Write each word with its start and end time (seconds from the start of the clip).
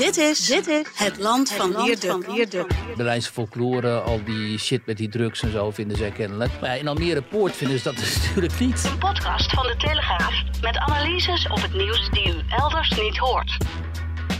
Dit 0.00 0.16
is, 0.16 0.46
dit 0.46 0.66
is 0.66 0.86
het 0.94 1.18
land 1.18 1.52
van 1.52 1.84
Wierduk. 1.84 2.66
Berlijnse 2.96 3.32
folklore, 3.32 3.98
al 3.98 4.20
die 4.24 4.58
shit 4.58 4.86
met 4.86 4.96
die 4.96 5.08
drugs 5.08 5.42
en 5.42 5.52
zo 5.52 5.70
vinden 5.70 5.96
zij 5.96 6.10
kennelijk. 6.10 6.50
Maar 6.60 6.78
in 6.78 6.88
Almere 6.88 7.22
Poort 7.22 7.56
vinden 7.56 7.78
ze 7.78 7.84
dat 7.84 7.96
dus 7.96 8.16
natuurlijk 8.26 8.58
niet. 8.58 8.84
Een 8.84 8.98
podcast 8.98 9.50
van 9.50 9.66
de 9.66 9.74
Telegraaf 9.76 10.42
met 10.62 10.76
analyses 10.76 11.48
op 11.48 11.62
het 11.62 11.74
nieuws 11.74 12.10
die 12.10 12.28
u 12.28 12.34
elders 12.48 12.90
niet 12.90 13.16
hoort. 13.16 13.56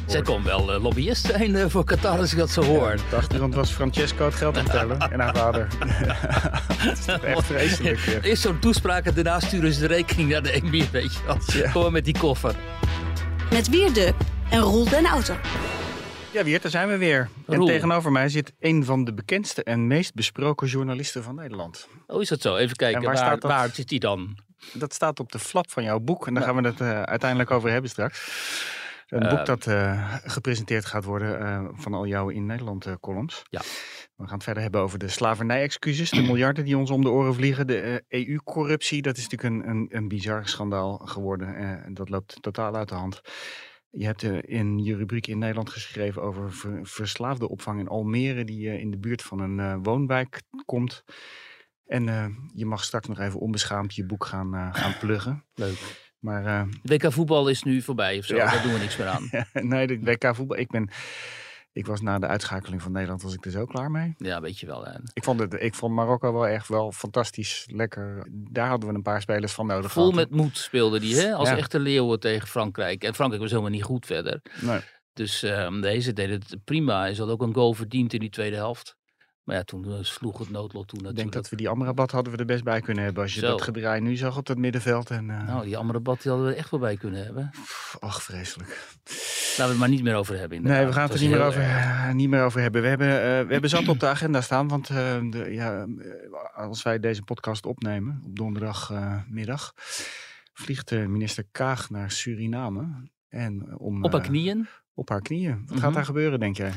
Zij 0.06 0.22
kon 0.22 0.42
wel 0.42 0.74
uh, 0.74 0.82
lobbyist 0.82 1.26
zijn 1.26 1.50
uh, 1.50 1.64
voor 1.68 1.84
Qatar 1.84 2.18
als 2.18 2.32
ik 2.32 2.38
dat 2.38 2.50
zo 2.50 2.62
hoor. 2.62 2.90
Ja, 2.90 3.02
dacht 3.10 3.36
want 3.36 3.54
was 3.54 3.70
Francesco 3.70 4.24
het 4.24 4.34
geld 4.34 4.54
te 4.54 4.60
vertellen 4.60 4.98
en 5.12 5.20
haar 5.20 5.36
vader. 5.36 5.68
dat 6.84 6.98
is 6.98 7.06
echt 7.06 7.46
vreselijk. 7.46 7.98
Ja. 7.98 8.20
Eerst 8.20 8.42
zo'n 8.42 8.58
toespraak 8.58 9.04
en 9.04 9.14
daarna 9.14 9.40
sturen 9.40 9.72
ze 9.72 9.80
de 9.80 9.86
rekening 9.86 10.28
naar 10.28 10.42
de 10.42 10.52
emir, 10.52 10.88
weet 10.92 11.12
je 11.12 11.20
wel. 11.26 11.38
Ja. 11.46 11.70
Gewoon 11.70 11.92
met 11.92 12.04
die 12.04 12.18
koffer. 12.18 12.54
Met 13.50 13.68
Wierduk 13.68 14.14
en 14.50 14.60
Roel 14.60 14.88
den 14.88 15.06
Outer. 15.06 15.40
Ja, 16.32 16.44
Wiert, 16.44 16.62
daar 16.62 16.70
zijn 16.70 16.88
we 16.88 16.96
weer. 16.98 17.28
En 17.46 17.64
tegenover 17.64 18.12
mij 18.12 18.28
zit 18.28 18.52
een 18.60 18.84
van 18.84 19.04
de 19.04 19.14
bekendste 19.14 19.62
en 19.64 19.86
meest 19.86 20.14
besproken 20.14 20.66
journalisten 20.68 21.22
van 21.22 21.34
Nederland. 21.34 21.88
Oh, 22.06 22.20
is 22.22 22.28
dat 22.28 22.40
zo? 22.40 22.56
Even 22.56 22.76
kijken, 22.76 22.98
En 23.00 23.04
waar 23.06 23.14
waar, 23.14 23.24
staat 23.26 23.40
dat? 23.40 23.50
waar 23.50 23.68
zit 23.68 23.88
die 23.88 24.00
dan? 24.00 24.38
Dat 24.72 24.94
staat 24.94 25.20
op 25.20 25.32
de 25.32 25.38
flap 25.38 25.70
van 25.70 25.82
jouw 25.82 25.98
boek 26.00 26.26
en 26.26 26.34
daar 26.34 26.42
gaan 26.42 26.56
we 26.62 26.68
het 26.68 26.80
eh, 26.80 27.02
uiteindelijk 27.02 27.50
over 27.50 27.70
hebben 27.70 27.90
straks. 27.90 28.28
Een 29.08 29.22
Eh. 29.22 29.30
boek 29.36 29.46
dat 29.46 29.66
eh, 29.66 30.14
gepresenteerd 30.24 30.84
gaat 30.84 31.04
worden 31.04 31.40
eh, 31.40 31.64
van 31.72 31.94
al 31.94 32.06
jouw 32.06 32.28
in 32.28 32.46
Nederland 32.46 32.86
eh, 32.86 32.92
columns. 33.00 33.42
Ja. 33.50 33.60
We 34.16 34.24
gaan 34.26 34.34
het 34.34 34.44
verder 34.44 34.62
hebben 34.62 34.80
over 34.80 34.98
de 34.98 35.08
slavernij-excuses, 35.08 36.10
de 36.10 36.22
miljarden 36.22 36.64
die 36.64 36.78
ons 36.78 36.90
om 36.90 37.02
de 37.02 37.08
oren 37.10 37.34
vliegen, 37.34 37.66
de 37.66 38.02
eh, 38.08 38.26
EU-corruptie. 38.28 39.02
Dat 39.02 39.16
is 39.16 39.28
natuurlijk 39.28 39.64
een, 39.64 39.70
een, 39.70 39.86
een 39.90 40.08
bizar 40.08 40.48
schandaal 40.48 40.96
geworden 41.04 41.54
eh, 41.56 41.70
en 41.70 41.94
dat 41.94 42.08
loopt 42.08 42.36
totaal 42.40 42.74
uit 42.74 42.88
de 42.88 42.94
hand. 42.94 43.20
Je 43.90 44.04
hebt 44.04 44.22
eh, 44.22 44.38
in 44.42 44.78
je 44.78 44.96
rubriek 44.96 45.26
in 45.26 45.38
Nederland 45.38 45.70
geschreven 45.70 46.22
over 46.22 46.52
ver, 46.52 46.78
verslaafde 46.82 47.48
opvang 47.48 47.80
in 47.80 47.88
Almere, 47.88 48.44
die 48.44 48.68
eh, 48.70 48.80
in 48.80 48.90
de 48.90 48.98
buurt 48.98 49.22
van 49.22 49.40
een 49.40 49.60
eh, 49.60 49.76
woonwijk 49.82 50.42
komt. 50.64 51.04
En 51.86 52.08
eh, 52.08 52.26
je 52.54 52.66
mag 52.66 52.84
straks 52.84 53.08
nog 53.08 53.18
even 53.18 53.40
onbeschaamd 53.40 53.94
je 53.94 54.06
boek 54.06 54.24
gaan, 54.24 54.54
eh, 54.54 54.68
gaan 54.74 54.98
pluggen. 54.98 55.44
Leuk. 55.54 56.08
Maar 56.18 56.44
eh, 56.46 56.62
WK 56.82 57.12
voetbal 57.12 57.48
is 57.48 57.62
nu 57.62 57.82
voorbij 57.82 58.18
of 58.18 58.24
zo, 58.24 58.36
Ja. 58.36 58.50
daar 58.50 58.62
doen 58.62 58.72
we 58.72 58.78
niks 58.78 58.96
meer 58.96 59.06
aan. 59.06 59.30
nee, 59.68 59.86
de 59.86 59.98
WK 60.00 60.34
voetbal. 60.36 60.58
Ik 60.58 60.68
ben. 60.70 60.90
Ik 61.72 61.86
was 61.86 62.00
na 62.00 62.18
de 62.18 62.26
uitschakeling 62.26 62.82
van 62.82 62.92
Nederland 62.92 63.22
was 63.22 63.34
ik 63.34 63.44
er 63.44 63.50
zo 63.50 63.64
klaar 63.64 63.90
mee. 63.90 64.14
Ja, 64.18 64.40
weet 64.40 64.58
je 64.58 64.66
wel. 64.66 64.84
Hè. 64.84 64.92
Ik 65.12 65.24
vond, 65.24 65.40
het, 65.40 65.54
ik 65.58 65.74
vond 65.74 65.94
Marokko 65.94 66.32
wel 66.32 66.46
echt 66.46 66.68
wel 66.68 66.92
fantastisch 66.92 67.66
lekker. 67.72 68.26
Daar 68.30 68.68
hadden 68.68 68.88
we 68.88 68.94
een 68.94 69.02
paar 69.02 69.20
spelers 69.20 69.52
van 69.52 69.66
nodig. 69.66 69.92
Vol 69.92 70.10
gehad. 70.10 70.30
met 70.30 70.38
moed 70.40 70.56
speelde 70.58 71.00
die, 71.00 71.16
hè? 71.16 71.32
Als 71.34 71.48
Ja. 71.48 71.56
echte 71.56 71.78
leeuwen 71.80 72.20
tegen 72.20 72.48
Frankrijk. 72.48 73.04
En 73.04 73.14
Frankrijk 73.14 73.42
was 73.42 73.50
helemaal 73.50 73.72
niet 73.72 73.82
goed 73.82 74.06
verder. 74.06 74.42
Nee. 74.60 74.80
Dus 75.12 75.42
ehm, 75.42 75.80
deze 75.80 76.12
deed 76.12 76.30
het 76.30 76.64
prima. 76.64 77.00
Hij 77.00 77.14
had 77.14 77.28
ook 77.28 77.42
een 77.42 77.54
goal 77.54 77.74
verdiend 77.74 78.12
in 78.12 78.20
die 78.20 78.30
tweede 78.30 78.56
helft. 78.56 78.96
Maar 79.50 79.58
ja, 79.58 79.64
toen 79.64 79.84
eh, 79.84 79.98
sloeg 80.02 80.38
het 80.38 80.50
noodlot 80.50 80.88
toe 80.88 80.98
Ik 80.98 81.04
natuurlijk. 81.04 81.16
denk 81.16 81.32
dat 81.32 81.48
we 81.48 81.56
die 81.56 81.68
Amrabat 81.68 82.10
hadden 82.10 82.32
we 82.32 82.38
er 82.38 82.44
best 82.44 82.64
bij 82.64 82.80
kunnen 82.80 83.04
hebben. 83.04 83.22
Als 83.22 83.34
je 83.34 83.40
Zo. 83.40 83.46
dat 83.46 83.62
gedraai 83.62 84.00
nu 84.00 84.16
zag 84.16 84.36
op 84.36 84.46
dat 84.46 84.56
middenveld. 84.56 85.10
En, 85.10 85.30
eh, 85.30 85.46
Nou, 85.46 85.64
die 85.64 85.76
Amrabat 85.76 86.22
die 86.22 86.30
hadden 86.30 86.48
we 86.48 86.52
er 86.54 86.58
echt 86.58 86.70
wel 86.70 86.80
bij 86.80 86.96
kunnen 86.96 87.24
hebben. 87.24 87.50
ach, 88.00 88.22
vreselijk. 88.22 88.68
Laten 88.68 89.64
we 89.64 89.68
het 89.70 89.78
maar 89.78 89.88
niet 89.88 90.02
meer 90.02 90.14
over 90.14 90.38
hebben. 90.38 90.62
Nee, 90.62 90.66
we 90.72 90.78
inderdaad. 90.78 90.94
gaan 90.94 91.02
het 91.10 91.14
er 91.14 91.20
niet 91.20 91.30
meer, 91.36 91.44
over, 91.46 91.60
erg. 91.62 92.12
niet 92.12 92.28
meer 92.28 92.42
over 92.42 92.60
hebben. 92.60 92.82
We 92.82 92.88
hebben, 92.88 93.08
eh, 93.08 93.46
we 93.46 93.52
hebben 93.52 93.70
zat 93.70 93.88
op 93.88 94.00
de 94.00 94.06
agenda 94.06 94.40
staan. 94.40 94.68
Want 94.68 94.88
eh, 94.90 94.96
de, 95.30 95.46
ja, 95.50 95.86
eh, 95.98 96.56
als 96.68 96.82
wij 96.82 97.00
deze 97.00 97.22
podcast 97.22 97.66
opnemen 97.66 98.22
op 98.24 98.36
donderdagmiddag, 98.36 99.72
vliegt 100.52 100.92
eh, 100.92 101.06
minister 101.06 101.44
Kaag 101.52 101.90
naar 101.90 102.10
Suriname. 102.10 103.08
En 103.28 103.66
eh, 103.68 103.80
om, 103.80 104.04
Op 104.04 104.12
haar 104.12 104.20
eh, 104.20 104.26
knieën. 104.28 104.68
Op 104.94 105.08
haar 105.08 105.22
knieën. 105.22 105.62
Wat 105.66 105.70
Mhm. 105.76 105.78
gaat 105.84 105.94
daar 105.94 106.04
gebeuren, 106.04 106.40
denk 106.40 106.56
jij? 106.56 106.72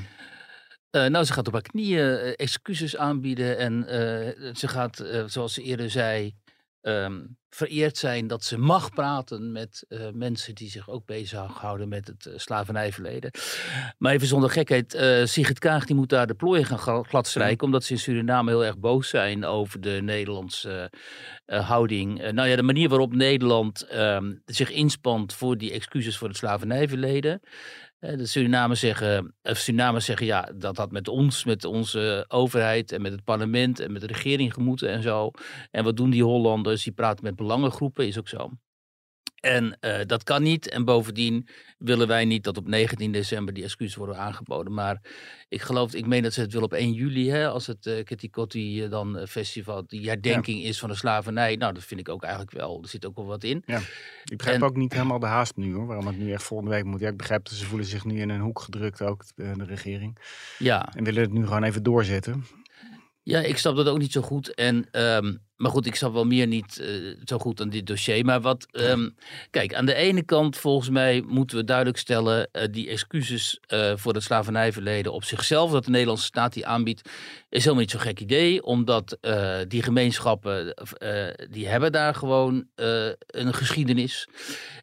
Eh, 0.94 1.06
nou, 1.06 1.26
ze 1.26 1.34
gaat 1.34 1.48
op 1.48 1.54
haar 1.54 1.62
knieën 1.62 2.18
eh, 2.18 2.34
excuses 2.36 2.98
aanbieden. 2.98 3.58
En 3.58 3.88
eh, 3.88 4.54
ze 4.56 4.68
gaat, 4.68 5.06
zoals 5.26 5.54
ze 5.54 5.62
eerder 5.62 5.90
zei, 5.90 6.36
ehm, 6.81 7.22
vereerd 7.50 7.98
zijn 7.98 8.28
dat 8.28 8.44
ze 8.44 8.58
mag 8.58 8.90
praten 8.90 9.52
met 9.52 9.86
mensen 10.14 10.56
die 10.56 10.70
zich 10.70 10.90
ook 10.90 11.06
bezighouden 11.06 11.90
met 11.90 12.08
het 12.08 12.30
slavernijverleden. 12.36 13.31
Maar 13.98 14.14
even 14.14 14.28
zonder 14.28 14.50
gekheid, 14.50 14.98
Sigrid 15.24 15.59
Kaag 15.59 15.86
die 15.86 15.96
moet 15.96 16.09
daar 16.09 16.28
de 16.28 16.34
plooien 16.34 16.66
gaan 16.66 16.78
gla- 16.78 17.04
gladstrijken. 17.04 17.66
Omdat 17.66 17.84
ze 17.84 17.94
in 17.94 18.00
Suriname 18.00 18.50
heel 18.50 18.66
erg 18.66 18.78
boos 18.78 19.10
zijn 19.10 19.46
over 19.46 19.81
de 19.81 20.00
Nederlandse 20.02 20.92
houding. 21.46 22.31
Nou 22.31 22.48
ja, 22.48 22.56
de 22.56 22.64
manier 22.64 22.90
waarop 22.90 23.14
Nederland 23.14 23.81
ehm, 23.81 24.34
zich 24.46 24.70
inspant 24.72 25.34
voor 25.34 25.58
die 25.58 25.72
excuses 25.72 26.18
voor 26.18 26.28
het 26.28 26.38
slavernijverleden. 26.38 27.42
Eh, 28.03 28.18
De 28.18 28.25
Surinamers 28.25 28.80
zeggen, 28.80 29.36
of 29.44 29.58
zeggen 30.00 30.25
ja, 30.25 30.50
dat 30.56 30.78
had 30.78 30.91
met 30.91 31.08
ons, 31.08 31.44
met 31.44 31.66
onze 31.66 32.25
overheid 32.28 32.91
en 32.91 33.02
met 33.02 33.12
het 33.12 33.24
parlement 33.24 33.80
en 33.80 33.91
met 33.91 34.02
de 34.02 34.08
regering 34.08 34.53
gemoeten 34.53 34.90
en 34.90 35.02
zo. 35.02 35.31
En 35.72 35.84
wat 35.84 35.97
doen 35.97 36.09
die 36.09 36.24
Hollanders? 36.24 36.84
Die 36.84 36.94
praten 36.94 37.24
met 37.24 37.36
belangengroepen, 37.36 38.08
is 38.08 38.19
ook 38.19 38.28
zo. 38.28 38.52
En 39.44 39.78
eh, 39.80 40.06
dat 40.06 40.24
kan 40.24 40.44
niet. 40.44 40.70
En 40.70 40.86
bovendien 40.86 41.48
willen 41.78 42.08
wij 42.08 42.26
niet 42.26 42.44
dat 42.44 42.58
op 42.58 42.68
19 42.68 43.12
december 43.12 43.54
die 43.54 43.64
excuses 43.64 43.96
worden 43.96 44.18
aangeboden. 44.18 44.74
Maar 44.74 45.02
ik 45.50 45.62
geloof, 45.62 45.94
ik 45.94 46.06
meen 46.06 46.24
dat 46.24 46.34
ze 46.34 46.42
het 46.42 46.52
willen 46.52 46.68
op 46.68 46.74
1 46.74 46.94
juli, 46.94 47.30
hè, 47.30 47.48
als 47.50 47.68
het 47.68 47.86
uh, 47.86 48.04
Kitty 48.04 48.30
Kotti 48.30 48.84
eh, 48.84 48.90
dan 48.90 49.28
festival, 49.28 49.84
die 49.88 50.08
herdenking 50.09 50.64
is 50.64 50.80
van 50.80 50.90
de 50.90 50.96
slavernij. 50.96 51.56
Nou, 51.56 51.74
dat 51.74 51.84
vind 51.84 52.00
ik 52.00 52.09
ook 52.09 52.24
eigenlijk 52.24 52.54
wel. 52.54 52.80
Er 52.81 52.90
zit 52.90 53.06
ook 53.06 53.16
wel 53.16 53.26
wat 53.26 53.44
in. 53.44 53.64
Ik 54.24 54.38
begrijp 54.38 54.62
En- 54.62 54.64
ook 54.68 54.76
niet 54.76 54.94
helemaal 54.94 55.20
de 55.20 55.26
haast 55.26 55.56
nu 55.56 55.74
hoor. 55.74 55.86
Waarom 55.86 56.08
het 56.08 56.18
nu 56.18 56.31
echt 56.31 56.44
volgende 56.44 56.74
week 56.74 56.84
moet. 56.84 57.00
Ja, 57.00 57.10
ik 57.10 57.18
begrijp 57.18 57.46
dat 57.46 57.54
ze 57.54 57.66
voelen 57.66 57.88
zich 57.88 58.06
nu 58.06 58.20
in 58.20 58.30
een 58.30 58.42
hoek 58.42 58.60
gedrukt, 58.60 59.02
ook 59.02 59.24
de 59.36 59.66
regering. 59.66 60.18
Ja. 60.58 60.94
En 60.94 61.04
willen 61.04 61.22
het 61.22 61.34
nu 61.34 61.46
gewoon 61.46 61.64
even 61.64 61.84
doorzetten. 61.84 62.46
Ja, 63.24 63.40
ik 63.40 63.58
snap 63.58 63.75
dat 63.75 63.88
ook 63.88 63.98
niet 63.98 64.12
zo 64.12 64.22
goed. 64.22 64.54
En, 64.54 64.88
ehm, 64.92 65.36
maar 65.63 65.72
goed, 65.72 65.85
ik 65.85 65.96
snap 65.96 66.13
wel 66.13 66.25
meer 66.25 66.47
niet 66.47 66.79
eh, 66.79 66.88
zo 67.24 67.38
goed 67.38 67.62
aan 67.62 67.69
dit 67.69 67.88
dossier. 67.88 68.25
Maar 68.25 68.41
wat, 68.41 68.68
ehm, 68.72 69.09
kijk, 69.50 69.74
aan 69.74 69.85
de 69.85 69.94
ene 69.94 70.24
kant 70.24 70.57
volgens 70.57 70.90
mij 70.90 71.24
moeten 71.28 71.57
we 71.57 71.63
duidelijk 71.63 71.97
stellen... 71.97 72.51
eh, 72.51 72.68
die 72.72 72.90
excuses 72.90 73.59
eh, 73.68 73.91
voor 73.96 74.13
het 74.13 74.24
slavernijverleden 74.24 75.13
op 75.13 75.24
zichzelf... 75.24 75.72
dat 75.72 75.85
de 75.85 75.90
Nederlandse 75.91 76.25
staat 76.25 76.53
die 76.53 76.66
aanbiedt, 76.66 77.09
is 77.50 77.59
helemaal 77.59 77.79
niet 77.81 77.91
zo'n 77.91 78.00
gek 78.00 78.19
idee. 78.19 78.63
Omdat 78.63 79.18
die 79.68 79.84
gemeenschappen, 79.84 80.75
die 81.50 81.68
hebben 81.68 81.91
daar 81.91 82.16
gewoon 82.16 82.68
een 83.28 83.53
geschiedenis. 83.53 84.28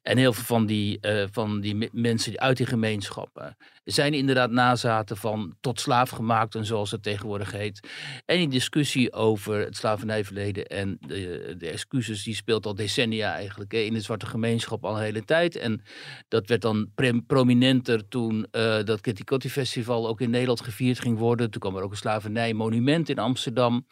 En 0.02 0.18
heel 0.18 0.32
veel 0.32 0.44
van 0.44 0.66
die, 0.66 0.98
van 1.32 1.60
die 1.60 1.74
me- 1.74 1.88
mensen 1.92 2.38
uit 2.40 2.56
die 2.56 2.66
gemeenschappen... 2.66 3.56
zijn 3.90 4.14
inderdaad 4.14 4.50
nazaten 4.50 5.16
van 5.16 5.54
tot 5.60 5.80
slaaf 5.80 6.10
gemaakt 6.10 6.54
en 6.54 6.64
zoals 6.64 6.90
het 6.90 7.02
tegenwoordig 7.02 7.52
heet... 7.52 7.88
En 8.26 8.36
die 8.36 8.48
discussie 8.48 9.12
over 9.12 9.58
het 9.58 9.76
slavernijverleden 9.76 10.66
en 10.66 10.98
de, 11.00 11.54
de 11.58 11.70
excuses, 11.70 12.22
die 12.22 12.34
speelt 12.34 12.66
al 12.66 12.74
decennia 12.74 13.34
eigenlijk 13.34 13.72
in 13.72 13.92
de 13.92 14.00
zwarte 14.00 14.26
gemeenschap 14.26 14.84
al 14.84 14.96
een 14.96 15.02
hele 15.02 15.24
tijd. 15.24 15.56
En 15.56 15.82
dat 16.28 16.46
werd 16.46 16.62
dan 16.62 16.88
prominenter 17.26 18.08
toen 18.08 18.46
eh, 18.50 18.82
dat 18.84 19.00
Kitty 19.00 19.48
Festival 19.48 20.08
ook 20.08 20.20
in 20.20 20.30
Nederland 20.30 20.60
gevierd 20.60 21.00
ging 21.00 21.18
worden. 21.18 21.50
Toen 21.50 21.60
kwam 21.60 21.76
er 21.76 21.82
ook 21.82 21.90
een 21.90 21.96
slavernijmonument 21.96 23.08
in 23.08 23.18
Amsterdam. 23.18 23.86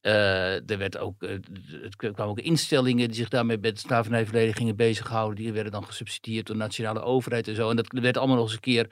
Eh, 0.00 0.70
er 0.70 0.78
werd 0.78 0.98
ook, 0.98 1.22
eh, 1.22 1.30
het 1.82 1.96
kwamen 1.96 2.26
ook 2.26 2.40
instellingen 2.40 3.06
die 3.06 3.16
zich 3.16 3.28
daarmee 3.28 3.58
met 3.58 3.78
slavernijverleden 3.78 4.54
gingen 4.54 4.76
bezighouden. 4.76 5.36
Die 5.36 5.52
werden 5.52 5.72
dan 5.72 5.84
gesubsidieerd 5.84 6.46
door 6.46 6.56
de 6.56 6.62
nationale 6.62 7.00
overheid 7.00 7.48
en 7.48 7.54
zo. 7.54 7.70
En 7.70 7.76
dat 7.76 7.86
werd 7.88 8.16
allemaal 8.16 8.36
nog 8.36 8.44
eens 8.44 8.54
een 8.54 8.60
keer 8.60 8.86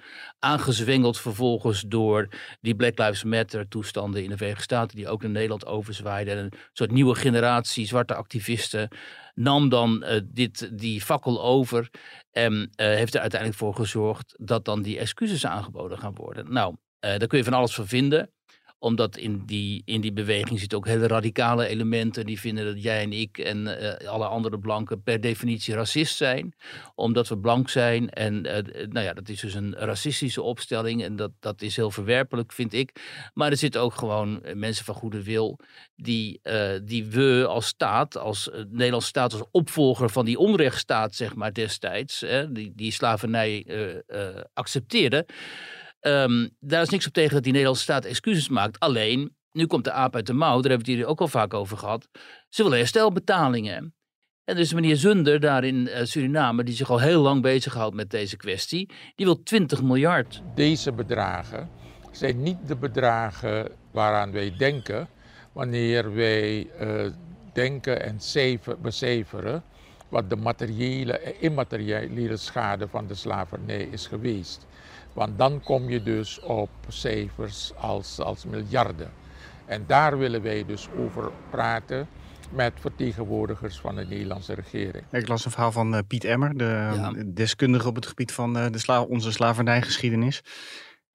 aangezwengeld 0.47 1.21
vervolgens 1.21 1.85
door 1.87 2.29
die 2.61 2.75
Black 2.75 2.99
Lives 2.99 3.25
Matter 3.25 3.69
toestanden 3.69 4.23
in 4.23 4.29
de 4.31 4.37
Verenigde 4.37 4.63
Staten, 4.65 4.97
die 4.97 5.09
ook 5.09 5.23
naar 5.23 5.31
Nederland 5.31 5.67
overzwaaiden. 5.67 6.37
En 6.37 6.45
een 6.45 6.53
soort 6.73 6.91
nieuwe 6.91 7.15
generatie 7.15 7.87
zwarte 7.87 8.15
activisten 8.15 8.89
nam 9.35 9.69
dan 9.69 10.03
eh, 10.03 10.21
dit, 10.25 10.79
die 10.79 11.01
fakkel 11.01 11.43
over 11.43 11.91
en 12.31 12.71
eh, 12.75 12.87
heeft 12.87 13.15
er 13.15 13.21
uiteindelijk 13.21 13.61
voor 13.61 13.75
gezorgd 13.75 14.35
dat 14.39 14.65
dan 14.65 14.83
die 14.83 14.99
excuses 14.99 15.47
aangeboden 15.47 15.99
gaan 15.99 16.15
worden. 16.15 16.53
Nou, 16.53 16.77
eh, 16.99 17.19
daar 17.19 17.29
kun 17.29 17.39
je 17.39 17.45
van 17.45 17.53
alles 17.53 17.75
van 17.75 17.87
vinden. 17.87 18.31
Omdat 18.79 19.17
in 19.17 19.43
die, 19.47 19.83
in 19.85 20.01
die 20.01 20.13
beweging 20.13 20.59
zitten 20.59 20.79
ook 20.79 20.87
hele 20.87 21.07
radicale 21.07 21.67
elementen. 21.67 22.27
Die 22.27 22.41
vinden 22.41 22.65
dat 22.65 22.83
jij 22.83 23.03
en 23.03 23.13
ik 23.13 23.39
en 23.39 23.79
eh, 23.79 24.09
alle 24.09 24.27
andere 24.27 24.59
blanken 24.59 25.03
per 25.03 25.21
definitie 25.21 25.75
racist 25.75 26.17
zijn. 26.17 26.55
Omdat 26.95 27.29
we 27.29 27.39
blank 27.39 27.69
zijn. 27.69 28.11
En 28.11 28.47
eh, 28.47 28.87
nou 28.89 29.07
ja, 29.07 29.13
dat 29.13 29.29
is 29.29 29.41
dus 29.41 29.55
een 29.55 29.75
racistische 29.75 30.43
opstelling. 30.43 31.03
En 31.03 31.17
dat, 31.17 31.31
dat 31.41 31.63
is 31.63 31.77
heel 31.77 31.91
verwerpelijk, 31.91 32.53
vind 32.53 32.73
ik. 32.73 33.01
Maar 33.35 33.51
er 33.51 33.57
zitten 33.57 33.81
ook 33.81 33.95
gewoon 33.95 34.43
mensen 34.55 34.85
van 34.85 34.95
goede 34.95 35.23
wil. 35.23 35.59
Die, 35.97 36.41
die 36.85 37.07
we 37.07 37.47
als 37.49 37.67
staat, 37.67 38.17
als 38.17 38.51
Nederlandse 38.69 39.09
staat, 39.09 39.33
als 39.33 39.49
opvolger 39.51 40.11
van 40.11 40.25
die 40.25 40.39
onrechtsstaat, 40.39 41.15
zeg 41.15 41.35
maar 41.35 41.53
destijds. 41.53 42.21
Hè, 42.21 42.53
die, 42.53 42.73
die 42.75 42.93
slavernij 42.93 43.67
accepteerden. 44.55 45.27
Um, 46.01 46.51
daar 46.61 46.83
is 46.83 46.89
niks 46.89 47.07
op 47.07 47.13
tegen 47.13 47.35
dat 47.35 47.43
die 47.43 47.53
Nederlandse 47.53 47.85
staat 47.85 48.05
excuses 48.05 48.49
maakt. 48.49 48.79
Alleen, 48.79 49.37
nu 49.53 49.67
komt 49.67 49.85
de 49.85 49.93
aap 49.93 50.15
uit 50.15 50.27
de 50.27 50.33
mouw, 50.33 50.61
daar 50.61 50.71
hebben 50.71 50.87
we 50.87 50.93
het 50.93 51.01
hier 51.01 51.11
ook 51.11 51.21
al 51.21 51.29
vaak 51.29 51.55
over 51.55 51.77
gehad. 51.77 52.09
Ze 52.49 52.63
willen 52.63 52.79
herstelbetalingen. 52.79 53.95
En 54.45 54.57
dus 54.57 54.73
meneer 54.73 54.97
Zunder 54.97 55.41
daar 55.41 55.65
in 55.65 55.77
uh, 55.77 56.05
Suriname, 56.05 56.65
die 56.65 56.75
zich 56.75 56.91
al 56.91 57.01
heel 57.01 57.23
lang 57.23 57.43
bezighoudt 57.43 57.95
met 57.95 58.11
deze 58.11 58.37
kwestie, 58.37 58.91
die 59.15 59.27
wil 59.27 59.43
20 59.43 59.83
miljard. 59.83 60.43
Deze 60.55 60.93
bedragen 60.93 61.71
zijn 62.11 62.43
niet 62.43 62.67
de 62.67 62.77
bedragen 62.77 63.69
waaraan 63.91 64.33
wij 64.33 64.55
denken 64.57 65.09
wanneer 65.53 66.15
wij 66.15 66.71
uh, 66.81 67.13
denken 67.53 68.03
en 68.03 68.19
becijferen 68.83 69.63
wat 70.09 70.31
de 70.31 70.37
materiële 70.37 71.19
en 71.19 71.41
immateriële 71.41 72.37
schade 72.37 72.89
van 72.89 73.07
de 73.07 73.15
slavernij 73.15 73.89
is 73.91 74.07
geweest. 74.07 74.67
Want 75.17 75.39
dan 75.39 75.61
kom 75.61 75.89
je 75.89 76.03
dus 76.03 76.41
op 76.41 76.71
cijfers 76.89 77.73
als, 77.77 78.21
als 78.21 78.45
miljarden. 78.45 79.11
En 79.67 79.85
daar 79.87 80.19
willen 80.19 80.43
wij 80.43 80.65
dus 80.65 80.89
over 80.99 81.31
praten 81.51 82.09
met 82.53 82.73
vertegenwoordigers 82.81 83.81
van 83.81 83.97
de 83.97 84.05
Nederlandse 84.05 84.55
regering. 84.55 85.05
Ik 85.11 85.29
las 85.29 85.45
een 85.45 85.51
verhaal 85.51 85.73
van 85.73 85.95
uh, 85.95 86.01
Piet 86.07 86.25
Emmer, 86.25 86.57
de 86.57 87.33
deskundige 87.35 87.89
op 87.89 87.95
het 87.95 88.07
gebied 88.07 88.33
van 88.33 88.57
uh, 88.57 88.67
de 88.71 88.79
sla 88.79 89.03
onze 89.03 89.33
slavernijgeschiedenis. 89.33 90.43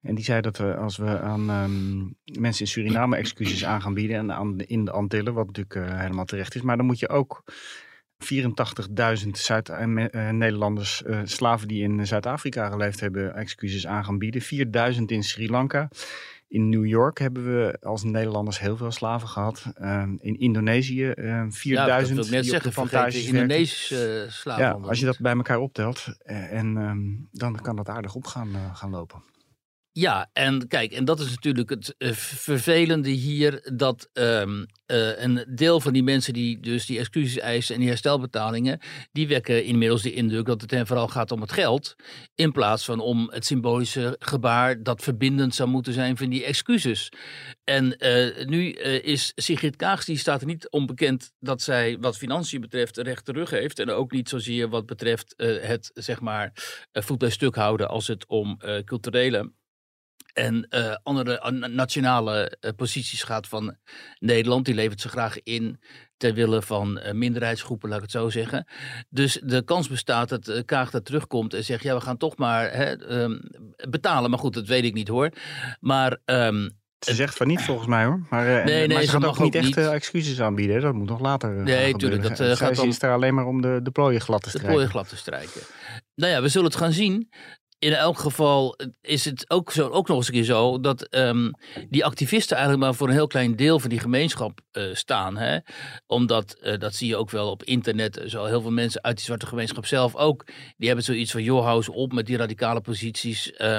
En 0.00 0.14
die 0.14 0.24
zei 0.24 0.40
dat 0.40 0.56
we 0.56 0.76
als 0.76 0.96
we 0.96 1.20
aan 1.20 1.50
um, 1.50 2.16
mensen 2.40 2.64
in 2.64 2.70
Suriname 2.70 3.16
excuses 3.16 3.64
aan 3.64 3.82
gaan 3.82 3.94
bieden 3.94 4.16
en 4.16 4.32
aan, 4.32 4.58
in 4.58 4.84
de 4.84 4.90
Antillen, 4.90 5.34
wat 5.34 5.46
natuurlijk 5.46 5.74
uh, 5.74 6.00
helemaal 6.00 6.24
terecht 6.24 6.54
is, 6.54 6.62
maar 6.62 6.76
dan 6.76 6.86
moet 6.86 6.98
je 6.98 7.08
ook 7.08 7.42
84.000 8.22 9.28
Zuid-Nederlanders, 9.30 11.02
uh, 11.06 11.20
slaven 11.24 11.68
die 11.68 11.82
in 11.82 12.06
Zuid-Afrika 12.06 12.70
geleefd 12.70 13.00
hebben, 13.00 13.34
excuses 13.34 13.86
aan 13.86 14.04
gaan 14.04 14.18
bieden. 14.18 14.42
4.000 14.94 15.02
in 15.06 15.22
Sri 15.22 15.50
Lanka. 15.50 15.88
In 16.48 16.68
New 16.68 16.86
York 16.86 17.18
hebben 17.18 17.44
we 17.44 17.78
als 17.80 18.02
Nederlanders 18.02 18.58
heel 18.58 18.76
veel 18.76 18.90
slaven 18.90 19.28
gehad. 19.28 19.64
Uh, 19.80 20.02
in 20.18 20.38
Indonesië 20.38 21.12
uh, 21.16 21.44
4000. 21.48 22.18
Ja, 22.18 22.24
ik 22.24 22.30
net 22.30 22.46
zeggen, 22.46 22.72
fantastische 22.72 23.28
Indonesische 23.28 24.22
uh, 24.24 24.30
slaven. 24.30 24.64
Ja, 24.64 24.70
als 24.70 24.98
je 24.98 25.04
dat 25.04 25.18
bij 25.18 25.32
elkaar 25.32 25.58
optelt. 25.58 26.06
en 26.24 26.76
um, 26.76 27.28
dan 27.30 27.60
kan 27.60 27.76
dat 27.76 27.88
aardig 27.88 28.14
op 28.14 28.26
gaan, 28.26 28.48
gaan 28.74 28.90
lopen. 28.90 29.22
Ja, 29.94 30.30
en 30.32 30.68
kijk, 30.68 30.92
en 30.92 31.04
dat 31.04 31.20
is 31.20 31.30
natuurlijk 31.30 31.70
het 31.70 31.94
uh, 31.98 32.12
vervelende 32.12 33.10
hier, 33.10 33.70
dat 33.74 34.10
um, 34.12 34.66
uh, 34.86 35.22
een 35.22 35.44
deel 35.48 35.80
van 35.80 35.92
die 35.92 36.02
mensen 36.02 36.32
die 36.32 36.60
dus 36.60 36.86
die 36.86 36.98
excuses 36.98 37.38
eisen 37.38 37.74
en 37.74 37.80
die 37.80 37.88
herstelbetalingen, 37.88 38.80
die 39.12 39.28
wekken 39.28 39.64
inmiddels 39.64 40.02
de 40.02 40.12
indruk 40.12 40.46
dat 40.46 40.60
het 40.60 40.70
hen 40.70 40.86
vooral 40.86 41.08
gaat 41.08 41.30
om 41.30 41.40
het 41.40 41.52
geld, 41.52 41.96
in 42.34 42.52
plaats 42.52 42.84
van 42.84 43.00
om 43.00 43.30
het 43.30 43.46
symbolische 43.46 44.16
gebaar 44.18 44.82
dat 44.82 45.02
verbindend 45.02 45.54
zou 45.54 45.68
moeten 45.68 45.92
zijn 45.92 46.16
van 46.16 46.28
die 46.28 46.44
excuses. 46.44 47.12
En 47.64 47.96
uh, 47.98 48.46
nu 48.46 48.70
is 49.00 49.32
Sigrid 49.34 49.76
Kaag, 49.76 50.04
die 50.04 50.18
staat 50.18 50.44
niet 50.44 50.70
onbekend 50.70 51.32
dat 51.38 51.62
zij 51.62 51.98
wat 52.00 52.16
financiën 52.16 52.60
betreft 52.60 52.96
recht 52.96 53.24
terug 53.24 53.50
heeft 53.50 53.78
en 53.78 53.90
ook 53.90 54.12
niet 54.12 54.28
zozeer 54.28 54.68
wat 54.68 54.86
betreft 54.86 55.34
het, 55.36 55.90
zeg 55.94 56.20
maar, 56.20 56.52
voet 56.92 57.18
bij 57.18 57.30
stuk 57.30 57.54
houden 57.54 57.88
als 57.88 58.06
het 58.06 58.26
om 58.26 58.60
culturele 58.84 59.52
en 60.32 60.66
uh, 60.70 60.94
andere 61.02 61.50
nationale 61.68 62.56
uh, 62.60 62.70
posities 62.76 63.22
gaat 63.22 63.48
van 63.48 63.76
Nederland. 64.18 64.64
Die 64.64 64.74
levert 64.74 65.00
ze 65.00 65.08
graag 65.08 65.42
in 65.42 65.80
ter 66.16 66.34
wille 66.34 66.62
van 66.62 66.98
uh, 66.98 67.12
minderheidsgroepen, 67.12 67.88
laat 67.88 67.96
ik 67.96 68.02
het 68.02 68.12
zo 68.12 68.30
zeggen. 68.30 68.66
Dus 69.08 69.40
de 69.44 69.64
kans 69.64 69.88
bestaat 69.88 70.28
dat 70.28 70.62
Kaag 70.64 70.90
daar 70.90 71.02
terugkomt 71.02 71.54
en 71.54 71.64
zegt: 71.64 71.82
ja, 71.82 71.94
we 71.94 72.00
gaan 72.00 72.16
toch 72.16 72.36
maar 72.36 72.72
hè, 72.72 73.20
um, 73.22 73.40
betalen. 73.88 74.30
Maar 74.30 74.38
goed, 74.38 74.54
dat 74.54 74.66
weet 74.66 74.84
ik 74.84 74.94
niet 74.94 75.08
hoor. 75.08 75.30
Maar. 75.80 76.18
Um, 76.24 76.80
ze 76.98 77.14
zegt 77.14 77.36
van 77.36 77.46
niet 77.46 77.62
volgens 77.62 77.88
mij 77.88 78.04
hoor. 78.04 78.26
Maar, 78.30 78.44
nee, 78.46 78.64
nee, 78.64 78.88
maar 78.88 79.02
ze, 79.02 79.08
gaat 79.08 79.24
ook 79.24 79.38
niet 79.38 79.54
echt 79.54 79.66
niet. 79.66 79.76
excuses 79.76 80.40
aanbieden. 80.40 80.80
Dat 80.80 80.94
moet 80.94 81.08
nog 81.08 81.20
later. 81.20 81.50
Nee, 81.50 81.94
tuurlijk. 81.94 82.22
Dat 82.22 82.58
gaat 82.58 82.78
om... 82.78 82.88
is 82.88 83.02
er 83.02 83.12
alleen 83.12 83.34
maar 83.34 83.46
om 83.46 83.60
de, 83.60 83.80
de 83.82 83.90
plooien 83.90 84.20
glad 84.20 84.42
te 84.42 84.48
strijken. 84.48 84.70
De 84.70 84.74
plooien 84.74 84.90
glad 84.90 85.08
te 85.08 85.16
strijken. 85.16 85.60
Nou 86.14 86.32
ja, 86.32 86.42
we 86.42 86.48
zullen 86.48 86.66
het 86.66 86.76
gaan 86.76 86.92
zien 86.92 87.28
in 87.82 87.92
elk 87.92 88.18
geval 88.18 88.78
is 89.00 89.24
het 89.24 89.50
ook, 89.50 89.72
zo, 89.72 89.88
ook 89.88 90.08
nog 90.08 90.16
eens 90.16 90.26
een 90.26 90.32
keer 90.32 90.44
zo 90.44 90.80
dat 90.80 91.06
um, 91.10 91.50
die 91.88 92.04
activisten 92.04 92.56
eigenlijk 92.56 92.86
maar 92.86 92.94
voor 92.94 93.08
een 93.08 93.14
heel 93.14 93.26
klein 93.26 93.56
deel 93.56 93.78
van 93.78 93.90
die 93.90 93.98
gemeenschap 93.98 94.60
uh, 94.72 94.94
staan. 94.94 95.36
Hè? 95.36 95.58
Omdat, 96.06 96.56
uh, 96.62 96.78
dat 96.78 96.94
zie 96.94 97.08
je 97.08 97.16
ook 97.16 97.30
wel 97.30 97.50
op 97.50 97.62
internet, 97.62 98.22
zo 98.26 98.44
heel 98.44 98.60
veel 98.60 98.70
mensen 98.70 99.02
uit 99.02 99.16
die 99.16 99.24
zwarte 99.24 99.46
gemeenschap 99.46 99.86
zelf 99.86 100.16
ook, 100.16 100.46
die 100.76 100.86
hebben 100.86 101.04
zoiets 101.04 101.30
van, 101.30 101.42
joh, 101.42 101.64
hou 101.64 101.84
op 101.92 102.12
met 102.12 102.26
die 102.26 102.36
radicale 102.36 102.80
posities. 102.80 103.52
Uh, 103.58 103.78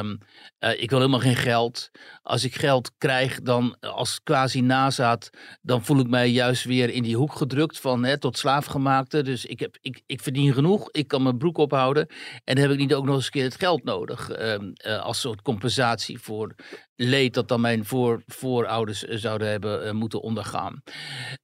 ik 0.77 0.89
wil 0.89 0.99
helemaal 0.99 1.19
geen 1.19 1.35
geld. 1.35 1.89
Als 2.21 2.44
ik 2.44 2.56
geld 2.56 2.91
krijg, 2.97 3.41
dan 3.41 3.77
als 3.79 4.23
quasi 4.23 4.61
nazaat, 4.61 5.29
dan 5.61 5.83
voel 5.83 5.99
ik 5.99 6.07
mij 6.07 6.29
juist 6.29 6.63
weer 6.63 6.89
in 6.89 7.03
die 7.03 7.17
hoek 7.17 7.35
gedrukt 7.35 7.79
van 7.79 8.03
hè, 8.03 8.19
tot 8.19 8.38
slaafgemaakte. 8.38 9.21
Dus 9.21 9.45
ik, 9.45 9.59
heb, 9.59 9.77
ik, 9.81 10.01
ik 10.06 10.21
verdien 10.21 10.53
genoeg, 10.53 10.91
ik 10.91 11.07
kan 11.07 11.23
mijn 11.23 11.38
broek 11.38 11.57
ophouden 11.57 12.07
en 12.44 12.56
dan 12.56 12.63
heb 12.63 12.73
ik 12.73 12.79
niet 12.79 12.94
ook 12.94 13.06
nog 13.06 13.15
eens 13.15 13.25
een 13.25 13.31
keer 13.31 13.44
het 13.44 13.56
geld 13.56 13.83
nodig 13.83 13.93
nodig 13.94 14.40
um, 14.40 14.74
uh, 14.88 15.01
als 15.01 15.19
soort 15.19 15.42
compensatie 15.42 16.19
voor 16.19 16.56
leed 16.95 17.34
dat 17.34 17.48
dan 17.48 17.62
mijn 17.62 17.86
voor, 17.86 18.22
voorouders 18.28 19.06
eh, 19.06 19.18
zouden 19.18 19.48
hebben 19.48 19.86
uh, 19.86 19.92
moeten 19.92 20.22
ondergaan. 20.22 20.84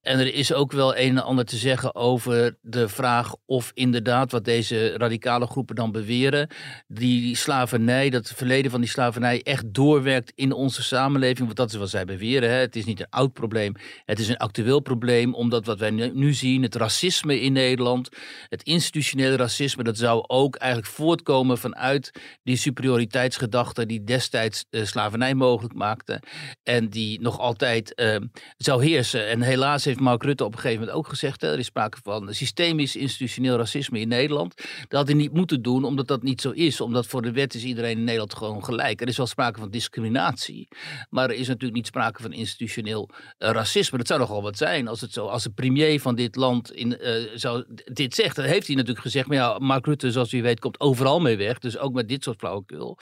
En 0.01 0.19
er 0.19 0.33
is 0.33 0.53
ook 0.53 0.71
wel 0.71 0.97
een 0.97 1.17
en 1.17 1.23
ander 1.23 1.45
te 1.45 1.55
zeggen 1.55 1.95
over 1.95 2.57
de 2.61 2.89
vraag 2.89 3.35
of 3.45 3.71
inderdaad 3.73 4.31
wat 4.31 4.45
deze 4.45 4.97
radicale 4.97 5.47
groepen 5.47 5.75
dan 5.75 5.91
beweren, 5.91 6.49
die 6.87 7.35
slavernij, 7.35 8.09
dat 8.09 8.27
verleden 8.35 8.71
van 8.71 8.81
die 8.81 8.89
slavernij 8.89 9.41
echt 9.43 9.73
doorwerkt 9.73 10.31
in 10.35 10.51
onze 10.51 10.83
samenleving. 10.83 11.45
Want 11.45 11.55
dat 11.55 11.69
is 11.69 11.75
wat 11.75 11.89
zij 11.89 12.05
beweren. 12.05 12.49
Hè. 12.49 12.55
Het 12.55 12.75
is 12.75 12.85
niet 12.85 12.99
een 12.99 13.09
oud 13.09 13.33
probleem, 13.33 13.73
het 14.05 14.19
is 14.19 14.29
een 14.29 14.37
actueel 14.37 14.79
probleem, 14.79 15.33
omdat 15.33 15.65
wat 15.65 15.79
wij 15.79 15.91
nu 15.91 16.33
zien, 16.33 16.63
het 16.63 16.75
racisme 16.75 17.41
in 17.41 17.53
Nederland, 17.53 18.09
het 18.47 18.63
institutionele 18.63 19.35
racisme, 19.35 19.83
dat 19.83 19.97
zou 19.97 20.23
ook 20.27 20.55
eigenlijk 20.55 20.91
voortkomen 20.91 21.57
vanuit 21.57 22.11
die 22.43 22.55
superioriteitsgedachte 22.55 23.85
die 23.85 24.03
destijds 24.03 24.65
uh, 24.69 24.85
slavernij 24.85 25.35
mogelijk 25.35 25.73
maakte. 25.73 26.21
En 26.63 26.89
die 26.89 27.21
nog 27.21 27.39
altijd 27.39 27.93
uh, 27.95 28.15
zou 28.57 28.83
heersen. 28.85 29.27
En 29.27 29.41
helaas 29.41 29.85
heeft 29.85 29.99
Mark 29.99 30.23
Rutte 30.23 30.45
op 30.45 30.53
een 30.53 30.59
gegeven 30.59 30.79
moment 30.79 30.97
ook 30.97 31.07
gezegd: 31.07 31.41
hè, 31.41 31.51
er 31.51 31.59
is 31.59 31.65
sprake 31.65 31.97
van 32.03 32.33
systemisch 32.33 32.95
institutioneel 32.95 33.57
racisme 33.57 33.99
in 33.99 34.07
Nederland. 34.07 34.55
Dat 34.87 34.99
had 34.99 35.07
hij 35.07 35.17
niet 35.17 35.33
moeten 35.33 35.61
doen, 35.61 35.83
omdat 35.83 36.07
dat 36.07 36.23
niet 36.23 36.41
zo 36.41 36.49
is. 36.49 36.81
Omdat 36.81 37.07
voor 37.07 37.21
de 37.21 37.31
wet 37.31 37.53
is 37.53 37.63
iedereen 37.63 37.97
in 37.97 38.03
Nederland 38.03 38.33
gewoon 38.33 38.63
gelijk. 38.63 39.01
Er 39.01 39.07
is 39.07 39.17
wel 39.17 39.27
sprake 39.27 39.59
van 39.59 39.69
discriminatie. 39.69 40.67
Maar 41.09 41.29
er 41.29 41.35
is 41.35 41.47
natuurlijk 41.47 41.75
niet 41.75 41.87
sprake 41.87 42.21
van 42.21 42.33
institutioneel 42.33 43.09
uh, 43.13 43.49
racisme. 43.49 43.97
Dat 43.97 44.07
zou 44.07 44.19
nogal 44.19 44.41
wat 44.41 44.57
zijn 44.57 44.87
als 44.87 45.01
het 45.01 45.13
zo, 45.13 45.25
als 45.25 45.43
de 45.43 45.51
premier 45.51 46.01
van 46.01 46.15
dit 46.15 46.35
land 46.35 46.71
in, 46.71 46.97
zou 47.35 47.63
dit 47.85 48.15
zegt. 48.15 48.35
Dan 48.35 48.45
heeft 48.45 48.67
hij 48.67 48.75
natuurlijk 48.75 49.01
gezegd: 49.01 49.27
maar 49.27 49.37
ja, 49.37 49.57
Mark 49.59 49.85
Rutte, 49.85 50.11
zoals 50.11 50.33
u 50.33 50.41
weet, 50.41 50.59
komt 50.59 50.79
overal 50.79 51.19
mee 51.19 51.37
weg. 51.37 51.59
Dus 51.59 51.77
ook 51.77 51.93
met 51.93 52.07
dit 52.07 52.18
soort 52.23 52.39
flauwekul. 52.39 52.97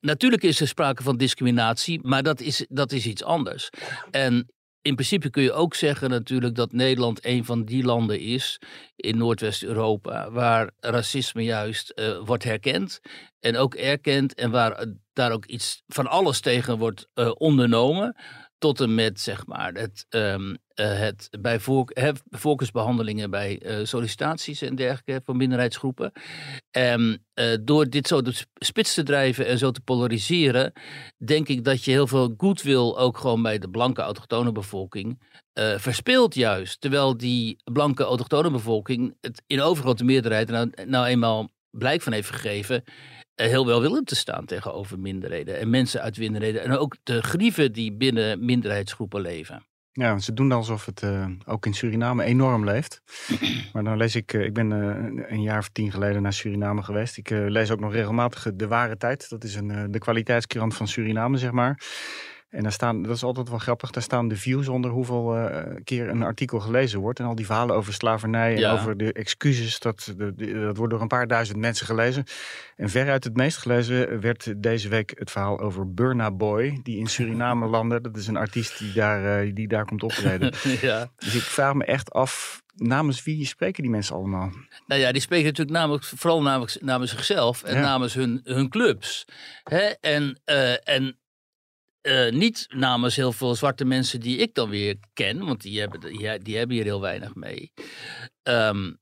Natuurlijk 0.00 0.42
is 0.42 0.60
er 0.60 0.68
sprake 0.68 1.02
van 1.02 1.16
discriminatie, 1.16 2.00
maar 2.02 2.22
dat 2.22 2.40
is, 2.40 2.66
dat 2.68 2.92
is 2.92 3.06
iets 3.06 3.24
anders. 3.24 3.70
En 4.10 4.48
in 4.82 4.94
principe 4.94 5.30
kun 5.30 5.42
je 5.42 5.52
ook 5.52 5.74
zeggen 5.74 6.10
natuurlijk 6.10 6.54
dat 6.54 6.72
Nederland 6.72 7.24
een 7.24 7.44
van 7.44 7.64
die 7.64 7.84
landen 7.84 8.20
is 8.20 8.60
in 8.96 9.16
Noordwest-Europa 9.16 10.30
waar 10.30 10.70
racisme 10.78 11.44
juist 11.44 11.92
uh, 11.94 12.18
wordt 12.24 12.44
herkend 12.44 13.00
en 13.40 13.56
ook 13.56 13.74
erkend 13.74 14.34
en 14.34 14.50
waar 14.50 14.86
daar 15.12 15.32
ook 15.32 15.46
iets 15.46 15.82
van 15.86 16.06
alles 16.06 16.40
tegen 16.40 16.78
wordt 16.78 17.08
uh, 17.14 17.30
ondernomen 17.34 18.16
tot 18.60 18.80
en 18.80 18.94
met 18.94 19.20
zeg 19.20 19.46
maar 19.46 19.72
het, 19.72 20.06
um, 20.08 20.56
het 20.74 21.28
bij 21.40 21.60
voorkeursbehandelingen 22.30 23.30
bij 23.30 23.60
uh, 23.62 23.84
sollicitaties 23.84 24.62
en 24.62 24.74
dergelijke 24.74 25.24
voor 25.24 25.36
minderheidsgroepen. 25.36 26.12
En 26.70 27.24
uh, 27.34 27.56
door 27.60 27.88
dit 27.88 28.06
zo 28.06 28.22
de 28.22 28.44
spits 28.54 28.94
te 28.94 29.02
drijven 29.02 29.46
en 29.46 29.58
zo 29.58 29.70
te 29.70 29.80
polariseren, 29.80 30.72
denk 31.16 31.48
ik 31.48 31.64
dat 31.64 31.84
je 31.84 31.90
heel 31.90 32.06
veel 32.06 32.34
goodwill 32.36 32.94
ook 32.94 33.18
gewoon 33.18 33.42
bij 33.42 33.58
de 33.58 33.70
blanke 33.70 34.02
autochtone 34.02 34.52
bevolking 34.52 35.28
verspeelt 35.76 36.34
juist. 36.34 36.80
Terwijl 36.80 37.16
die 37.16 37.56
blanke 37.72 38.02
autochtone 38.02 38.50
bevolking 38.50 39.16
het 39.20 39.42
in 39.46 39.60
overgrote 39.60 40.04
meerderheid 40.04 40.48
nou, 40.48 40.70
nou 40.86 41.06
eenmaal 41.06 41.50
blijk 41.70 42.02
van 42.02 42.12
heeft 42.12 42.30
gegeven 42.30 42.84
eh, 42.84 42.94
heel 43.48 43.66
welwillend 43.66 44.06
te 44.06 44.16
staan 44.16 44.44
tegenover 44.44 44.98
minderheden 44.98 45.58
en 45.58 45.70
mensen 45.70 46.00
uit 46.00 46.18
minderheden. 46.18 46.62
En 46.62 46.76
ook 46.76 46.96
de 47.02 47.22
grieven 47.22 47.72
die 47.72 47.92
binnen 47.92 48.44
minderheidsgroepen 48.44 49.20
leven. 49.20 49.64
Ja, 49.92 50.18
ze 50.18 50.32
doen 50.32 50.52
alsof 50.52 50.86
het 50.86 51.02
eh, 51.02 51.26
ook 51.46 51.66
in 51.66 51.74
Suriname 51.74 52.24
enorm 52.24 52.64
leeft. 52.64 53.02
Maar 53.72 53.84
dan 53.84 53.96
lees 53.96 54.16
ik, 54.16 54.32
eh, 54.32 54.44
ik 54.44 54.54
ben 54.54 54.72
eh, 54.72 55.30
een 55.30 55.42
jaar 55.42 55.58
of 55.58 55.68
tien 55.68 55.90
geleden 55.90 56.22
naar 56.22 56.32
Suriname 56.32 56.82
geweest. 56.82 57.16
Ik 57.16 57.30
lees 57.30 57.70
ook 57.70 57.80
nog 57.80 57.92
regelmatig 57.92 58.46
De 58.54 58.66
Ware 58.66 58.96
Tijd. 58.96 59.28
Dat 59.28 59.44
is 59.44 59.54
een, 59.54 59.90
de 59.90 59.98
kwaliteitskrant 59.98 60.74
van 60.74 60.88
Suriname, 60.88 61.36
zeg 61.36 61.50
maar. 61.50 61.82
En 62.50 62.62
daar 62.62 62.72
staan, 62.72 63.02
dat 63.02 63.16
is 63.16 63.22
altijd 63.22 63.48
wel 63.48 63.58
grappig, 63.58 63.90
daar 63.90 64.02
staan 64.02 64.28
de 64.28 64.36
views 64.36 64.68
onder 64.68 64.90
hoeveel 64.90 65.36
eh, 65.36 65.74
keer 65.84 66.08
een 66.08 66.22
artikel 66.22 66.60
gelezen 66.60 67.00
wordt. 67.00 67.18
En 67.18 67.24
al 67.26 67.34
die 67.34 67.46
verhalen 67.46 67.76
over 67.76 67.92
slavernij 67.92 68.54
en 68.54 68.60
Ja. 68.60 68.72
over 68.72 68.96
de 68.96 69.12
excuses, 69.12 69.78
dat, 69.78 70.14
de- 70.16 70.60
dat 70.64 70.76
wordt 70.76 70.92
door 70.92 71.00
een 71.02 71.08
paar 71.08 71.26
duizend 71.26 71.58
mensen 71.58 71.86
gelezen. 71.86 72.24
En 72.76 72.88
veruit 72.90 73.24
het 73.24 73.36
meest 73.36 73.56
gelezen 73.56 74.20
werd 74.20 74.62
deze 74.62 74.88
week 74.88 75.12
het 75.18 75.30
verhaal 75.30 75.60
over 75.60 75.94
Burna 75.94 76.30
Boy, 76.30 76.80
die 76.82 76.98
in 76.98 77.06
Suriname 77.06 77.66
landde. 77.76 78.00
Dat 78.00 78.16
is 78.16 78.26
een 78.26 78.36
artiest 78.36 78.78
die 78.78 78.92
daar, 78.92 79.40
eh, 79.42 79.54
die 79.54 79.68
daar 79.68 79.84
komt 79.84 80.02
optreden. 80.02 80.52
ja. 80.80 81.10
Dus 81.16 81.34
ik 81.34 81.42
vraag 81.42 81.74
me 81.74 81.84
echt 81.84 82.10
af, 82.12 82.62
namens 82.74 83.22
wie 83.24 83.46
spreken 83.46 83.82
die 83.82 83.92
mensen 83.92 84.14
allemaal? 84.14 84.50
Nou 84.86 85.00
ja, 85.00 85.12
die 85.12 85.20
spreken 85.20 85.46
natuurlijk 85.46 85.76
namelijk, 85.76 86.04
vooral 86.04 86.42
namens, 86.42 86.78
namens 86.80 87.10
zichzelf 87.10 87.62
en 87.62 87.74
Ja. 87.74 87.80
namens 87.80 88.14
hun, 88.14 88.40
hun 88.44 88.68
clubs. 88.68 89.24
Hè? 89.64 89.82
En, 90.00 90.40
eh, 90.44 90.88
en 90.88 91.18
eh, 92.00 92.30
niet 92.30 92.66
namens 92.68 93.16
heel 93.16 93.32
veel 93.32 93.54
zwarte 93.54 93.84
mensen 93.84 94.20
die 94.20 94.36
ik 94.36 94.54
dan 94.54 94.70
weer 94.70 94.96
ken, 95.12 95.44
want 95.44 95.62
die 95.62 95.80
hebben, 95.80 96.00
die, 96.00 96.38
die 96.38 96.56
hebben 96.56 96.76
hier 96.76 96.84
heel 96.84 97.00
weinig 97.00 97.34
mee. 97.34 97.72
Ehm, 98.42 98.92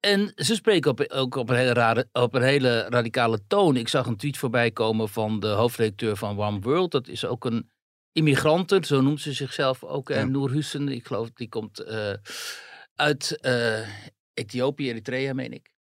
en 0.00 0.32
ze 0.34 0.54
spreken 0.54 0.90
op, 0.90 1.04
ook 1.08 1.34
op 1.34 1.48
een, 1.48 1.56
hele 1.56 1.72
rare, 1.72 2.08
op 2.12 2.34
een 2.34 2.42
hele 2.42 2.86
radicale 2.88 3.40
toon. 3.46 3.76
Ik 3.76 3.88
zag 3.88 4.06
een 4.06 4.16
tweet 4.16 4.36
voorbij 4.36 4.70
komen 4.70 5.08
van 5.08 5.40
de 5.40 5.46
hoofdredacteur 5.46 6.16
van 6.16 6.40
One 6.40 6.60
World. 6.60 6.90
Dat 6.90 7.08
is 7.08 7.24
ook 7.24 7.44
een 7.44 7.70
immigranten, 8.12 8.84
zo 8.84 9.00
noemt 9.00 9.20
ze 9.20 9.32
zichzelf 9.32 9.84
ook. 9.84 10.08
Ja. 10.08 10.14
En 10.14 10.30
Noor 10.30 10.50
Hussen, 10.50 10.88
ik 10.88 11.06
geloof 11.06 11.30
die 11.30 11.48
komt 11.48 11.78
eh, 11.78 12.12
uit 12.94 13.38
eh, 13.40 13.88
Ethiopië, 14.34 14.88
Eritrea, 14.88 15.32
meen 15.32 15.52
ik. 15.52 15.73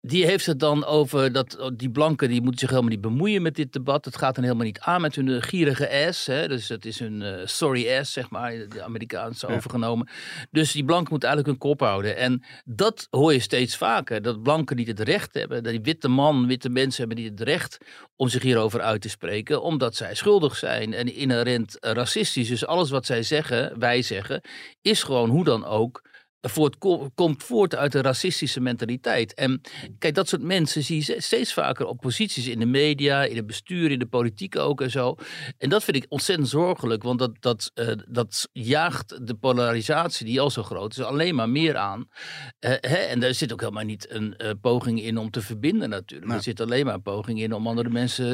Die 0.00 0.26
heeft 0.26 0.46
het 0.46 0.60
dan 0.60 0.84
over 0.84 1.32
dat 1.32 1.58
oh, 1.58 1.70
die 1.76 1.90
blanken 1.90 2.28
die 2.28 2.40
moeten 2.40 2.60
zich 2.60 2.68
helemaal 2.70 2.90
niet 2.90 3.00
bemoeien 3.00 3.42
met 3.42 3.54
dit 3.54 3.72
debat. 3.72 4.04
Het 4.04 4.16
gaat 4.16 4.34
dan 4.34 4.44
helemaal 4.44 4.66
niet 4.66 4.80
aan 4.80 5.00
met 5.00 5.14
hun 5.14 5.28
eh, 5.28 5.42
gierige 5.42 6.06
ass. 6.06 6.26
Hè? 6.26 6.48
Dus 6.48 6.66
dat 6.66 6.84
is 6.84 6.98
hun 6.98 7.22
eh, 7.22 7.46
sorry 7.46 7.96
ass, 7.98 8.12
zeg 8.12 8.30
maar, 8.30 8.50
de 8.68 8.82
Amerikaanse 8.82 9.46
Ja. 9.48 9.54
overgenomen. 9.54 10.08
Dus 10.50 10.72
die 10.72 10.84
blanken 10.84 11.10
moeten 11.10 11.28
eigenlijk 11.28 11.58
hun 11.60 11.70
kop 11.70 11.80
houden. 11.80 12.16
En 12.16 12.42
dat 12.64 13.06
hoor 13.10 13.32
je 13.32 13.38
steeds 13.40 13.76
vaker. 13.76 14.22
Dat 14.22 14.42
blanken 14.42 14.76
niet 14.76 14.86
het 14.88 15.00
recht 15.00 15.34
hebben. 15.34 15.62
Dat 15.62 15.72
die 15.72 15.82
witte 15.82 16.08
man, 16.08 16.46
witte 16.46 16.68
mensen 16.68 17.06
hebben 17.06 17.24
niet 17.24 17.38
het 17.38 17.48
recht 17.48 17.78
om 18.16 18.28
zich 18.28 18.42
hierover 18.42 18.80
uit 18.80 19.00
te 19.00 19.08
spreken. 19.08 19.62
Omdat 19.62 19.96
zij 19.96 20.14
schuldig 20.14 20.56
zijn 20.56 20.94
en 20.94 21.14
inherent 21.14 21.78
eh, 21.78 21.92
racistisch. 21.92 22.48
Dus 22.48 22.66
alles 22.66 22.90
wat 22.90 23.06
zij 23.06 23.22
zeggen, 23.22 23.78
wij 23.78 24.02
zeggen, 24.02 24.40
is 24.82 25.02
gewoon 25.02 25.30
hoe 25.30 25.44
dan 25.44 25.64
ook 25.64 26.02
voort, 26.40 26.78
komt 27.14 27.42
voort 27.42 27.74
uit 27.74 27.92
de 27.92 28.02
racistische 28.02 28.60
mentaliteit. 28.60 29.34
En 29.34 29.60
kijk, 29.98 30.14
dat 30.14 30.28
soort 30.28 30.42
mensen 30.42 30.82
zie 30.82 31.04
je 31.06 31.20
steeds 31.20 31.52
vaker 31.52 31.86
op 31.86 32.00
posities 32.00 32.46
in 32.46 32.58
de 32.58 32.66
media, 32.66 33.24
in 33.24 33.36
het 33.36 33.46
bestuur, 33.46 33.90
in 33.90 33.98
de 33.98 34.06
politiek 34.06 34.56
ook 34.56 34.80
en 34.80 34.90
zo. 34.90 35.16
En 35.58 35.68
dat 35.68 35.84
vind 35.84 35.96
ik 35.96 36.06
ontzettend 36.08 36.48
zorgelijk, 36.48 37.02
want 37.02 37.18
dat, 37.18 37.30
dat, 37.40 37.70
eh, 37.74 37.88
dat 38.08 38.48
jaagt 38.52 39.26
de 39.26 39.34
polarisatie, 39.34 40.26
die 40.26 40.40
al 40.40 40.50
zo 40.50 40.62
groot 40.62 40.90
is, 40.90 41.02
alleen 41.02 41.34
maar 41.34 41.48
meer 41.48 41.76
aan. 41.76 42.08
Eh, 42.58 42.70
hè? 42.70 42.96
En 42.96 43.20
daar 43.20 43.34
zit 43.34 43.52
ook 43.52 43.60
helemaal 43.60 43.84
niet 43.84 44.10
een 44.10 44.36
eh, 44.36 44.50
poging 44.60 45.02
in 45.02 45.18
om 45.18 45.30
te 45.30 45.40
verbinden 45.40 45.88
natuurlijk. 45.88 46.28
Nee. 46.28 46.36
Er 46.36 46.42
zit 46.42 46.60
alleen 46.60 46.84
maar 46.84 46.94
een 46.94 47.02
poging 47.02 47.40
in 47.40 47.52
om 47.52 47.66
andere 47.66 47.88
mensen 47.88 48.24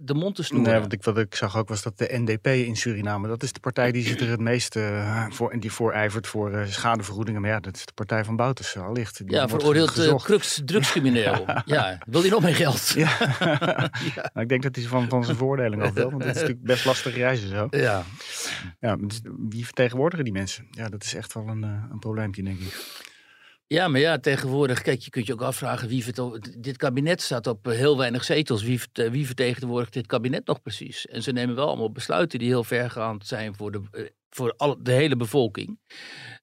de 0.00 0.14
mond 0.14 0.34
te 0.34 0.42
snoeren. 0.42 0.70
Nee, 0.70 0.80
want 0.80 0.92
ik, 0.92 1.04
wat 1.04 1.18
ik 1.18 1.34
zag 1.34 1.56
ook 1.56 1.68
was 1.68 1.82
dat 1.82 1.98
de 1.98 2.08
NDP 2.12 2.46
in 2.46 2.76
Suriname, 2.76 3.28
dat 3.28 3.42
is 3.42 3.52
de 3.52 3.60
partij 3.60 3.92
die 3.92 4.02
zich 4.02 4.20
er 4.20 4.28
het 4.28 4.40
meest 4.40 4.78
voor 5.28 5.50
en 5.50 5.60
die 5.60 5.72
voorijvert 5.72 6.26
voor 6.26 6.66
schadevergoedingen. 6.78 7.40
Maar 7.40 7.50
ja, 7.50 7.60
dat 7.60 7.76
is 7.76 7.86
de 7.86 7.92
partij 7.92 8.24
van 8.24 8.36
Boutersen 8.36 8.82
allicht. 8.82 9.18
Die 9.18 9.30
ja, 9.30 9.48
veroordeeld 9.48 9.94
drugs, 10.24 10.62
drugscrimineel. 10.64 11.44
ja. 11.64 11.98
wil 12.06 12.20
hij 12.20 12.30
nog 12.30 12.42
meer 12.42 12.54
geld? 12.54 12.76
Ja. 12.98 13.10
Nou, 14.14 14.40
ik 14.40 14.48
denk 14.48 14.62
dat 14.62 14.76
hij 14.76 14.84
van, 14.84 15.08
van 15.08 15.24
zijn 15.24 15.36
vooroordelen 15.36 15.80
af 15.80 15.92
wil, 15.92 16.10
want 16.10 16.24
het 16.24 16.36
is 16.36 16.40
natuurlijk 16.40 16.66
best 16.66 16.84
lastig 16.84 17.16
reizen 17.16 17.48
zo. 17.48 17.66
Ja. 17.70 18.04
Ja, 18.80 18.96
dus 18.96 19.20
wie 19.48 19.64
vertegenwoordigen 19.64 20.24
die 20.24 20.32
mensen? 20.32 20.66
Ja, 20.70 20.88
dat 20.88 21.04
is 21.04 21.14
echt 21.14 21.34
wel 21.34 21.48
een, 21.48 21.64
eh, 21.64 21.84
een 21.90 21.98
probleempje, 21.98 22.42
denk 22.42 22.58
ik. 22.58 23.06
Ja, 23.66 23.88
maar 23.88 24.00
ja, 24.00 24.18
tegenwoordig, 24.18 24.82
kijk, 24.82 25.00
je 25.00 25.10
kunt 25.10 25.26
je 25.26 25.32
ook 25.32 25.42
afvragen 25.42 25.88
wie 25.88 26.04
dit 26.58 26.76
kabinet 26.76 27.22
staat 27.22 27.46
op 27.46 27.68
eh, 27.68 27.76
heel 27.76 27.98
weinig 27.98 28.24
zetels. 28.24 28.62
Wie, 28.62 28.80
wie 28.92 29.26
vertegenwoordigt 29.26 29.92
dit 29.92 30.06
kabinet 30.06 30.46
nog 30.46 30.62
precies? 30.62 31.06
En 31.06 31.22
ze 31.22 31.32
nemen 31.32 31.54
wel 31.54 31.68
allemaal 31.68 31.92
besluiten 31.92 32.38
die 32.38 32.48
heel 32.48 32.64
vergaand 32.64 33.26
zijn 33.26 33.54
voor 33.54 33.72
de, 33.72 34.12
voor 34.30 34.54
alle, 34.56 34.76
de 34.82 34.92
hele 34.92 35.16
bevolking. 35.16 35.78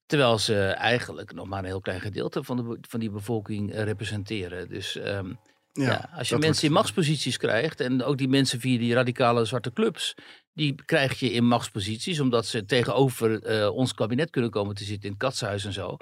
Terwijl 0.05 0.39
ze 0.39 0.67
eigenlijk 0.67 1.33
nog 1.33 1.47
maar 1.47 1.59
een 1.59 1.65
heel 1.65 1.81
klein 1.81 2.01
gedeelte 2.01 2.43
van, 2.43 2.57
de, 2.57 2.77
van 2.89 2.99
die 2.99 3.09
bevolking 3.09 3.71
eh, 3.71 3.83
representeren. 3.83 4.69
Dus 4.69 4.97
ehm, 4.97 5.33
ja, 5.71 6.09
als 6.17 6.29
je 6.29 6.37
mensen 6.37 6.67
in 6.67 6.73
machtsposities 6.73 7.37
krijgt, 7.37 7.79
en 7.79 8.03
ook 8.03 8.17
die 8.17 8.27
mensen 8.27 8.59
via 8.59 8.77
die 8.77 8.93
radicale 8.93 9.45
zwarte 9.45 9.73
clubs, 9.73 10.15
die 10.53 10.75
krijg 10.85 11.19
je 11.19 11.31
in 11.31 11.47
machtsposities, 11.47 12.19
omdat 12.19 12.45
ze 12.45 12.65
tegenover 12.65 13.43
eh, 13.43 13.75
ons 13.75 13.93
kabinet 13.93 14.29
kunnen 14.29 14.51
komen 14.51 14.75
te 14.75 14.83
zitten 14.83 15.03
in 15.03 15.09
het 15.09 15.19
katshuis 15.19 15.65
en 15.65 15.73
zo. 15.73 15.97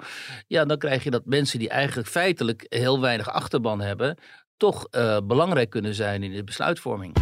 Ja, 0.46 0.64
dan 0.64 0.78
krijg 0.78 1.04
je 1.04 1.10
dat 1.10 1.24
mensen 1.24 1.58
die 1.58 1.68
eigenlijk 1.68 2.08
feitelijk 2.08 2.66
heel 2.68 3.00
weinig 3.00 3.30
achterban 3.30 3.80
hebben, 3.80 4.18
toch 4.56 4.86
eh, 4.90 5.18
belangrijk 5.24 5.70
kunnen 5.70 5.94
zijn 5.94 6.22
in 6.22 6.32
de 6.32 6.44
besluitvorming. 6.44 7.16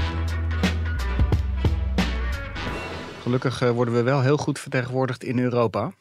Gelukkig 3.22 3.58
worden 3.58 3.94
we 3.94 4.02
wel 4.02 4.20
heel 4.20 4.36
goed 4.36 4.58
vertegenwoordigd 4.58 5.24
in 5.24 5.38
Europa. 5.38 5.92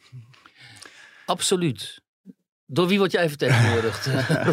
Absoluut. 1.32 2.02
Door 2.66 2.88
wie 2.88 2.98
word 2.98 3.12
jij 3.12 3.30
vertegenwoordigd? 3.30 4.06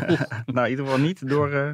nou, 0.46 0.64
in 0.66 0.70
ieder 0.70 0.84
geval 0.84 0.98
niet 1.00 1.28
door 1.28 1.52
eh, 1.52 1.70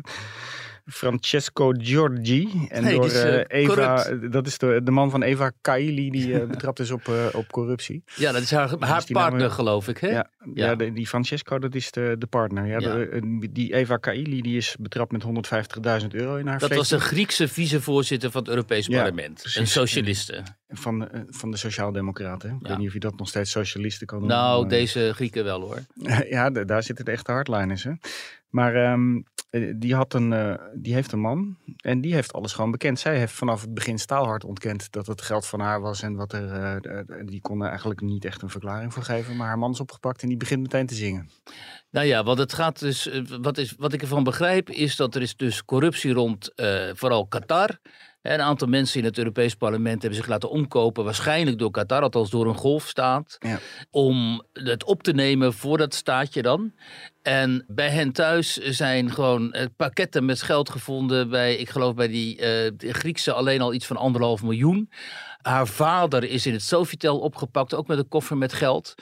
Francesco 0.84 1.72
Giorgi. 1.78 2.66
En 2.68 2.82
Nee, 2.82 2.94
door 2.94 3.04
is, 3.06 3.12
eh, 3.14 3.34
eh, 3.40 3.44
Eva, 3.48 3.74
corrupt. 4.04 4.32
dat 4.32 4.46
is 4.46 4.58
de, 4.58 4.80
de 4.84 4.90
man 4.90 5.10
van 5.10 5.22
Eva 5.22 5.52
Kaili, 5.60 6.10
die 6.10 6.46
betrapt 6.46 6.78
is 6.80 6.90
op, 6.90 7.12
op 7.32 7.50
corruptie. 7.52 8.02
ja, 8.16 8.32
dat 8.32 8.42
is 8.42 8.50
haar, 8.50 8.70
haar 8.78 8.98
is 8.98 9.04
die 9.04 9.16
naam, 9.16 9.28
partner, 9.28 9.50
geloof 9.50 9.88
ik. 9.88 9.98
Hè? 9.98 10.08
Ja, 10.08 10.30
ja. 10.54 10.66
Ja. 10.66 10.74
de- 10.74 10.92
die 10.92 11.06
Francesco, 11.06 11.58
dat 11.58 11.74
is 11.74 11.90
de, 11.90 12.14
de 12.18 12.26
partner. 12.26 12.66
Ja, 12.66 12.78
Ja. 12.78 12.94
de- 12.94 13.48
die 13.52 13.74
Eva 13.74 13.96
Kaili, 13.96 14.40
die 14.42 14.56
is 14.56 14.76
betrapt 14.80 15.12
met 15.12 15.22
150.000 15.22 16.06
euro 16.14 16.36
in 16.36 16.46
haar 16.46 16.58
Dat 16.58 16.74
was 16.74 16.88
de 16.88 17.00
Griekse 17.00 17.48
vicevoorzitter 17.48 18.30
van 18.30 18.40
het 18.40 18.50
Europees 18.50 18.88
Parlement. 18.88 19.40
precies. 19.40 19.60
Een 19.60 19.66
socialiste. 19.66 20.42
Van, 20.74 21.08
eh, 21.08 21.20
van 21.28 21.50
de 21.50 21.56
Sociaaldemocraten. 21.56 22.50
Ik 22.50 22.56
Ja. 22.62 22.68
weet 22.68 22.78
niet 22.78 22.86
of 22.86 22.92
je 22.92 23.00
dat 23.00 23.16
nog 23.18 23.28
steeds 23.28 23.50
socialisten 23.50 24.06
kan 24.06 24.18
noemen. 24.18 24.36
Nou, 24.36 24.68
deze 24.68 25.12
Grieken 25.14 25.44
wel 25.44 25.60
hoor. 25.60 25.78
ja, 26.28 26.50
daar 26.50 26.82
zitten 26.82 27.04
de 27.04 27.10
echte 27.10 27.32
hardliners. 27.32 27.84
Hè? 27.84 27.92
Maar 28.48 28.74
ehm, 28.74 29.20
eh, 29.50 29.72
die, 29.76 29.94
had 29.94 30.14
een, 30.14 30.32
eh, 30.32 30.54
die 30.74 30.94
heeft 30.94 31.12
een 31.12 31.20
man 31.20 31.56
en 31.76 32.00
die 32.00 32.14
heeft 32.14 32.32
alles 32.32 32.52
gewoon 32.52 32.70
bekend. 32.70 32.98
Zij 32.98 33.18
heeft 33.18 33.32
vanaf 33.32 33.60
het 33.60 33.74
begin 33.74 33.98
staalhard 33.98 34.44
ontkend 34.44 34.92
dat 34.92 35.06
het 35.06 35.22
geld 35.22 35.46
van 35.46 35.60
haar 35.60 35.80
was. 35.80 36.02
En 36.02 36.14
wat 36.14 36.32
er, 36.32 37.26
die 37.26 37.40
kon 37.40 37.62
er 37.62 37.68
eigenlijk 37.68 38.00
niet 38.00 38.24
echt 38.24 38.42
een 38.42 38.50
verklaring 38.50 38.92
voor 38.92 39.02
geven. 39.02 39.36
Maar 39.36 39.46
haar 39.46 39.58
man 39.58 39.70
is 39.70 39.80
opgepakt 39.80 40.22
en 40.22 40.28
die 40.28 40.36
begint 40.36 40.62
meteen 40.62 40.86
te 40.86 40.94
zingen. 40.94 41.30
Nou 41.90 42.06
ja, 42.06 42.24
want 42.24 42.38
het 42.38 42.52
gaat 42.52 42.78
dus. 42.78 43.10
Wat, 43.40 43.58
is, 43.58 43.74
wat 43.78 43.92
ik 43.92 44.02
ervan 44.02 44.24
begrijp, 44.24 44.70
is 44.70 44.96
dat 44.96 45.14
er 45.14 45.22
is 45.22 45.36
dus 45.36 45.64
corruptie 45.64 46.12
rond 46.12 46.52
vooral 46.94 47.26
Qatar. 47.26 47.78
Een 48.32 48.40
aantal 48.40 48.68
mensen 48.68 48.98
in 49.00 49.04
het 49.04 49.18
Europees 49.18 49.54
Parlement 49.54 50.00
hebben 50.02 50.18
zich 50.20 50.28
laten 50.28 50.50
omkopen, 50.50 51.04
waarschijnlijk 51.04 51.58
door 51.58 51.70
Qatar, 51.70 52.02
althans 52.02 52.30
door 52.30 52.46
een 52.46 52.54
golfstaat, 52.54 53.36
Ja. 53.38 53.58
om 53.90 54.42
het 54.52 54.84
op 54.84 55.02
te 55.02 55.12
nemen 55.12 55.52
voor 55.52 55.78
dat 55.78 55.94
staatje 55.94 56.42
dan. 56.42 56.72
En 57.24 57.64
bij 57.68 57.88
hen 57.88 58.12
thuis 58.12 58.52
zijn 58.56 59.10
gewoon 59.10 59.52
eh, 59.52 59.66
pakketten 59.76 60.24
met 60.24 60.42
geld 60.42 60.70
gevonden 60.70 61.28
bij, 61.30 61.54
ik 61.56 61.68
geloof 61.70 61.94
bij 61.94 62.08
die 62.08 62.38
eh, 62.38 62.72
Griekse 62.92 63.32
alleen 63.32 63.60
al 63.60 63.74
iets 63.74 63.86
van 63.86 63.96
anderhalf 63.96 64.42
miljoen. 64.42 64.90
Haar 65.42 65.66
vader 65.66 66.24
is 66.24 66.46
in 66.46 66.52
het 66.52 66.62
Sofitel 66.62 67.18
opgepakt, 67.18 67.74
ook 67.74 67.86
met 67.86 67.98
een 67.98 68.08
koffer 68.08 68.36
met 68.36 68.52
geld. 68.52 68.94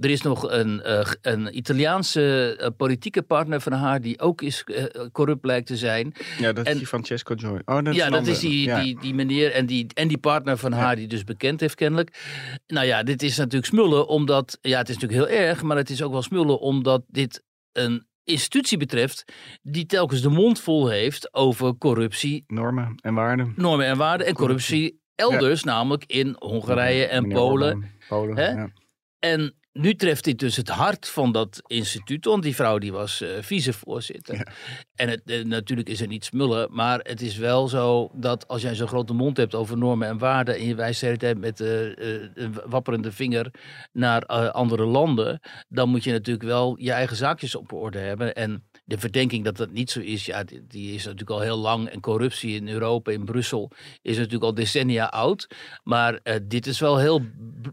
Er 0.00 0.10
is 0.10 0.22
nog 0.22 0.50
een, 0.50 0.82
eh, 0.82 1.06
een 1.22 1.56
Italiaanse 1.56 2.72
politieke 2.76 3.22
partner 3.22 3.60
van 3.60 3.72
haar 3.72 4.00
die 4.00 4.20
ook 4.20 4.42
is, 4.42 4.64
corrupt 5.12 5.44
lijkt 5.44 5.66
te 5.66 5.76
zijn. 5.76 6.12
Ja, 6.38 6.52
dat 6.52 6.66
En- 6.66 6.72
is 6.72 6.78
die 6.78 6.86
Francesco 6.86 7.34
Joy. 7.34 7.62
Oh, 7.64 7.82
dat 7.82 7.94
ja, 7.94 8.10
dat 8.10 8.26
is 8.26 8.38
die, 8.38 8.66
Ja. 8.66 8.80
die, 8.82 9.00
die 9.00 9.14
meneer 9.14 9.52
en 9.52 9.66
die, 9.66 9.86
en 9.94 10.08
die 10.08 10.18
partner 10.18 10.56
van 10.56 10.72
haar 10.72 10.96
die 10.96 11.06
dus 11.08 11.24
bekend 11.24 11.60
heeft 11.60 11.74
kennelijk. 11.74 12.20
Nou 12.66 12.86
ja, 12.86 13.02
dit 13.02 13.22
is 13.22 13.36
natuurlijk 13.36 13.66
smullen 13.66 14.08
omdat, 14.08 14.58
ja 14.60 14.78
het 14.78 14.88
is 14.88 14.94
natuurlijk 14.98 15.30
heel 15.30 15.38
erg, 15.46 15.62
maar 15.62 15.76
het 15.76 15.90
is 15.90 16.02
ook 16.02 16.12
wel 16.12 16.22
smullen 16.22 16.60
omdat 16.60 17.02
dit 17.08 17.42
een 17.78 18.06
institutie 18.24 18.78
betreft 18.78 19.24
die 19.62 19.86
telkens 19.86 20.22
de 20.22 20.28
mond 20.28 20.60
vol 20.60 20.88
heeft 20.88 21.34
over 21.34 21.78
corruptie, 21.78 22.44
Normen 22.46 22.94
en 23.00 23.14
waarden. 23.14 23.52
normen 23.56 23.86
en 23.86 23.96
waarden 23.96 24.26
en 24.26 24.34
corruptie 24.34 25.00
elders, 25.14 25.64
namelijk 25.64 26.04
in 26.06 26.36
Hongarije 26.38 27.06
en 27.06 27.22
Meneer 27.22 27.36
Polen. 27.36 27.90
Polen, 28.08 28.36
ja. 28.36 28.72
En 29.18 29.54
nu 29.78 29.94
treft 29.94 30.24
dit 30.24 30.38
dus 30.38 30.56
het 30.56 30.68
hart 30.68 31.08
van 31.08 31.32
dat 31.32 31.62
instituut, 31.66 32.24
want 32.24 32.42
die 32.42 32.54
vrouw 32.54 32.78
die 32.78 32.92
was 32.92 33.22
uh, 33.22 33.28
vicevoorzitter. 33.40 34.46
En 34.94 35.08
het, 35.08 35.22
eh, 35.24 35.44
natuurlijk 35.44 35.88
is 35.88 36.00
er 36.00 36.06
niet 36.06 36.24
smullen, 36.24 36.68
maar 36.70 37.00
het 37.02 37.20
is 37.20 37.36
wel 37.36 37.68
zo 37.68 38.10
dat 38.14 38.48
als 38.48 38.62
jij 38.62 38.74
zo'n 38.74 38.88
grote 38.88 39.12
mond 39.12 39.36
hebt 39.36 39.54
over 39.54 39.78
normen 39.78 40.08
en 40.08 40.18
waarden 40.18 40.56
en 40.56 40.64
je 40.64 40.74
wijst 40.74 41.00
de 41.00 41.34
met 41.38 41.60
uh, 41.60 41.96
een 42.34 42.54
wapperende 42.66 43.12
vinger 43.12 43.50
naar 43.92 44.26
andere 44.52 44.84
landen, 44.84 45.40
dan 45.68 45.88
moet 45.88 46.04
je 46.04 46.12
natuurlijk 46.12 46.46
wel 46.46 46.76
je 46.78 46.92
eigen 46.92 47.16
zaakjes 47.16 47.54
op 47.54 47.72
orde 47.72 47.98
hebben. 47.98 48.34
En 48.34 48.64
de 48.88 48.98
verdenking 48.98 49.44
dat 49.44 49.56
dat 49.56 49.70
niet 49.70 49.90
zo 49.90 50.00
is, 50.00 50.26
ja, 50.26 50.44
die, 50.68 50.94
is 50.94 51.04
natuurlijk 51.04 51.30
al 51.30 51.40
heel 51.40 51.56
lang. 51.56 51.88
En 51.88 52.00
corruptie 52.00 52.56
in 52.56 52.68
Europa, 52.68 53.10
in 53.10 53.24
Brussel, 53.24 53.70
is 54.02 54.16
natuurlijk 54.16 54.44
al 54.44 54.54
decennia 54.54 55.06
oud. 55.06 55.48
Maar 55.84 56.20
uh, 56.24 56.34
dit 56.42 56.66
is 56.66 56.80
wel 56.80 56.98
heel 56.98 57.20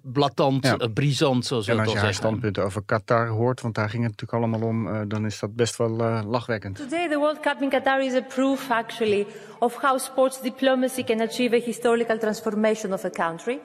blatant, 0.03 0.63
ja. 0.63 0.79
uh, 0.79 0.93
brisant, 0.93 1.45
zoals 1.45 1.65
we 1.65 1.71
En 1.71 1.79
als 1.79 1.91
je 1.91 1.97
haar 1.97 2.13
standpunten 2.13 2.63
over 2.63 2.83
Qatar 2.85 3.27
hoort, 3.27 3.61
want 3.61 3.75
daar 3.75 3.89
ging 3.89 4.03
het 4.03 4.11
natuurlijk 4.11 4.43
allemaal 4.43 4.69
om, 4.69 4.87
uh, 4.87 5.01
dan 5.07 5.25
is 5.25 5.39
dat 5.39 5.55
best 5.55 5.77
wel 5.77 5.89
lachwekkend. 6.25 6.75
Today 6.75 7.09
the 7.09 7.17
World 7.17 7.39
Cup 7.39 7.61
in 7.61 7.69
Qatar 7.69 8.03
is 8.03 8.13
a 8.13 8.21
proof 8.21 8.69
actually 8.71 9.25
of 9.59 9.81
how 9.81 9.99
sports 9.99 10.41
diplomacy 10.41 11.03
can 11.03 11.21
achieve 11.21 11.55
a 11.55 11.61
historical 11.65 12.17
transformation 12.17 12.93
of 12.93 13.05
a 13.05 13.09
country 13.09 13.59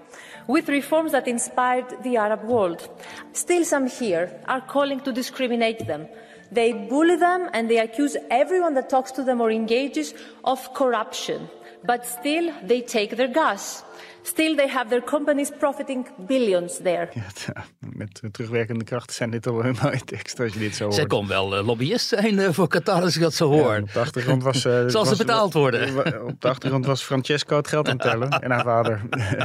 with 0.47 0.69
reforms 0.69 1.11
that 1.11 1.27
inspired 1.27 1.97
the 2.03 2.19
Arab 2.19 2.43
world. 2.45 2.91
Still 3.33 3.65
some 3.65 3.89
here 3.99 4.41
are 4.45 4.63
calling 4.67 5.03
to 5.03 5.13
discriminate 5.13 5.85
them. 5.87 6.07
They 6.53 6.73
bully 6.73 7.17
them 7.17 7.49
and 7.53 7.71
they 7.71 7.79
accuse 7.79 8.17
everyone 8.31 8.75
that 8.75 8.91
talks 8.91 9.13
to 9.13 9.23
them 9.23 9.41
or 9.41 9.51
engages 9.51 10.15
of 10.45 10.75
corruption. 10.75 11.49
But 11.83 12.07
still, 12.07 12.53
they 12.67 12.83
take 12.83 13.17
their 13.17 13.31
gas. 13.33 13.83
Still, 14.23 14.57
they 14.57 14.69
have 14.69 14.89
their 14.89 15.03
companies 15.03 15.51
profiting 15.59 16.07
billions 16.27 16.77
there. 16.83 17.09
Ja, 17.15 17.65
met 17.79 18.23
terugwerkende 18.31 18.85
kracht 18.85 19.13
zijn 19.13 19.31
dit 19.31 19.47
al 19.47 19.65
een 19.65 19.77
mooie 19.83 20.05
tekst 20.05 20.41
als 20.41 20.53
je 20.53 20.59
dit 20.59 20.75
zo 20.75 20.85
hoort. 20.85 20.95
Zij 20.95 21.07
kon 21.07 21.27
wel 21.27 21.59
uh, 21.59 21.67
lobbyist 21.67 22.09
zijn 22.09 22.35
uh, 22.35 22.49
voor 22.51 22.69
Qatar 22.69 23.03
als 23.03 23.17
ik 23.17 23.23
dat 23.23 23.35
zo 23.35 23.49
hoor. 23.49 23.75
Ja, 23.75 23.81
op 23.81 23.93
de 23.93 23.99
achtergrond 23.99 24.43
was... 24.43 24.65
Uh, 24.71 24.83
Zal 24.87 25.05
ze 25.05 25.17
betaald 25.17 25.53
worden? 25.53 25.99
Op 26.27 26.41
de 26.41 26.49
achtergrond 26.49 26.87
was 26.87 27.03
Francesco 27.03 27.57
het 27.57 27.69
geld 27.69 27.89
aan 27.89 27.93
het 27.93 28.03
tellen 28.03 28.31
en 28.31 28.51
haar 28.51 28.65
vader. 28.65 29.01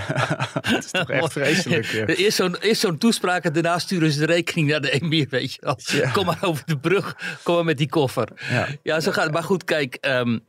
Het 0.69 0.83
is 0.83 0.91
toch 0.91 1.09
echt 1.09 1.31
vreselijk. 1.31 2.17
Eerst 2.17 2.37
zo'n 2.37 2.57
zo 2.73 2.97
toespraak 2.97 3.43
en 3.43 3.53
daarna 3.53 3.79
sturen 3.79 4.11
ze 4.11 4.19
de 4.19 4.25
rekening 4.25 4.69
naar 4.69 4.81
de 4.81 4.91
emir, 4.91 5.27
weet 5.29 5.53
je 5.53 5.57
wel. 5.61 5.77
Ja. 5.77 6.11
Kom 6.11 6.25
maar 6.25 6.37
over 6.41 6.63
de 6.65 6.77
brug, 6.77 7.17
kom 7.43 7.55
maar 7.55 7.65
met 7.65 7.77
die 7.77 7.89
koffer. 7.89 8.27
Ja, 8.49 8.67
ja 8.83 8.99
zo 8.99 9.11
gaat 9.11 9.23
het. 9.23 9.33
Maar 9.33 9.43
goed, 9.43 9.63
kijk... 9.63 9.97
Um, 10.01 10.43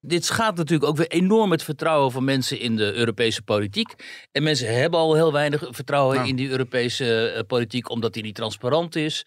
dit 0.00 0.24
schaadt 0.24 0.56
natuurlijk 0.56 0.90
ook 0.90 0.96
weer 0.96 1.08
enorm 1.08 1.50
het 1.50 1.62
vertrouwen 1.62 2.12
van 2.12 2.24
mensen 2.24 2.60
in 2.60 2.76
de 2.76 2.92
Europese 2.92 3.42
politiek. 3.42 3.94
En 4.32 4.42
mensen 4.42 4.74
hebben 4.74 5.00
al 5.00 5.14
heel 5.14 5.32
weinig 5.32 5.64
vertrouwen 5.70 6.16
nou. 6.16 6.28
in 6.28 6.36
die 6.36 6.48
Europese 6.48 7.34
uh, 7.36 7.40
politiek, 7.46 7.90
omdat 7.90 8.12
die 8.12 8.22
niet 8.22 8.34
transparant 8.34 8.96
is 8.96 9.26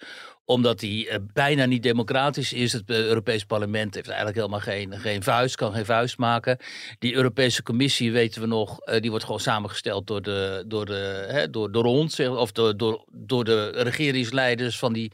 omdat 0.52 0.80
die 0.80 1.08
uh, 1.08 1.16
bijna 1.34 1.66
niet 1.66 1.84
democratisch 1.84 2.54
is. 2.54 2.74
Het 2.74 2.90
uh, 2.90 2.98
Europees 2.98 3.44
Parlement 3.46 3.94
heeft 3.94 4.08
eigenlijk 4.08 4.38
helemaal 4.38 4.60
geen, 4.60 5.00
geen 5.00 5.24
vuist, 5.24 5.56
kan 5.56 5.74
geen 5.74 5.86
vuist 5.86 6.18
maken. 6.18 6.58
Die 7.00 7.14
Europese 7.14 7.64
Commissie, 7.64 8.12
weten 8.12 8.42
we 8.42 8.48
nog, 8.48 8.88
uh, 8.88 9.00
die 9.00 9.10
wordt 9.10 9.26
gewoon 9.26 9.40
samengesteld 9.40 10.08
door, 10.08 10.22
de, 10.22 10.64
door, 10.68 10.86
de, 10.86 11.26
hè, 11.28 11.50
door, 11.50 11.72
door 11.72 11.86
ons, 11.86 12.20
of 12.20 12.52
door, 12.52 12.78
door, 12.78 13.06
door 13.12 13.44
de 13.44 13.70
regeringsleiders 13.70 14.80
van 14.80 14.94
die 14.94 15.12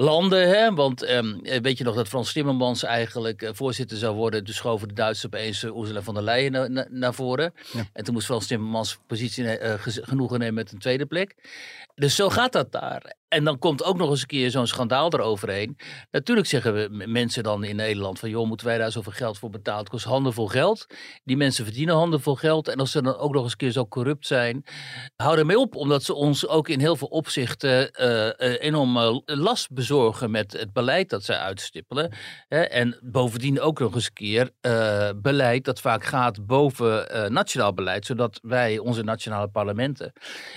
landen. 0.00 0.48
Hè? 0.48 0.74
Want 0.74 1.10
um, 1.10 1.40
weet 1.62 1.78
je 1.78 1.84
nog 1.84 1.94
dat 1.94 2.08
Frans 2.08 2.32
Timmermans 2.32 2.82
eigenlijk 2.82 3.42
uh, 3.42 3.50
voorzitter 3.52 3.96
zou 3.96 4.16
worden. 4.16 4.44
Dus 4.44 4.56
schoven 4.56 4.88
de 4.88 4.94
Duitsers 4.94 5.26
opeens 5.26 5.64
uh, 5.64 5.76
Ursula 5.76 6.02
von 6.02 6.14
der 6.14 6.22
Leyen 6.22 6.52
na, 6.52 6.68
na, 6.68 6.86
naar 6.90 7.14
voren. 7.14 7.54
Ja. 7.72 7.86
En 7.92 8.04
toen 8.04 8.14
moest 8.14 8.26
Frans 8.26 8.46
Timmermans 8.46 8.98
positie 9.06 9.44
uh, 9.44 9.74
genoegen 9.78 10.38
nemen 10.38 10.54
met 10.54 10.72
een 10.72 10.78
tweede 10.78 11.06
plek. 11.06 11.34
Dus 12.00 12.14
zo 12.14 12.28
gaat 12.28 12.52
dat 12.52 12.72
daar. 12.72 13.18
En 13.28 13.44
dan 13.44 13.58
komt 13.58 13.84
ook 13.84 13.96
nog 13.96 14.10
eens 14.10 14.20
een 14.20 14.26
keer 14.26 14.50
zo'n 14.50 14.66
schandaal 14.66 15.12
eroverheen. 15.12 15.78
Natuurlijk 16.10 16.46
zeggen 16.46 16.74
we 16.74 17.06
mensen 17.06 17.42
dan 17.42 17.64
in 17.64 17.76
Nederland 17.76 18.18
van... 18.18 18.30
joh, 18.30 18.46
moeten 18.46 18.66
wij 18.66 18.78
daar 18.78 18.92
zoveel 18.92 19.12
geld 19.12 19.38
voor 19.38 19.50
betalen? 19.50 19.80
Het 19.80 19.88
kost 19.88 20.04
handenvol 20.04 20.46
geld. 20.46 20.86
Die 21.24 21.36
mensen 21.36 21.64
verdienen 21.64 21.94
handenvol 21.94 22.34
geld. 22.34 22.68
En 22.68 22.78
als 22.78 22.90
ze 22.90 23.02
dan 23.02 23.16
ook 23.16 23.32
nog 23.32 23.42
eens 23.42 23.52
een 23.52 23.58
keer 23.58 23.70
zo 23.70 23.86
corrupt 23.86 24.26
zijn... 24.26 24.64
hou 25.16 25.38
ermee 25.38 25.58
op, 25.58 25.76
omdat 25.76 26.02
ze 26.02 26.14
ons 26.14 26.46
ook 26.46 26.68
in 26.68 26.80
heel 26.80 26.96
veel 26.96 27.08
opzichten... 27.08 27.90
Uh, 28.00 28.26
uh, 28.26 28.32
enorm 28.60 28.96
uh, 28.96 29.18
last 29.24 29.72
bezorgen 29.72 30.30
met 30.30 30.52
het 30.52 30.72
beleid 30.72 31.10
dat 31.10 31.24
zij 31.24 31.36
uitstippelen. 31.36 32.12
Hè? 32.48 32.60
En 32.60 32.98
bovendien 33.02 33.60
ook 33.60 33.78
nog 33.78 33.94
eens 33.94 34.06
een 34.06 34.12
keer 34.12 34.50
beleid 35.16 35.64
dat 35.64 35.80
vaak 35.80 36.04
gaat 36.04 36.46
boven 36.46 37.32
nationaal 37.32 37.74
beleid... 37.74 38.06
zodat 38.06 38.38
wij, 38.42 38.78
onze 38.78 39.02
nationale 39.02 39.48
parlementen 39.48 40.12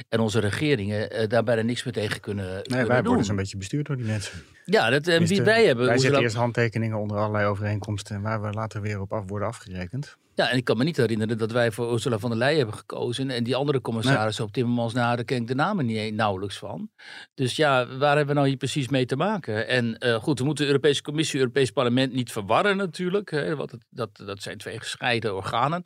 en 0.09 0.19
onze 0.19 0.39
regeringen... 0.39 1.29
daar 1.33 1.43
bijna 1.43 1.61
niks 1.61 1.83
meer 1.83 1.93
tegen 1.93 2.19
kunnen 2.19 2.61
Nee, 2.63 2.85
wij 2.85 3.03
worden 3.03 3.25
zo'n 3.25 3.35
beetje 3.35 3.57
bestuurd 3.57 3.85
door 3.85 3.97
die 3.97 4.05
mensen. 4.05 4.43
Ja, 4.65 4.89
dat, 4.89 5.07
en 5.07 5.25
wie 5.25 5.41
wij 5.41 5.65
hebben... 5.65 5.85
Wij 5.85 5.97
zetten 5.97 6.21
eerst 6.21 6.35
handtekeningen 6.35 6.97
onder 6.97 7.17
allerlei 7.17 7.45
overeenkomsten... 7.45 8.21
waar 8.21 8.41
we 8.41 8.49
later 8.49 8.81
weer 8.81 9.01
op 9.01 9.13
af 9.13 9.23
worden 9.27 9.47
afgerekend. 9.47 10.17
Ja, 10.35 10.49
en 10.49 10.57
ik 10.57 10.63
kan 10.63 10.77
me 10.77 10.83
niet 10.83 10.97
herinneren 10.97 11.37
dat 11.37 11.51
wij 11.51 11.71
voor 11.71 11.93
Ursula 11.93 12.17
von 12.19 12.29
der 12.29 12.39
Leyen 12.39 12.57
hebben 12.57 12.75
gekozen. 12.75 13.29
En 13.29 13.43
die 13.43 13.55
andere 13.55 13.81
commissarissen 13.81 14.43
nee. 14.43 14.47
op 14.47 14.53
Timmermans 14.53 14.93
na, 14.93 15.15
daar 15.15 15.25
ken 15.25 15.41
ik 15.41 15.47
de 15.47 15.55
namen 15.55 15.85
niet 15.85 16.13
nauwelijks 16.13 16.57
van. 16.57 16.89
Dus 17.33 17.55
ja, 17.55 17.97
waar 17.97 18.15
hebben 18.15 18.27
we 18.27 18.33
nou 18.33 18.47
hier 18.47 18.57
precies 18.57 18.89
mee 18.89 19.05
te 19.05 19.15
maken? 19.15 19.67
En 19.67 19.95
uh, 19.99 20.15
goed, 20.15 20.39
we 20.39 20.45
moeten 20.45 20.63
de 20.63 20.71
Europese 20.71 21.01
Commissie, 21.01 21.39
Europees 21.39 21.71
Parlement 21.71 22.13
niet 22.13 22.31
verwarren 22.31 22.77
natuurlijk. 22.77 23.31
Hè, 23.31 23.55
want 23.55 23.71
het, 23.71 23.85
dat, 23.89 24.09
dat 24.25 24.41
zijn 24.41 24.57
twee 24.57 24.79
gescheiden 24.79 25.35
organen. 25.35 25.81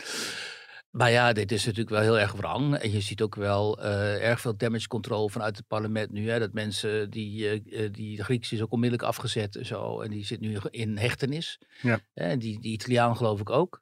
Maar 0.92 1.12
ja, 1.12 1.34
dit 1.34 1.52
is 1.52 1.66
natuurlijk 1.66 1.90
wel 1.90 2.02
heel 2.02 2.20
erg 2.20 2.32
wrang. 2.32 2.76
En 2.76 2.92
je 2.92 3.02
ziet 3.02 3.22
ook 3.22 3.36
wel 3.36 3.80
uh, 3.80 4.24
erg 4.24 4.42
veel 4.42 4.58
damage 4.58 4.88
control 4.88 5.30
vanuit 5.30 5.58
het 5.58 5.68
parlement 5.68 6.12
nu. 6.12 6.30
Hè, 6.30 6.40
dat 6.40 6.54
mensen, 6.54 7.10
die, 7.10 7.64
uh, 7.66 7.90
die 7.92 8.24
Grieks 8.24 8.52
is 8.52 8.62
ook 8.62 8.72
onmiddellijk 8.72 9.10
afgezet 9.10 9.56
en 9.56 9.66
zo. 9.66 10.02
En 10.02 10.10
die 10.10 10.26
zit 10.26 10.40
nu 10.40 10.58
in 10.70 10.98
hechtenis. 10.98 11.60
Ja. 11.82 12.00
En 12.14 12.40
die, 12.40 12.60
die 12.60 12.72
Italiaan 12.72 13.18
geloof 13.18 13.40
ik 13.40 13.50
ook. 13.50 13.82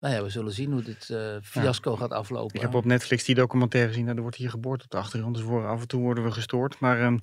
Nou 0.00 0.14
ja, 0.14 0.22
we 0.22 0.28
zullen 0.28 0.52
zien 0.52 0.72
hoe 0.72 0.82
dit 0.82 1.08
uh, 1.08 1.36
fiasco 1.42 1.90
ja. 1.90 1.96
gaat 1.96 2.10
aflopen. 2.12 2.54
Ik 2.54 2.60
heb 2.60 2.74
op 2.74 2.84
Netflix 2.84 3.24
die 3.24 3.34
documentaire 3.34 3.88
gezien. 3.88 4.04
Nou, 4.04 4.16
er 4.16 4.22
wordt 4.22 4.36
hier 4.36 4.50
geboord 4.50 4.82
op 4.82 4.90
de 4.90 4.96
achtergrond. 4.96 5.36
Dus 5.36 5.46
af 5.46 5.80
en 5.80 5.88
toe 5.88 6.00
worden 6.00 6.24
we 6.24 6.30
gestoord. 6.30 6.78
Maar... 6.78 7.02
Um, 7.02 7.18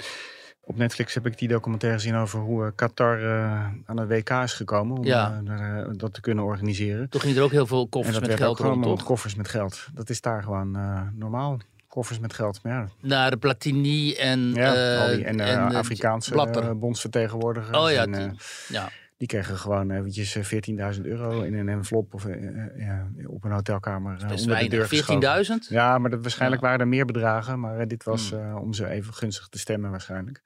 op 0.63 0.78
Netflix 0.78 1.13
heb 1.13 1.26
ik 1.26 1.38
die 1.38 1.47
documentaire 1.47 2.00
gezien 2.00 2.15
over 2.15 2.39
hoe 2.39 2.65
uh, 2.65 2.71
Qatar 2.76 3.21
uh, 3.21 3.65
aan 3.86 3.97
het 3.97 4.08
WK 4.08 4.30
is 4.30 4.54
gekomen. 4.54 4.97
Om 4.97 5.06
ja. 5.06 5.41
uh, 5.47 5.86
dat 5.91 6.13
te 6.13 6.21
kunnen 6.21 6.43
organiseren. 6.43 7.10
Toch 7.10 7.21
ging 7.21 7.38
er 7.38 7.43
ook 7.43 7.52
heel 7.52 7.67
veel 7.67 7.88
koffers 7.88 8.19
met 8.19 8.36
geld 8.36 8.60
rond, 8.60 8.84
toch? 8.84 9.04
koffers 9.04 9.36
met 9.36 9.47
geld. 9.47 9.88
Dat 9.93 10.10
is 10.10 10.21
daar 10.21 10.43
gewoon 10.43 10.71
normaal. 11.15 11.58
Koffers 11.88 12.19
met 12.19 12.34
geld. 12.34 12.60
Maar 12.63 12.74
ja. 12.74 12.88
Naar 13.00 13.32
de 13.32 13.38
Platini 13.38 14.13
en... 14.13 14.54
Ja, 14.54 14.97
al 14.97 15.15
die, 15.15 15.26
en, 15.26 15.39
en 15.39 15.76
Afrikaanse 15.76 16.76
bondsvertegenwoordigers. 16.76 17.78
Oh 17.78 17.91
ja, 17.91 18.02
en, 18.02 18.12
die, 18.12 18.32
ja. 18.67 18.89
Die 19.22 19.30
kregen 19.30 19.58
gewoon 19.58 19.92
eventjes 19.92 20.38
14.000 20.38 21.02
euro 21.02 21.42
in 21.42 21.54
een 21.54 21.70
envelop 21.70 22.14
of 22.14 22.28
ja, 22.78 23.08
op 23.26 23.44
een 23.44 23.52
hotelkamer 23.52 24.26
onder 24.38 24.60
de 24.60 24.68
deur 24.68 25.46
14.000? 25.46 25.68
Ja, 25.70 25.98
maar 25.98 26.10
dat, 26.10 26.22
waarschijnlijk 26.22 26.62
ja. 26.62 26.68
waren 26.68 26.84
er 26.84 26.88
meer 26.88 27.06
bedragen. 27.06 27.60
Maar 27.60 27.88
dit 27.88 28.04
was 28.04 28.30
hmm. 28.30 28.56
om 28.56 28.74
ze 28.74 28.88
even 28.88 29.14
gunstig 29.14 29.48
te 29.48 29.60
stemmen 29.60 29.92
waarschijnlijk. 29.92 30.42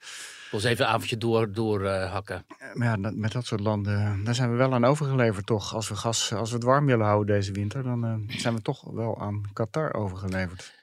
Dus 0.50 0.64
even 0.64 0.84
een 0.84 0.90
avondje 0.90 1.16
door, 1.16 1.52
door 1.52 1.82
uh, 1.82 2.12
hakken. 2.12 2.46
Maar 2.74 2.88
ja, 2.88 2.96
dat, 2.96 3.14
met 3.14 3.32
dat 3.32 3.46
soort 3.46 3.60
landen, 3.60 4.24
daar 4.24 4.34
zijn 4.34 4.50
we 4.50 4.56
wel 4.56 4.74
aan 4.74 4.84
overgeleverd 4.84 5.46
toch. 5.46 5.74
Als 5.74 5.88
we, 5.88 5.94
gas, 5.94 6.32
als 6.32 6.48
we 6.48 6.54
het 6.54 6.64
warm 6.64 6.86
willen 6.86 7.06
houden 7.06 7.34
deze 7.34 7.52
winter, 7.52 7.82
dan 7.82 8.24
zijn 8.28 8.54
we 8.54 8.62
toch 8.62 8.90
wel 8.90 9.20
aan 9.20 9.42
Qatar 9.52 9.94
overgeleverd. 9.94 10.74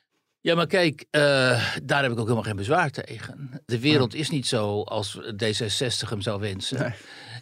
Ja, 0.43 0.55
maar 0.55 0.67
kijk, 0.67 1.05
uh, 1.11 1.21
daar 1.83 2.01
heb 2.01 2.11
ik 2.11 2.17
ook 2.17 2.23
helemaal 2.23 2.43
geen 2.43 2.55
bezwaar 2.55 2.89
tegen. 2.89 3.61
De 3.65 3.79
wereld 3.79 4.13
is 4.13 4.29
niet 4.29 4.47
zo 4.47 4.81
als 4.81 5.19
D66 5.19 6.09
hem 6.09 6.21
zou 6.21 6.39
wensen. 6.39 6.79
Nee. 6.79 6.93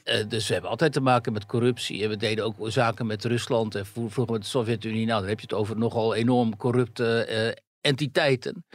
Uh, 0.05 0.29
dus 0.29 0.47
we 0.47 0.53
hebben 0.53 0.71
altijd 0.71 0.93
te 0.93 1.01
maken 1.01 1.33
met 1.33 1.45
corruptie. 1.45 2.03
En 2.03 2.09
we 2.09 2.17
deden 2.17 2.45
ook 2.45 2.55
zaken 2.59 3.05
met 3.05 3.25
Rusland 3.25 3.75
en 3.75 3.85
vroeger 3.85 4.31
met 4.31 4.41
de 4.41 4.47
Sovjet-Unie. 4.47 5.05
Nou, 5.05 5.19
dan 5.19 5.29
heb 5.29 5.39
je 5.39 5.45
het 5.49 5.55
over 5.55 5.77
nogal 5.77 6.15
enorm 6.15 6.57
corrupte 6.57 7.27
uh, 7.29 7.70
entiteiten. 7.81 8.65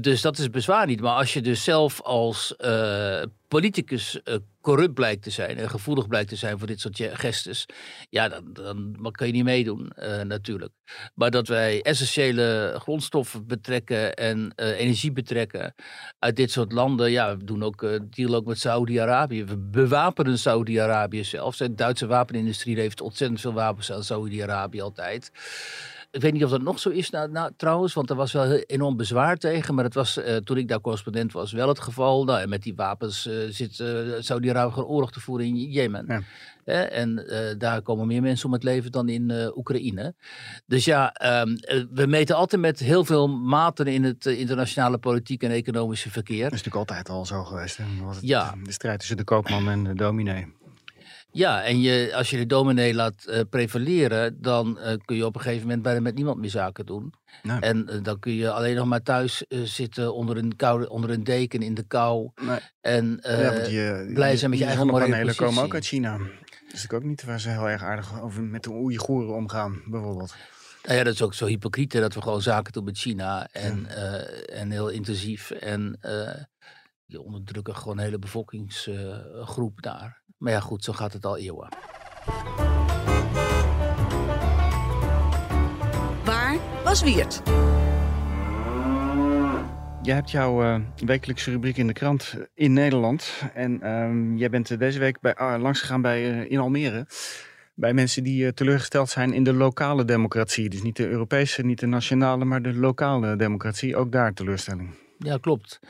Dus 0.00 0.20
dat 0.20 0.38
is 0.38 0.50
bezwaar 0.50 0.86
niet. 0.86 1.00
Maar 1.00 1.16
als 1.16 1.32
je 1.32 1.42
dus 1.42 1.64
zelf 1.64 2.02
als 2.02 2.54
uh, 2.58 3.22
politicus 3.48 4.20
uh, 4.24 4.34
corrupt 4.60 4.94
blijkt 4.94 5.22
te 5.22 5.30
zijn 5.30 5.56
en 5.56 5.70
gevoelig 5.70 6.08
blijkt 6.08 6.28
te 6.28 6.36
zijn 6.36 6.58
voor 6.58 6.66
dit 6.66 6.80
soort 6.80 7.02
gestes, 7.12 7.66
ja, 8.10 8.28
dan, 8.28 8.52
dan 8.52 9.12
kan 9.12 9.26
je 9.26 9.32
niet 9.32 9.44
meedoen, 9.44 9.92
natuurlijk. 10.22 10.72
Maar 11.14 11.30
dat 11.30 11.48
wij 11.48 11.82
essentiële 11.82 12.76
grondstoffen 12.78 13.46
betrekken 13.46 14.14
en 14.14 14.52
energie 14.56 15.12
betrekken 15.12 15.74
uit 16.18 16.36
dit 16.36 16.50
soort 16.50 16.72
landen, 16.72 17.10
ja, 17.10 17.36
we 17.36 17.44
doen 17.44 17.62
ook 17.62 17.88
deal 18.10 18.34
ook 18.34 18.46
met 18.46 18.58
Saudi-Arabië. 18.58 19.44
We 19.44 19.56
bewapenen 19.56 20.38
Saudi-Arabië 20.38 21.24
zelfs. 21.24 21.58
De 21.58 21.74
Duitse 21.74 22.06
wapenindustrie 22.06 22.78
heeft 22.78 23.00
ontzettend 23.00 23.40
veel 23.40 23.52
wapens 23.52 23.92
aan 23.92 24.04
Saudi-Arabië 24.04 24.80
altijd. 24.80 25.30
Ik 26.10 26.20
weet 26.20 26.32
niet 26.32 26.44
of 26.44 26.50
dat 26.50 26.62
nog 26.62 26.78
zo 26.78 26.88
is 26.88 27.10
nou, 27.10 27.30
nou, 27.30 27.52
trouwens, 27.56 27.94
want 27.94 28.10
er 28.10 28.16
was 28.16 28.32
wel 28.32 28.52
enorm 28.52 28.96
bezwaar 28.96 29.36
tegen. 29.36 29.74
Maar 29.74 29.84
het 29.84 29.94
was 29.94 30.16
eh, 30.16 30.36
toen 30.36 30.56
ik 30.56 30.68
daar 30.68 30.80
correspondent 30.80 31.32
was 31.32 31.52
wel 31.52 31.68
het 31.68 31.80
geval. 31.80 32.24
Nou, 32.24 32.40
en 32.40 32.48
met 32.48 32.62
die 32.62 32.74
wapens 32.74 33.26
uh, 33.26 33.34
zit 33.50 33.74
Saudi-Arabië 34.18 34.72
gewoon 34.72 34.88
oorlog 34.88 35.12
te 35.12 35.20
voeren 35.20 35.46
in 35.46 35.56
Jemen. 35.56 36.06
Ja. 36.06 36.22
En 36.88 37.26
daar 37.58 37.82
komen 37.82 38.06
meer 38.06 38.22
mensen 38.22 38.46
om 38.46 38.52
het 38.52 38.62
leven 38.62 38.92
dan 38.92 39.08
in 39.08 39.52
Oekraïne. 39.56 40.14
Dus 40.66 40.84
ja, 40.84 41.14
um, 41.42 41.56
we 41.90 42.06
meten 42.06 42.36
altijd 42.36 42.60
met 42.60 42.78
heel 42.78 43.04
veel 43.04 43.28
maten 43.28 43.86
in 43.86 44.04
het 44.04 44.26
internationale 44.26 44.98
politiek 44.98 45.42
en 45.42 45.50
economische 45.50 46.10
verkeer. 46.10 46.42
Dat 46.42 46.52
is 46.52 46.62
natuurlijk 46.64 46.90
altijd 46.90 47.08
al 47.08 47.26
zo 47.26 47.44
geweest. 47.44 47.76
Hè? 47.76 47.84
ja. 48.20 48.54
De 48.62 48.72
strijd 48.72 48.98
tussen 48.98 49.16
de 49.16 49.24
koopman 49.24 49.68
en 49.68 49.84
de 49.84 49.94
dominee. 49.94 50.54
Ja, 51.36 51.62
en 51.62 51.80
je, 51.80 52.12
als 52.14 52.30
je 52.30 52.36
de 52.36 52.46
dominee 52.46 52.94
laat 52.94 53.26
uh, 53.28 53.40
prevaleren, 53.50 54.40
dan 54.40 54.78
uh, 54.80 54.92
kun 55.04 55.16
je 55.16 55.26
op 55.26 55.34
een 55.34 55.40
gegeven 55.40 55.62
moment 55.62 55.82
bijna 55.82 56.00
met 56.00 56.14
niemand 56.14 56.38
meer 56.38 56.50
zaken 56.50 56.86
doen. 56.86 57.12
Nee. 57.42 57.60
En 57.60 57.88
uh, 57.90 58.02
dan 58.02 58.18
kun 58.18 58.32
je 58.32 58.50
alleen 58.50 58.76
nog 58.76 58.86
maar 58.86 59.02
thuis 59.02 59.44
zitten 59.48 60.14
onder 60.14 60.36
een, 60.36 60.56
koude, 60.56 60.90
onder 60.90 61.10
een 61.10 61.24
deken 61.24 61.62
in 61.62 61.74
de 61.74 61.82
kou. 61.82 62.30
Nee. 62.42 62.58
En 62.80 63.18
ja, 63.22 63.50
die, 63.50 64.12
blij 64.12 64.36
zijn 64.36 64.50
met 64.50 64.58
je 64.58 64.64
eigen 64.64 64.86
positie. 64.86 65.34
komen 65.34 65.62
ook 65.62 65.74
uit 65.74 65.86
China. 65.86 66.18
Dus 66.70 66.84
ik 66.84 66.92
ook 66.92 67.04
niet 67.04 67.24
waar 67.24 67.40
ze 67.40 67.48
heel 67.48 67.68
erg 67.68 67.82
aardig 67.82 68.22
over 68.22 68.42
met 68.42 68.62
de 68.62 68.70
Oeigoeren 68.70 69.34
omgaan, 69.34 69.82
bijvoorbeeld. 69.86 70.34
Nou 70.82 70.98
ja, 70.98 71.04
dat 71.04 71.14
is 71.14 71.22
ook 71.22 71.34
zo 71.34 71.46
hypocriet 71.46 71.92
dat 71.92 72.14
we 72.14 72.22
gewoon 72.22 72.42
zaken 72.42 72.72
doen 72.72 72.84
met 72.84 72.98
China. 72.98 73.48
En, 73.52 73.86
ja. 73.88 74.18
en 74.46 74.70
heel 74.70 74.88
intensief. 74.88 75.50
En 75.50 75.98
je 77.06 77.20
onderdrukken 77.20 77.76
gewoon 77.76 77.98
een 77.98 78.04
hele 78.04 78.18
bevolkingsgroep 78.18 79.82
daar. 79.82 80.24
Maar 80.38 80.52
ja, 80.52 80.60
goed, 80.60 80.84
zo 80.84 80.92
gaat 80.92 81.12
het 81.12 81.24
al 81.24 81.36
eeuwen. 81.36 81.68
Waar 86.24 86.56
was 86.84 87.02
Wiert? 87.02 87.42
Jij 90.02 90.14
hebt 90.14 90.30
jouw 90.30 90.62
uh, 90.62 90.80
wekelijkse 90.96 91.50
rubriek 91.50 91.76
in 91.76 91.86
de 91.86 91.92
krant 91.92 92.34
in 92.54 92.72
Nederland. 92.72 93.42
En 93.54 93.80
uh, 93.82 94.38
jij 94.38 94.50
bent 94.50 94.78
deze 94.78 94.98
week 94.98 95.20
bij, 95.20 95.34
uh, 95.40 95.54
langsgegaan 95.58 96.02
bij, 96.02 96.30
uh, 96.30 96.50
in 96.50 96.58
Almere. 96.58 97.06
Bij 97.74 97.94
mensen 97.94 98.22
die 98.22 98.54
teleurgesteld 98.54 99.08
zijn 99.08 99.32
in 99.32 99.44
de 99.44 99.52
lokale 99.52 100.04
democratie. 100.04 100.68
Dus 100.68 100.82
niet 100.82 100.96
de 100.96 101.08
Europese, 101.08 101.62
niet 101.62 101.80
de 101.80 101.86
nationale, 101.86 102.44
maar 102.44 102.62
de 102.62 102.74
lokale 102.74 103.36
democratie. 103.36 103.96
Ook 103.96 104.12
daar 104.12 104.32
teleurstelling. 104.32 104.94
Ja, 105.18 105.38
klopt. 105.38 105.80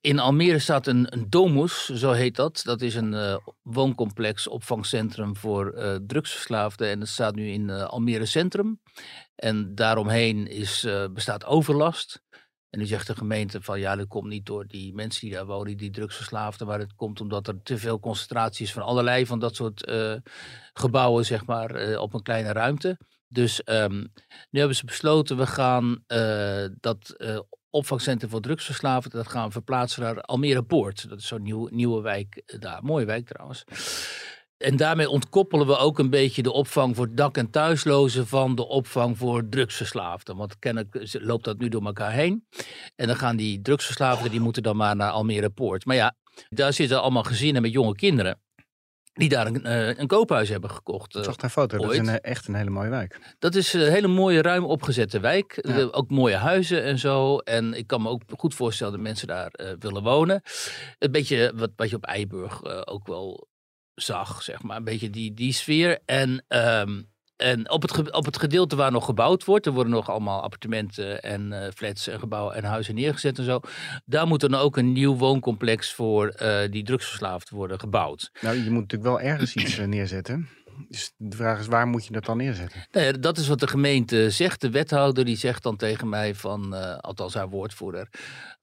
In 0.00 0.18
Almere 0.18 0.58
staat 0.58 0.86
een, 0.86 1.26
domus, 1.28 1.88
zo 1.88 2.12
heet 2.12 2.36
dat. 2.36 2.60
Dat 2.64 2.80
is 2.80 2.94
een 2.94 3.12
uh, 3.12 3.36
wooncomplex, 3.62 4.48
opvangcentrum 4.48 5.36
voor 5.36 5.74
uh, 5.74 5.94
drugsverslaafden. 6.06 6.88
En 6.88 6.98
dat 6.98 7.08
staat 7.08 7.34
nu 7.34 7.50
in 7.50 7.68
uh, 7.68 7.84
Almere 7.84 8.26
Centrum. 8.26 8.80
En 9.34 9.74
daaromheen 9.74 10.46
is, 10.46 10.86
bestaat 11.12 11.44
overlast. 11.44 12.22
En 12.70 12.78
nu 12.78 12.86
zegt 12.86 13.06
de 13.06 13.16
gemeente 13.16 13.62
van 13.62 13.80
ja, 13.80 13.96
dat 13.96 14.06
komt 14.06 14.28
niet 14.28 14.46
door 14.46 14.66
die 14.66 14.94
mensen 14.94 15.20
die 15.20 15.36
daar 15.36 15.46
wonen, 15.46 15.76
die 15.76 15.90
drugsverslaafden. 15.90 16.66
Maar 16.66 16.78
het 16.78 16.94
komt 16.94 17.20
omdat 17.20 17.48
er 17.48 17.62
te 17.62 17.78
veel 17.78 18.00
concentratie 18.00 18.64
is 18.64 18.72
van 18.72 18.82
allerlei 18.82 19.26
van 19.26 19.38
dat 19.38 19.54
soort 19.54 19.90
gebouwen, 20.72 21.24
zeg 21.24 21.46
maar, 21.46 21.98
op 21.98 22.14
een 22.14 22.22
kleine 22.22 22.52
ruimte. 22.52 22.98
Dus 23.28 23.60
um, 23.64 24.12
nu 24.50 24.58
hebben 24.58 24.76
ze 24.76 24.84
besloten, 24.84 25.36
we 25.36 25.46
gaan 25.46 26.04
dat 26.80 27.16
opvangcentrum 27.70 28.30
voor 28.30 28.40
drugsverslaafden. 28.40 29.10
Dat 29.10 29.28
gaan 29.28 29.46
we 29.46 29.52
verplaatsen 29.52 30.02
naar 30.02 30.20
Almere 30.20 30.62
Poort. 30.62 31.08
Dat 31.08 31.18
is 31.18 31.26
zo'n 31.26 31.42
nieuw, 31.42 31.68
nieuwe 31.70 32.02
wijk 32.02 32.42
eh, 32.46 32.60
daar. 32.60 32.84
Mooie 32.84 33.04
wijk 33.04 33.26
trouwens. 33.26 33.64
En 34.56 34.76
daarmee 34.76 35.08
ontkoppelen 35.08 35.66
we 35.66 35.76
ook 35.76 35.98
een 35.98 36.10
beetje 36.10 36.42
de 36.42 36.52
opvang 36.52 36.96
voor 36.96 37.14
dak- 37.14 37.36
en 37.36 37.50
thuislozen 37.50 38.26
van 38.26 38.54
de 38.54 38.66
opvang 38.66 39.18
voor 39.18 39.48
drugsverslaafden. 39.48 40.36
Want 40.36 40.58
kennelijk 40.58 41.06
loopt 41.12 41.44
dat 41.44 41.58
nu 41.58 41.68
door 41.68 41.84
elkaar 41.84 42.12
heen. 42.12 42.46
En 42.96 43.06
dan 43.06 43.16
gaan 43.16 43.36
die 43.36 43.60
drugsverslaafden, 43.60 44.30
die 44.30 44.40
moeten 44.40 44.62
dan 44.62 44.76
maar 44.76 44.96
naar 44.96 45.10
Almere 45.10 45.50
Poort. 45.50 45.84
Maar 45.84 45.96
ja, 45.96 46.16
daar 46.48 46.72
zitten 46.72 47.02
allemaal 47.02 47.22
gezinnen 47.22 47.62
met 47.62 47.72
jonge 47.72 47.94
kinderen 47.94 48.40
die 49.18 49.28
daar 49.28 49.46
een, 49.46 49.66
uh, 49.66 49.98
een 49.98 50.06
koophuis 50.06 50.48
hebben 50.48 50.70
gekocht. 50.70 51.16
Ik 51.16 51.24
zag 51.24 51.36
daar 51.36 51.50
foto, 51.50 51.78
dat 51.78 51.92
is 51.92 51.98
een, 51.98 52.08
eh, 52.08 52.30
echt 52.30 52.48
een 52.48 52.54
hele 52.54 52.70
mooie 52.70 52.88
wijk. 52.88 53.34
Dat 53.38 53.54
is 53.54 53.72
een 53.72 53.90
hele 53.90 54.06
mooie, 54.08 54.42
ruim 54.42 54.64
opgezette 54.64 55.20
wijk. 55.20 55.68
ook 55.90 56.10
mooie 56.10 56.36
huizen 56.36 56.82
en 56.82 56.98
zo. 56.98 57.38
En 57.38 57.74
ik 57.74 57.86
kan 57.86 58.02
me 58.02 58.08
ook 58.08 58.22
goed 58.36 58.54
voorstellen 58.54 58.92
dat 58.92 59.02
mensen 59.02 59.26
daar 59.26 59.50
uh, 59.52 59.70
willen 59.78 60.02
wonen. 60.02 60.42
Een 60.98 61.12
beetje 61.12 61.52
wat, 61.54 61.70
wat 61.76 61.90
je 61.90 61.96
op 61.96 62.04
Eiburg 62.04 62.86
ook 62.86 63.06
wel 63.06 63.48
zag, 63.94 64.42
zeg 64.42 64.62
maar. 64.62 64.76
Een 64.76 64.84
beetje 64.84 65.10
die, 65.10 65.34
die 65.34 65.52
sfeer. 65.52 65.98
En 66.04 66.44
um, 66.48 67.10
en 67.38 67.70
op 67.70 67.82
het, 67.82 68.12
op 68.12 68.24
het 68.24 68.38
gedeelte 68.38 68.76
waar 68.76 68.92
nog 68.92 69.04
gebouwd 69.04 69.44
wordt, 69.44 69.66
er 69.66 69.72
worden 69.72 69.92
nog 69.92 70.10
allemaal 70.10 70.42
appartementen 70.42 71.22
en 71.22 71.52
uh, 71.52 71.66
flats 71.74 72.06
en 72.06 72.18
gebouwen 72.18 72.54
en 72.54 72.64
huizen 72.64 72.94
neergezet 72.94 73.38
en 73.38 73.44
zo. 73.44 73.60
Daar 74.04 74.26
moet 74.26 74.40
dan 74.40 74.54
ook 74.54 74.76
een 74.76 74.92
nieuw 74.92 75.16
wooncomplex 75.16 75.92
voor 75.92 76.34
uh, 76.42 76.58
die 76.70 76.84
drugsverslaafd 76.84 77.50
worden 77.50 77.80
gebouwd. 77.80 78.30
Nou, 78.40 78.56
je 78.56 78.70
moet 78.70 78.82
natuurlijk 78.82 79.10
wel 79.10 79.20
ergens 79.20 79.54
iets 79.54 79.78
uh, 79.78 79.86
neerzetten. 79.86 80.48
Dus 80.88 81.12
de 81.16 81.36
vraag 81.36 81.58
is, 81.58 81.66
waar 81.66 81.86
moet 81.86 82.06
je 82.06 82.12
dat 82.12 82.24
dan 82.24 82.36
neerzetten? 82.36 82.86
Nou 82.90 83.20
dat 83.20 83.38
is 83.38 83.48
wat 83.48 83.60
de 83.60 83.68
gemeente 83.68 84.30
zegt. 84.30 84.60
De 84.60 84.70
wethouder 84.70 85.24
die 85.24 85.36
zegt 85.36 85.62
dan 85.62 85.76
tegen 85.76 86.08
mij 86.08 86.34
van, 86.34 86.72
althans 87.00 87.34
haar 87.34 87.48
woordvoerder, 87.48 88.08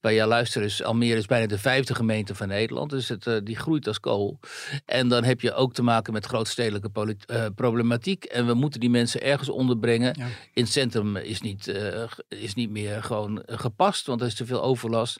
bij 0.05 0.13
ja, 0.13 0.27
luister 0.27 0.61
eens, 0.61 0.83
Almere 0.83 1.17
is 1.17 1.25
bijna 1.25 1.47
de 1.47 1.57
vijfde 1.57 1.95
gemeente 1.95 2.35
van 2.35 2.47
Nederland. 2.47 2.89
Dus 2.89 3.09
het, 3.09 3.25
uh, 3.25 3.35
die 3.43 3.55
groeit 3.55 3.87
als 3.87 3.99
kool. 3.99 4.39
En 4.85 5.07
dan 5.07 5.23
heb 5.23 5.41
je 5.41 5.53
ook 5.53 5.73
te 5.73 5.81
maken 5.81 6.13
met 6.13 6.25
grootstedelijke 6.25 6.89
uh, 7.31 7.45
problematiek. 7.55 8.23
En 8.23 8.45
we 8.45 8.53
moeten 8.53 8.79
die 8.79 8.89
mensen 8.89 9.21
ergens 9.21 9.49
onderbrengen. 9.49 10.15
In 10.53 10.63
het 10.63 10.71
centrum 10.71 11.17
is 11.17 11.41
niet, 11.41 11.67
uh, 11.67 12.03
is 12.27 12.53
niet 12.53 12.69
meer 12.69 13.03
gewoon 13.03 13.43
gepast, 13.45 14.05
want 14.05 14.21
er 14.21 14.27
is 14.27 14.35
te 14.35 14.45
veel 14.45 14.63
overlast. 14.63 15.19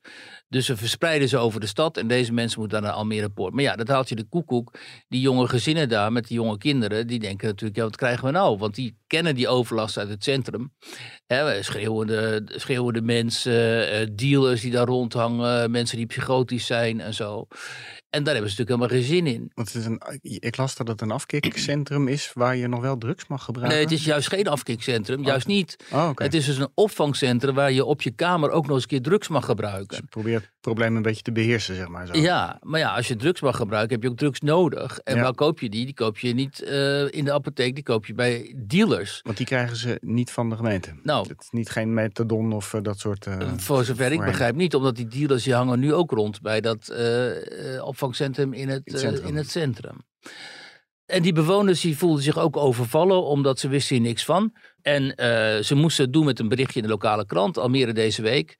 Dus 0.49 0.67
we 0.67 0.77
verspreiden 0.77 1.29
ze 1.29 1.37
over 1.37 1.59
de 1.59 1.67
stad. 1.67 1.97
En 1.97 2.07
deze 2.07 2.33
mensen 2.33 2.59
moeten 2.59 2.81
dan 2.81 2.89
naar 2.89 2.97
Almere 2.97 3.29
Poort. 3.29 3.53
Maar 3.53 3.63
ja, 3.63 3.75
dat 3.75 3.87
haalt 3.87 4.09
je 4.09 4.15
de 4.15 4.29
koekoek. 4.29 4.73
Die 5.07 5.21
jonge 5.21 5.47
gezinnen 5.47 5.89
daar 5.89 6.11
met 6.11 6.27
die 6.27 6.37
jonge 6.37 6.57
kinderen, 6.57 7.07
die 7.07 7.19
denken 7.19 7.47
natuurlijk, 7.47 7.77
ja, 7.77 7.83
wat 7.83 7.95
krijgen 7.95 8.25
we 8.25 8.31
nou? 8.31 8.57
Want 8.57 8.75
die 8.75 8.97
kennen 9.07 9.35
die 9.35 9.47
overlast 9.47 9.97
uit 9.97 10.09
het 10.09 10.23
centrum. 10.23 10.73
Hè, 11.25 11.63
schreeuwende, 11.63 12.43
schreeuwende 12.47 13.01
mensen, 13.01 14.15
dealers 14.15 14.61
die 14.61 14.71
daar 14.75 14.87
rondhangen, 14.87 15.71
mensen 15.71 15.97
die 15.97 16.05
psychotisch 16.05 16.65
zijn 16.65 17.01
en 17.01 17.13
zo. 17.13 17.47
En 18.15 18.23
daar 18.23 18.33
hebben 18.33 18.51
ze 18.51 18.61
natuurlijk 18.61 18.91
helemaal 18.91 19.17
geen 19.17 19.17
zin 19.17 19.33
in. 19.33 19.51
Want 19.53 19.73
het 19.73 19.81
is 19.81 19.85
een, 19.85 20.01
ik 20.21 20.57
las 20.57 20.75
dat 20.75 20.87
het 20.87 21.01
een 21.01 21.11
afkikcentrum 21.11 22.07
is 22.07 22.31
waar 22.33 22.55
je 22.55 22.67
nog 22.67 22.81
wel 22.81 22.97
drugs 22.97 23.27
mag 23.27 23.43
gebruiken. 23.43 23.75
Nee, 23.75 23.85
het 23.85 23.93
is 23.93 24.05
juist 24.05 24.27
geen 24.27 24.47
afkikcentrum. 24.47 25.19
Oh. 25.19 25.25
Juist 25.25 25.47
niet. 25.47 25.75
Oh, 25.91 26.09
Het 26.15 26.33
is 26.33 26.45
dus 26.45 26.57
een 26.57 26.67
opvangcentrum 26.73 27.55
waar 27.55 27.71
je 27.71 27.85
op 27.85 28.01
je 28.01 28.11
kamer 28.11 28.49
ook 28.49 28.65
nog 28.65 28.73
eens 28.73 28.83
een 28.83 28.89
keer 28.89 29.01
drugs 29.01 29.27
mag 29.27 29.45
gebruiken. 29.45 29.87
Dus 29.87 29.97
je 29.97 30.03
probeert 30.05 30.41
het 30.41 30.51
probleem 30.61 30.95
een 30.95 31.01
beetje 31.01 31.21
te 31.21 31.31
beheersen, 31.31 31.75
zeg 31.75 31.87
maar. 31.87 32.07
Zo. 32.07 32.17
Ja, 32.17 32.59
maar 32.61 32.79
ja, 32.79 32.95
als 32.95 33.07
je 33.07 33.15
drugs 33.15 33.41
mag 33.41 33.55
gebruiken, 33.55 33.93
heb 33.93 34.03
je 34.03 34.09
ook 34.09 34.17
drugs 34.17 34.39
nodig. 34.39 34.99
En 34.99 35.21
waar 35.21 35.33
koop 35.33 35.59
je 35.59 35.69
die? 35.69 35.85
Die 35.85 35.93
koop 35.93 36.17
je 36.17 36.33
niet 36.33 36.61
uh, 36.61 37.11
in 37.11 37.25
de 37.25 37.33
apotheek, 37.33 37.75
die 37.75 37.83
koop 37.83 38.05
je 38.05 38.13
bij 38.13 38.55
dealers. 38.67 39.19
Want 39.23 39.37
die 39.37 39.45
krijgen 39.45 39.77
ze 39.77 39.97
niet 40.01 40.31
van 40.31 40.49
de 40.49 40.55
gemeente. 40.55 40.89
Nou, 41.03 41.27
het 41.27 41.41
is 41.41 41.49
niet 41.51 41.69
geen 41.69 41.93
methadon 41.93 42.53
of 42.53 42.73
uh, 42.73 42.81
dat 42.81 42.99
soort. 42.99 43.25
Uh, 43.25 43.37
voor 43.57 43.83
zover 43.83 44.11
ik 44.11 44.19
begrijp 44.19 44.55
niet, 44.55 44.75
omdat 44.75 44.95
die 44.95 45.07
dealers 45.07 45.43
die 45.43 45.53
hangen 45.53 45.79
nu 45.79 45.93
ook 45.93 46.11
rond 46.11 46.41
bij 46.41 46.61
dat 46.61 46.93
opvangcentrum 47.81 48.03
opvangcentrum 48.05 48.53
in 48.53 48.69
het, 48.69 48.81
het 48.83 48.99
centrum. 48.99 49.23
Uh, 49.23 49.29
in 49.29 49.35
het 49.35 49.49
centrum. 49.49 49.97
En 51.05 51.21
die 51.21 51.33
bewoners 51.33 51.81
die 51.81 51.97
voelden 51.97 52.23
zich 52.23 52.37
ook 52.37 52.57
overvallen, 52.57 53.23
omdat 53.23 53.59
ze 53.59 53.67
wisten 53.67 53.95
hier 53.95 54.05
niks 54.05 54.25
van. 54.25 54.53
En 54.85 55.03
uh, 55.03 55.15
ze 55.63 55.75
moesten 55.75 56.03
het 56.03 56.13
doen 56.13 56.25
met 56.25 56.39
een 56.39 56.47
berichtje 56.47 56.79
in 56.79 56.85
de 56.85 56.91
lokale 56.91 57.25
krant, 57.25 57.57
Almere 57.57 57.93
deze 57.93 58.21
week. 58.21 58.55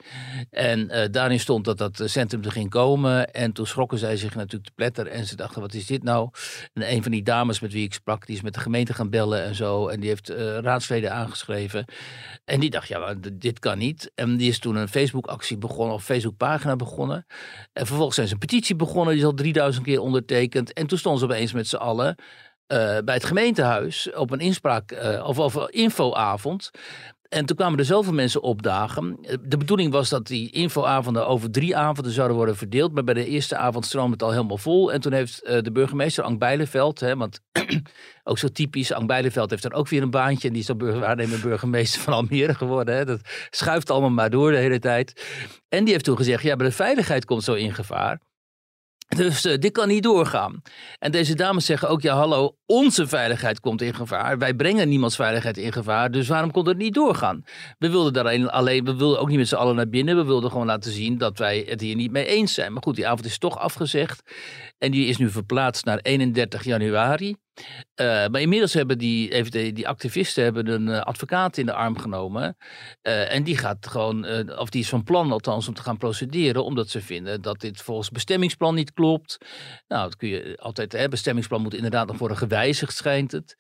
En 0.50 0.80
uh, 0.80 1.06
daarin 1.12 1.40
stond 1.40 1.66
dat 1.66 1.78
dat 1.78 2.02
centrum 2.06 2.44
er 2.44 2.52
ging 2.52 2.70
komen. 2.70 3.34
En 3.34 3.52
toen 3.52 3.68
schrokken 3.68 3.98
zij 3.98 4.18
zich 4.18 4.36
natuurlijk 4.36 4.66
te 4.66 4.72
pletter. 4.76 5.08
En 5.08 5.26
ze 5.26 5.36
dachten, 5.36 5.62
wat 5.62 5.74
is 5.74 5.86
dit 5.86 6.04
nou? 6.04 6.30
En 6.74 6.92
een 6.92 7.04
van 7.04 7.12
die 7.12 7.24
dames 7.24 7.60
met 7.60 7.74
wie 7.74 7.84
ik 7.84 7.94
sprak, 7.94 8.26
die 8.26 8.36
is 8.36 8.42
met 8.42 8.54
de 8.54 8.60
gemeente 8.60 8.94
gaan 8.94 9.10
bellen 9.10 9.44
en 9.44 9.56
zo. 9.56 9.88
En 9.88 10.00
die 10.00 10.10
heeft 10.10 10.30
uh, 10.30 10.58
raadsleden 10.58 11.14
aangeschreven. 11.14 11.86
En 12.46 12.60
die 12.60 12.70
dacht, 12.70 12.88
ja, 12.88 13.16
dit 13.34 13.60
kan 13.60 13.78
niet. 13.78 14.12
En 14.16 14.38
die 14.38 14.50
is 14.50 14.60
toen 14.60 14.76
een 14.76 14.88
Facebook-actie 14.88 15.58
begonnen, 15.58 15.96
of 15.96 16.04
Facebook-pagina 16.04 16.76
begonnen. 16.76 17.26
En 17.74 17.86
vervolgens 17.86 18.16
zijn 18.16 18.28
ze 18.28 18.34
een 18.34 18.40
petitie 18.40 18.76
begonnen, 18.76 19.14
die 19.14 19.22
is 19.22 19.28
al 19.28 19.34
3000 19.34 19.86
keer 19.86 20.00
ondertekend. 20.00 20.74
En 20.74 20.88
toen 20.88 20.98
stonden 20.98 21.20
ze 21.20 21.26
opeens 21.26 21.54
met 21.54 21.68
z'n 21.68 21.76
allen 21.76 22.16
bij 22.68 23.14
het 23.14 23.26
gemeentehuis 23.26 24.14
op 24.14 24.32
een 24.32 24.40
inspraak 24.40 24.92
uh, 24.92 25.28
of, 25.28 25.40
of 25.40 25.70
infoavond. 25.70 26.72
En 27.30 27.46
toen 27.46 27.56
kwamen 27.56 27.80
er 27.80 27.86
zoveel 27.86 28.14
mensen 28.14 28.42
opdagen. 28.42 29.18
De 29.42 29.58
bedoeling 29.58 29.92
was 29.92 30.10
dat 30.10 30.28
die 30.28 30.52
infoavonden 30.52 31.28
over 31.28 31.52
drie 31.52 31.78
avonden 31.78 32.14
zouden 32.14 32.38
worden 32.38 32.58
verdeeld. 32.58 32.94
Maar 32.94 33.04
bij 33.04 33.14
de 33.14 33.26
eerste 33.26 33.58
avond 33.58 33.86
stroomde 33.86 34.12
het 34.12 34.24
al 34.24 34.32
helemaal 34.32 34.58
vol. 34.58 34.94
En 34.94 35.02
toen 35.02 35.14
heeft 35.14 35.46
de 35.46 35.72
burgemeester 35.72 36.24
Ank 36.24 36.40
Bijleveld, 36.40 37.00
hè, 37.00 37.16
want 37.16 37.40
ook 38.24 38.38
zo 38.38 38.48
typisch, 38.48 38.92
Ank 38.94 39.08
Bijleveld 39.08 39.50
heeft 39.50 39.64
dan 39.64 39.74
ook 39.74 39.88
weer 39.88 40.02
een 40.02 40.10
baantje. 40.10 40.48
En 40.48 40.54
die 40.54 40.62
is 40.62 40.68
dan 40.68 41.00
waarnemend 41.00 41.42
burgemeester 41.42 42.02
van 42.02 42.14
Almere 42.14 42.54
geworden. 42.54 42.96
Hè. 42.96 43.06
Dat 43.06 43.20
schuift 43.50 43.90
allemaal 43.90 44.10
maar 44.10 44.30
door 44.30 44.52
de 44.52 44.58
hele 44.58 44.80
tijd. 44.80 45.26
En 45.70 45.84
die 45.84 45.94
heeft 45.94 46.06
toen 46.06 46.18
gezegd, 46.18 46.44
ja, 46.44 46.56
maar 46.56 46.66
de 46.66 46.72
veiligheid 46.72 47.26
komt 47.26 47.44
zo 47.44 47.54
in 47.54 47.74
gevaar. 47.74 48.20
Dus 49.08 49.46
eh, 49.46 49.58
dit 49.58 49.72
kan 49.72 49.88
niet 49.88 50.04
doorgaan. 50.04 50.62
En 51.00 51.12
deze 51.12 51.36
dames 51.36 51.66
zeggen 51.66 51.90
ook, 51.90 52.02
ja 52.02 52.16
hallo, 52.16 52.58
onze 52.66 53.08
veiligheid 53.08 53.60
komt 53.60 53.82
in 53.82 53.94
gevaar. 53.94 54.38
Wij 54.38 54.54
brengen 54.54 54.90
niemands 54.90 55.16
veiligheid 55.16 55.58
in 55.58 55.72
gevaar, 55.72 56.12
dus 56.12 56.28
waarom 56.28 56.52
kon 56.52 56.68
het 56.68 56.78
niet 56.78 56.94
doorgaan? 56.94 57.44
We 57.78 57.90
wilden 57.90 58.22
alleen, 58.22 58.50
alleen, 58.50 58.86
we 58.86 58.96
wilden 58.96 59.20
ook 59.20 59.28
niet 59.28 59.38
met 59.38 59.48
z'n 59.48 59.56
allen 59.56 59.76
naar 59.76 59.90
binnen. 59.90 60.16
We 60.16 60.26
wilden 60.26 60.52
gewoon 60.52 60.66
laten 60.66 60.92
zien 60.92 61.18
dat 61.18 61.38
wij 61.38 61.66
het 61.68 61.82
hier 61.82 61.96
niet 61.96 62.12
mee 62.12 62.26
eens 62.26 62.54
zijn. 62.54 62.74
Maar 62.74 62.84
goed, 62.84 62.96
die 62.96 63.08
avond 63.08 63.26
is 63.26 63.38
toch 63.38 63.58
afgezegd. 63.58 64.22
En 64.78 64.92
die 64.92 65.08
is 65.08 65.18
nu 65.18 65.30
verplaatst 65.30 65.86
naar 65.86 65.98
31 65.98 66.64
januari. 66.64 67.36
Uh, 68.02 68.06
maar 68.06 68.42
inmiddels 68.42 68.74
hebben 68.74 68.98
die, 68.98 69.32
even 69.32 69.52
die, 69.52 69.74
die 69.74 69.88
activisten 69.88 70.44
hebben 70.44 70.68
een 70.68 70.88
uh, 70.88 71.02
advocaat 71.02 71.58
in 71.58 71.66
de 71.66 71.74
arm 71.74 71.98
genomen. 71.98 72.58
Uh, 73.04 73.34
en 73.34 73.44
die 73.44 73.58
gaat 73.58 73.88
gewoon, 73.88 74.50
of 74.58 74.70
die 74.70 74.82
is 74.82 74.90
van 74.90 75.04
plan 75.04 75.32
althans 75.32 75.68
om 75.68 75.74
te 75.74 75.82
gaan 75.82 75.98
procederen. 75.98 76.64
Omdat 76.64 76.90
ze 76.90 77.02
vinden 77.02 77.42
dat 77.42 77.60
dit 77.60 77.82
volgens 77.82 78.10
bestemmingsplan 78.10 78.76
niet 78.76 78.94
klopt. 78.94 79.38
Nou, 79.88 80.04
dat 80.04 80.16
kun 80.16 80.30
je 80.30 80.58
altijd, 80.62 80.92
hè, 80.92 81.08
bestemmingsplan 81.08 81.62
moet 81.62 81.74
inderdaad 81.74 82.08
nog 82.08 82.18
worden 82.18 82.38
gewijzigd, 82.38 82.96
schijnt 82.96 83.32
het. 83.32 83.56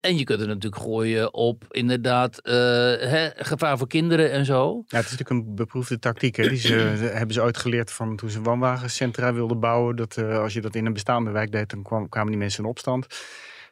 En 0.00 0.16
je 0.18 0.24
kunt 0.24 0.40
het 0.40 0.48
natuurlijk 0.48 0.82
gooien 0.82 1.34
op 1.34 1.64
inderdaad 1.68 2.40
hè, 2.42 3.28
gevaar 3.36 3.78
voor 3.78 3.88
kinderen 3.88 4.30
en 4.30 4.44
zo. 4.44 4.82
Ja, 4.86 4.96
het 4.96 5.06
is 5.06 5.16
natuurlijk 5.18 5.48
een 5.48 5.54
beproefde 5.54 5.98
tactiek. 5.98 6.36
Hè? 6.36 6.48
Die 6.48 6.58
ze, 6.58 6.74
hebben 7.18 7.34
ze 7.34 7.42
ooit 7.42 7.56
geleerd 7.56 7.92
van 7.92 8.16
toen 8.16 8.30
ze 8.30 8.42
woonwagencentra 8.42 9.32
wilden 9.32 9.60
bouwen. 9.60 9.96
Dat 9.96 10.18
als 10.18 10.52
je 10.52 10.60
dat 10.60 10.74
in 10.74 10.86
een 10.86 10.92
bestaande 10.92 11.30
wijk 11.30 11.52
deed, 11.52 11.70
dan 11.70 11.82
kwam, 11.82 12.08
kwamen 12.08 12.30
die 12.30 12.40
mensen 12.40 12.64
in 12.64 12.70
opstand. 12.70 13.06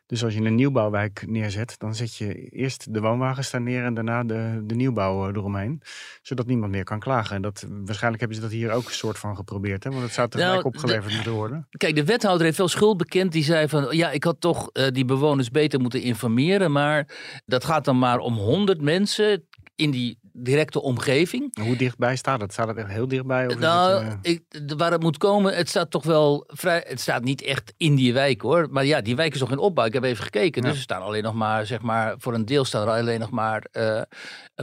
Dus 0.06 0.24
als 0.24 0.34
je 0.34 0.40
een 0.40 0.54
nieuwbouwwijk 0.54 1.24
neerzet, 1.26 1.74
dan 1.78 1.94
zet 1.94 2.16
je 2.16 2.48
eerst 2.48 2.94
de 2.94 3.00
woonwagens 3.00 3.50
daar 3.50 3.60
neer 3.60 3.84
en 3.84 3.94
daarna 3.94 4.24
de, 4.24 4.62
de 4.64 4.74
nieuwbouw 4.74 5.28
eromheen. 5.28 5.82
Zodat 6.22 6.46
niemand 6.46 6.72
meer 6.72 6.84
kan 6.84 7.00
klagen. 7.00 7.36
En 7.36 7.42
dat, 7.42 7.66
waarschijnlijk 7.68 8.20
hebben 8.20 8.40
ze 8.40 8.44
dat 8.44 8.52
hier 8.52 8.70
ook 8.70 8.86
een 8.86 8.92
soort 8.92 9.18
van 9.18 9.36
geprobeerd. 9.36 9.84
Hè? 9.84 9.90
Want 9.90 10.02
het 10.02 10.12
zou 10.12 10.28
tegelijk 10.28 10.62
nou, 10.62 10.74
opgeleverd 10.74 11.14
moeten 11.14 11.32
worden. 11.32 11.68
Kijk, 11.76 11.94
de 11.94 12.04
wethouder 12.04 12.44
heeft 12.44 12.58
wel 12.58 12.68
schuld 12.68 12.96
bekend. 12.96 13.32
Die 13.32 13.44
zei 13.44 13.68
van, 13.68 13.96
ja, 13.96 14.10
ik 14.10 14.24
had 14.24 14.40
toch 14.40 14.70
uh, 14.72 14.86
die 14.88 15.04
bewoners 15.04 15.50
beter 15.50 15.80
moeten 15.80 16.02
informeren. 16.02 16.72
Maar 16.72 17.08
dat 17.46 17.64
gaat 17.64 17.84
dan 17.84 17.98
maar 17.98 18.18
om 18.18 18.34
100 18.34 18.80
mensen 18.80 19.44
in 19.74 19.90
die 19.90 20.18
directe 20.38 20.82
omgeving. 20.82 21.58
Hoe 21.60 21.76
dichtbij 21.76 22.16
staat 22.16 22.40
het? 22.40 22.52
Staat 22.52 22.68
het 22.68 22.76
echt 22.76 22.88
heel 22.88 23.08
dichtbij? 23.08 23.46
Of 23.46 23.58
nou, 23.58 24.04
het, 24.04 24.18
uh... 24.22 24.32
ik, 24.32 24.42
waar 24.76 24.92
het 24.92 25.02
moet 25.02 25.18
komen, 25.18 25.56
het 25.56 25.68
staat 25.68 25.90
toch 25.90 26.04
wel 26.04 26.44
vrij. 26.46 26.84
Het 26.86 27.00
staat 27.00 27.24
niet 27.24 27.42
echt 27.42 27.74
in 27.76 27.94
die 27.94 28.12
wijk 28.12 28.40
hoor. 28.40 28.68
Maar 28.70 28.84
ja, 28.84 29.00
die 29.00 29.16
wijk 29.16 29.34
is 29.34 29.40
nog 29.40 29.50
in 29.50 29.58
opbouw. 29.58 29.84
Ik 29.84 29.92
heb 29.92 30.02
even 30.02 30.24
gekeken. 30.24 30.62
Ja. 30.62 30.68
Dus 30.68 30.76
er 30.76 30.82
staan 30.82 31.02
alleen 31.02 31.22
nog 31.22 31.34
maar, 31.34 31.66
zeg 31.66 31.82
maar, 31.82 32.14
voor 32.18 32.34
een 32.34 32.44
deel 32.44 32.64
staan 32.64 32.82
er 32.82 32.94
alleen 33.00 33.20
nog 33.20 33.30
maar 33.30 33.66
uh, 33.72 34.02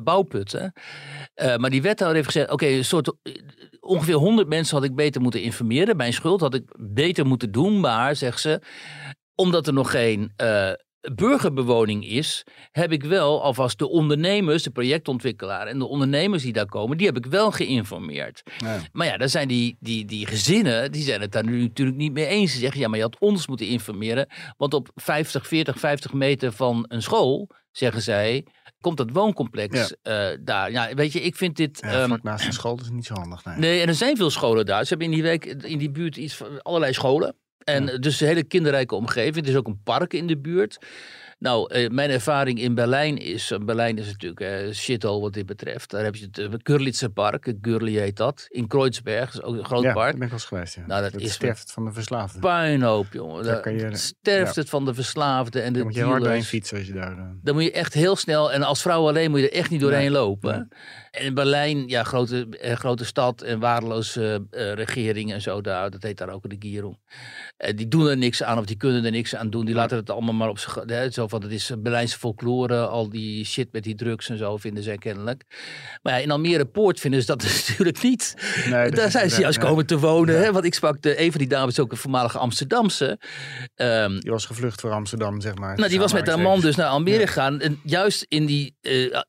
bouwputten. 0.03 0.73
Uh, 1.35 1.55
maar 1.55 1.69
die 1.69 1.81
wethouder 1.81 2.15
heeft 2.15 2.31
gezegd: 2.31 2.51
oké, 2.51 2.63
okay, 2.63 2.77
een 2.77 2.85
soort. 2.85 3.13
Ongeveer 3.79 4.15
100 4.15 4.47
mensen 4.47 4.75
had 4.75 4.85
ik 4.85 4.95
beter 4.95 5.21
moeten 5.21 5.41
informeren. 5.41 5.97
Mijn 5.97 6.13
schuld 6.13 6.41
had 6.41 6.53
ik 6.53 6.75
beter 6.77 7.25
moeten 7.25 7.51
doen. 7.51 7.79
Maar, 7.79 8.15
zegt 8.15 8.39
ze, 8.39 8.61
omdat 9.35 9.67
er 9.67 9.73
nog 9.73 9.91
geen 9.91 10.31
burgerbewoning 11.15 12.07
is, 12.07 12.43
heb 12.71 12.91
ik 12.91 13.03
wel 13.03 13.43
alvast 13.43 13.79
de 13.79 13.89
ondernemers, 13.89 14.63
de 14.63 14.69
projectontwikkelaar 14.69 15.67
en 15.67 15.79
de 15.79 15.87
ondernemers 15.87 16.43
die 16.43 16.53
daar 16.53 16.65
komen, 16.65 16.97
die 16.97 17.07
heb 17.07 17.17
ik 17.17 17.25
wel 17.25 17.51
geïnformeerd. 17.51 18.43
Ja. 18.57 18.79
Maar 18.91 19.07
ja, 19.07 19.17
dan 19.17 19.29
zijn 19.29 19.47
die, 19.47 19.77
die, 19.79 20.05
die 20.05 20.27
gezinnen, 20.27 20.91
die 20.91 21.03
zijn 21.03 21.21
het 21.21 21.31
daar 21.31 21.45
nu 21.45 21.61
natuurlijk 21.61 21.97
niet 21.97 22.13
mee 22.13 22.25
eens. 22.25 22.51
Ze 22.51 22.59
zeggen, 22.59 22.79
ja, 22.79 22.87
maar 22.87 22.97
je 22.97 23.03
had 23.03 23.19
ons 23.19 23.47
moeten 23.47 23.67
informeren, 23.67 24.27
want 24.57 24.73
op 24.73 24.89
50, 24.95 25.47
40, 25.47 25.79
50 25.79 26.13
meter 26.13 26.51
van 26.51 26.85
een 26.87 27.01
school, 27.01 27.49
zeggen 27.71 28.01
zij, 28.01 28.45
komt 28.81 28.97
dat 28.97 29.09
wooncomplex 29.11 29.93
ja. 30.03 30.31
Uh, 30.31 30.37
daar. 30.41 30.71
Ja, 30.71 30.93
weet 30.93 31.13
je, 31.13 31.21
ik 31.21 31.35
vind 31.35 31.55
dit... 31.55 31.79
Ja, 31.81 32.03
um, 32.03 32.19
naast 32.21 32.45
een 32.45 32.53
school 32.53 32.79
is 32.81 32.89
niet 32.89 33.05
zo 33.05 33.13
handig. 33.13 33.45
Nee. 33.45 33.57
nee, 33.57 33.81
en 33.81 33.87
er 33.87 33.95
zijn 33.95 34.17
veel 34.17 34.29
scholen 34.29 34.65
daar. 34.65 34.83
Ze 34.83 34.89
hebben 34.89 35.07
in 35.07 35.13
die 35.13 35.23
week 35.23 35.45
in 35.45 35.77
die 35.77 35.91
buurt 35.91 36.17
iets 36.17 36.35
van 36.35 36.61
allerlei 36.61 36.93
scholen. 36.93 37.35
En 37.63 37.85
ja. 37.85 37.97
dus 37.97 38.21
een 38.21 38.27
hele 38.27 38.43
kinderrijke 38.43 38.95
omgeving. 38.95 39.45
Er 39.45 39.51
is 39.51 39.57
ook 39.57 39.67
een 39.67 39.81
park 39.83 40.13
in 40.13 40.27
de 40.27 40.37
buurt. 40.37 40.77
Nou, 41.43 41.73
eh, 41.73 41.89
mijn 41.89 42.09
ervaring 42.09 42.59
in 42.59 42.75
Berlijn 42.75 43.17
is... 43.17 43.53
Berlijn 43.61 43.97
is 43.97 44.05
natuurlijk 44.05 44.41
eh, 44.41 44.73
shithole 44.73 45.21
wat 45.21 45.33
dit 45.33 45.45
betreft. 45.45 45.89
Daar 45.89 46.03
heb 46.03 46.15
je 46.15 46.25
het 46.25 46.37
uh, 46.37 46.47
Görlitzer 46.63 47.09
Park. 47.09 47.53
Görli 47.61 47.99
heet 47.99 48.17
dat. 48.17 48.45
In 48.49 48.67
Kreuzberg. 48.67 49.31
Dat 49.31 49.41
is 49.41 49.47
ook 49.49 49.57
een 49.57 49.65
groot 49.65 49.83
ja, 49.83 49.93
park. 49.93 50.09
daar 50.09 50.19
ben 50.19 50.21
ik 50.21 50.29
wel 50.29 50.39
eens 50.39 50.47
geweest. 50.47 50.75
Ja. 50.75 50.83
Nou, 50.87 51.01
dat, 51.01 51.11
dat 51.11 51.21
is 51.21 51.33
sterft 51.33 51.59
het 51.59 51.71
van 51.71 51.85
de 51.85 51.91
verslaafden. 51.91 52.41
Puinhoop, 52.41 53.13
jongen. 53.13 53.43
Daar 53.43 53.59
kan 53.59 53.73
je, 53.73 53.95
sterft 53.95 54.55
ja. 54.55 54.61
het 54.61 54.69
van 54.69 54.85
de 54.85 54.93
verslaafden 54.93 55.63
en 55.63 55.73
de 55.73 55.79
Dan 55.79 55.87
moet 55.87 55.95
je 55.95 56.03
hard 56.03 56.23
doorheen 56.23 56.43
fietsen 56.43 56.77
als 56.77 56.87
je 56.87 56.93
daar... 56.93 57.15
Dan 57.41 57.53
moet 57.53 57.63
je 57.63 57.71
echt 57.71 57.93
heel 57.93 58.15
snel... 58.15 58.51
En 58.51 58.63
als 58.63 58.81
vrouw 58.81 59.07
alleen 59.07 59.31
moet 59.31 59.39
je 59.39 59.49
er 59.49 59.57
echt 59.57 59.69
niet 59.69 59.81
doorheen 59.81 60.11
nee. 60.11 60.21
lopen. 60.21 60.51
Nee. 60.57 60.79
En 61.13 61.25
in 61.25 61.33
Berlijn, 61.33 61.87
ja, 61.87 62.03
grote, 62.03 62.47
eh, 62.49 62.75
grote 62.75 63.05
stad 63.05 63.41
en 63.41 63.59
waardeloze 63.59 64.45
uh, 64.51 64.73
regering 64.73 65.33
en 65.33 65.41
zo, 65.41 65.61
daar, 65.61 65.89
dat 65.89 66.03
heet 66.03 66.17
daar 66.17 66.29
ook 66.29 66.41
de 66.41 66.55
Regierung. 66.59 66.97
Uh, 67.57 67.69
die 67.75 67.87
doen 67.87 68.07
er 68.07 68.17
niks 68.17 68.43
aan 68.43 68.57
of 68.57 68.65
die 68.65 68.75
kunnen 68.75 69.05
er 69.05 69.11
niks 69.11 69.35
aan 69.35 69.49
doen. 69.49 69.65
Die 69.65 69.75
laten 69.75 69.97
het 69.97 70.09
allemaal 70.09 70.33
maar 70.33 70.49
op 70.49 70.59
zich. 70.59 70.83
Zo 71.11 71.27
van, 71.27 71.41
het 71.41 71.51
is 71.51 71.71
Berlijnse 71.77 72.17
folklore, 72.17 72.85
al 72.87 73.09
die 73.09 73.45
shit 73.45 73.67
met 73.71 73.83
die 73.83 73.95
drugs 73.95 74.29
en 74.29 74.37
zo 74.37 74.57
vinden 74.57 74.83
zij 74.83 74.97
kennelijk. 74.97 75.43
Maar 76.01 76.13
ja, 76.13 76.19
in 76.19 76.31
Almere 76.31 76.65
Poort 76.65 76.99
vinden 76.99 77.21
ze 77.21 77.25
dat 77.25 77.43
natuurlijk 77.67 78.01
niet. 78.01 78.35
Nee, 78.69 78.91
daar 78.91 79.11
zijn 79.11 79.29
ze 79.29 79.41
juist 79.41 79.59
nee. 79.59 79.67
komen 79.67 79.85
te 79.85 79.99
wonen. 79.99 80.39
Hè? 80.39 80.51
Want 80.51 80.65
ik 80.65 80.73
sprak 80.73 81.01
de, 81.01 81.21
een 81.21 81.31
van 81.31 81.39
die 81.39 81.49
dames, 81.49 81.79
ook 81.79 81.91
een 81.91 81.97
voormalige 81.97 82.37
Amsterdamse. 82.37 83.19
Um, 83.75 84.19
die 84.19 84.31
was 84.31 84.45
gevlucht 84.45 84.81
voor 84.81 84.91
Amsterdam, 84.91 85.41
zeg 85.41 85.55
maar. 85.55 85.77
Nou, 85.77 85.89
die 85.89 85.99
was 85.99 86.13
met 86.13 86.27
haar 86.27 86.39
man 86.39 86.59
dus 86.59 86.75
naar 86.75 86.87
Almere 86.87 87.19
ja. 87.19 87.25
gegaan. 87.25 87.59
En 87.59 87.79
juist 87.83 88.25
in 88.27 88.45
die, 88.45 88.75
uh, 88.81 89.19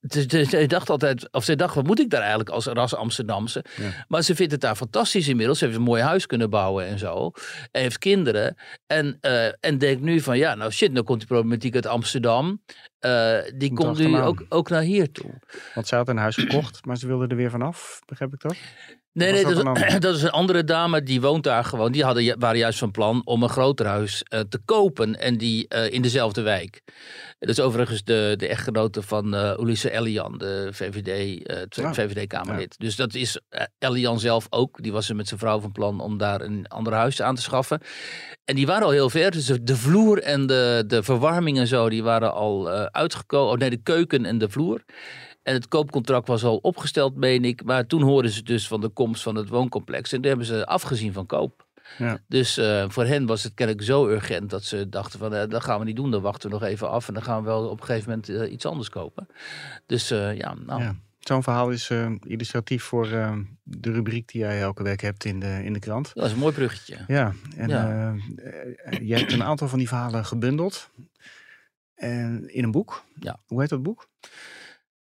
zij 0.49 0.67
dacht 0.67 0.91
altijd, 0.91 1.33
of 1.33 1.45
zij 1.45 1.57
dacht 1.57 1.73
wat 1.75 1.87
moet 1.87 2.01
ik 2.01 2.11
daar 2.11 2.21
eigenlijk 2.21 2.51
als 2.51 2.67
ras 2.67 2.95
Amsterdamse? 2.95 3.65
Ja. 3.77 4.05
Maar 4.09 4.23
ze 4.23 4.35
vindt 4.35 4.53
het 4.53 4.61
daar 4.61 4.77
fantastisch 4.77 5.29
inmiddels. 5.29 5.59
Ze 5.59 5.65
heeft 5.65 5.77
een 5.77 5.83
mooi 5.83 6.03
huis 6.03 6.27
kunnen 6.27 6.51
bouwen 6.51 6.87
en 6.87 6.99
zo. 6.99 7.33
En 7.71 7.81
heeft 7.81 7.99
kinderen. 7.99 8.57
En, 8.87 9.19
uh, 9.21 9.47
en 9.47 9.79
denkt 9.79 10.03
nu 10.03 10.21
van, 10.21 10.39
ja, 10.39 10.55
nou 10.55 10.71
shit, 10.71 10.93
nou 10.93 11.05
komt 11.05 11.19
die 11.19 11.29
problematiek 11.29 11.75
uit 11.75 11.87
Amsterdam. 11.87 12.63
Uh, 13.01 13.39
die 13.55 13.73
komt, 13.73 13.99
komt 13.99 13.99
nu 13.99 14.21
ook, 14.21 14.45
ook 14.49 14.69
naar 14.69 14.83
hier 14.83 15.13
toe. 15.13 15.41
Want 15.75 15.87
ze 15.87 15.95
had 15.95 16.09
een 16.09 16.17
huis 16.17 16.35
gekocht, 16.37 16.85
maar 16.85 16.97
ze 16.97 17.07
wilde 17.07 17.27
er 17.27 17.37
weer 17.37 17.51
vanaf, 17.51 18.01
begrijp 18.07 18.33
ik 18.33 18.41
dat? 18.41 18.57
Nee, 19.15 19.33
nee 19.33 19.43
dat, 19.43 19.77
is, 19.77 19.99
dat 19.99 20.17
is 20.17 20.23
een 20.23 20.31
andere 20.31 20.65
dame 20.65 21.03
die 21.03 21.21
woont 21.21 21.45
daar 21.45 21.65
gewoon. 21.65 21.93
Die 21.93 22.05
hadden, 22.05 22.39
waren 22.39 22.59
juist 22.59 22.79
van 22.79 22.91
plan 22.91 23.23
om 23.25 23.43
een 23.43 23.49
groter 23.49 23.87
huis 23.87 24.25
uh, 24.29 24.41
te 24.41 24.59
kopen 24.65 25.21
en 25.21 25.37
die 25.37 25.67
uh, 25.69 25.93
in 25.93 26.03
dezelfde 26.03 26.43
wijk. 26.43 26.83
Dat 27.39 27.49
is 27.49 27.61
overigens 27.61 28.05
de, 28.05 28.35
de 28.37 28.49
echtgenote 28.49 29.03
van 29.03 29.35
uh, 29.35 29.53
Ulisse 29.59 29.91
Elian, 29.91 30.39
de 30.39 30.69
VVD, 30.71 31.41
ja. 31.69 31.95
VVD-Kamerlid. 31.95 32.75
Ja. 32.79 32.85
Dus 32.85 32.97
dat 32.97 33.15
is 33.15 33.41
Elian 33.79 34.21
zelf 34.21 34.47
ook. 34.51 34.83
Die 34.83 34.93
was 34.93 35.09
er 35.09 35.17
met 35.17 35.29
zijn 35.29 35.41
vrouw 35.41 35.61
van 35.61 35.73
plan 35.73 36.01
om 36.01 36.19
daar 36.19 36.41
een 36.41 36.67
ander 36.69 36.93
huis 36.93 37.23
aan 37.23 37.35
te 37.35 37.43
schaffen. 37.43 37.81
En 38.45 38.55
die 38.55 38.67
waren 38.67 38.85
al 38.85 38.91
heel 38.91 39.11
ver. 39.11 39.31
Dus 39.31 39.47
de 39.47 39.77
vloer 39.77 40.23
en 40.23 40.47
de, 40.47 40.85
de 40.87 41.03
verwarming 41.03 41.59
en 41.59 41.67
zo, 41.67 41.89
die 41.89 42.03
waren 42.03 42.33
al 42.33 42.69
uitgekomen. 42.71 43.53
Oh 43.53 43.59
nee, 43.59 43.71
de 43.71 43.83
keuken 43.83 44.25
en 44.25 44.39
de 44.39 44.49
vloer. 44.49 44.85
En 45.45 45.55
het 45.55 45.69
koopcontract 45.69 46.29
was 46.29 46.45
al 46.45 46.57
opgesteld, 46.57 47.17
meen 47.17 47.45
ik. 47.45 47.65
Maar 47.65 47.87
toen 47.87 48.03
hoorden 48.03 48.31
ze 48.31 48.43
dus 48.43 48.69
van 48.69 48.81
de 48.81 48.89
komst 48.89 49.23
van 49.23 49.35
het 49.35 49.49
wooncomplex. 49.49 50.13
En 50.13 50.19
toen 50.19 50.29
hebben 50.29 50.47
ze 50.47 50.67
afgezien 50.67 51.13
van 51.13 51.27
koop. 51.27 51.67
Ja. 51.99 52.19
Dus 52.27 52.59
uh, 52.59 52.85
voor 52.89 53.05
hen 53.05 53.27
was 53.27 53.43
het 53.43 53.55
kennelijk 53.55 53.87
zo 53.87 54.09
urgent 54.09 54.51
dat 54.51 54.65
ze 54.65 54.89
dachten 54.89 55.19
van 55.19 55.35
uh, 55.35 55.43
dat 55.49 55.65
gaan 55.65 55.79
we 55.79 55.85
niet 55.85 55.97
doen. 55.97 56.11
Dan 56.11 56.23
wachten 56.23 56.51
we 56.51 56.55
nog 56.55 56.65
even 56.65 56.91
af 56.91 57.09
en 57.09 57.15
dan 57.15 57.23
gaan 57.23 57.43
we 57.43 57.49
wel 57.49 57.69
op 57.69 57.81
een 57.81 57.87
gegeven 57.87 58.09
moment 58.09 58.29
uh, 58.29 58.53
iets 58.53 58.67
anders 58.67 58.89
kopen. 58.89 59.29
Dus 59.87 60.09
ja, 60.09 60.55
nou... 60.67 60.83
Ja. 60.83 60.95
Zo'n 61.19 61.43
verhaal 61.43 61.71
is 61.71 61.91
illustratief 62.27 62.83
voor 62.83 63.09
de 63.63 63.93
rubriek 63.93 64.29
die 64.33 64.41
jij 64.41 64.61
elke 64.61 64.83
week 64.83 65.01
hebt 65.01 65.25
in 65.25 65.41
de, 65.41 65.61
in 65.65 65.73
de 65.73 65.79
krant. 65.79 66.11
Dat 66.15 66.25
is 66.25 66.33
een 66.33 66.39
mooi 66.39 66.55
bruggetje. 66.55 66.97
Ja, 67.07 67.33
en 67.57 67.69
ja. 67.69 68.15
jij 69.01 69.19
hebt 69.19 69.33
een 69.33 69.43
aantal 69.43 69.69
van 69.69 69.79
die 69.79 69.89
verhalen 69.89 70.25
gebundeld. 70.25 70.91
En 71.95 72.55
in 72.55 72.65
een 72.65 72.71
boek. 72.71 73.05
Ja. 73.21 73.39
Hoe 73.47 73.61
heet 73.61 73.69
dat 73.69 73.83
boek? 73.83 74.09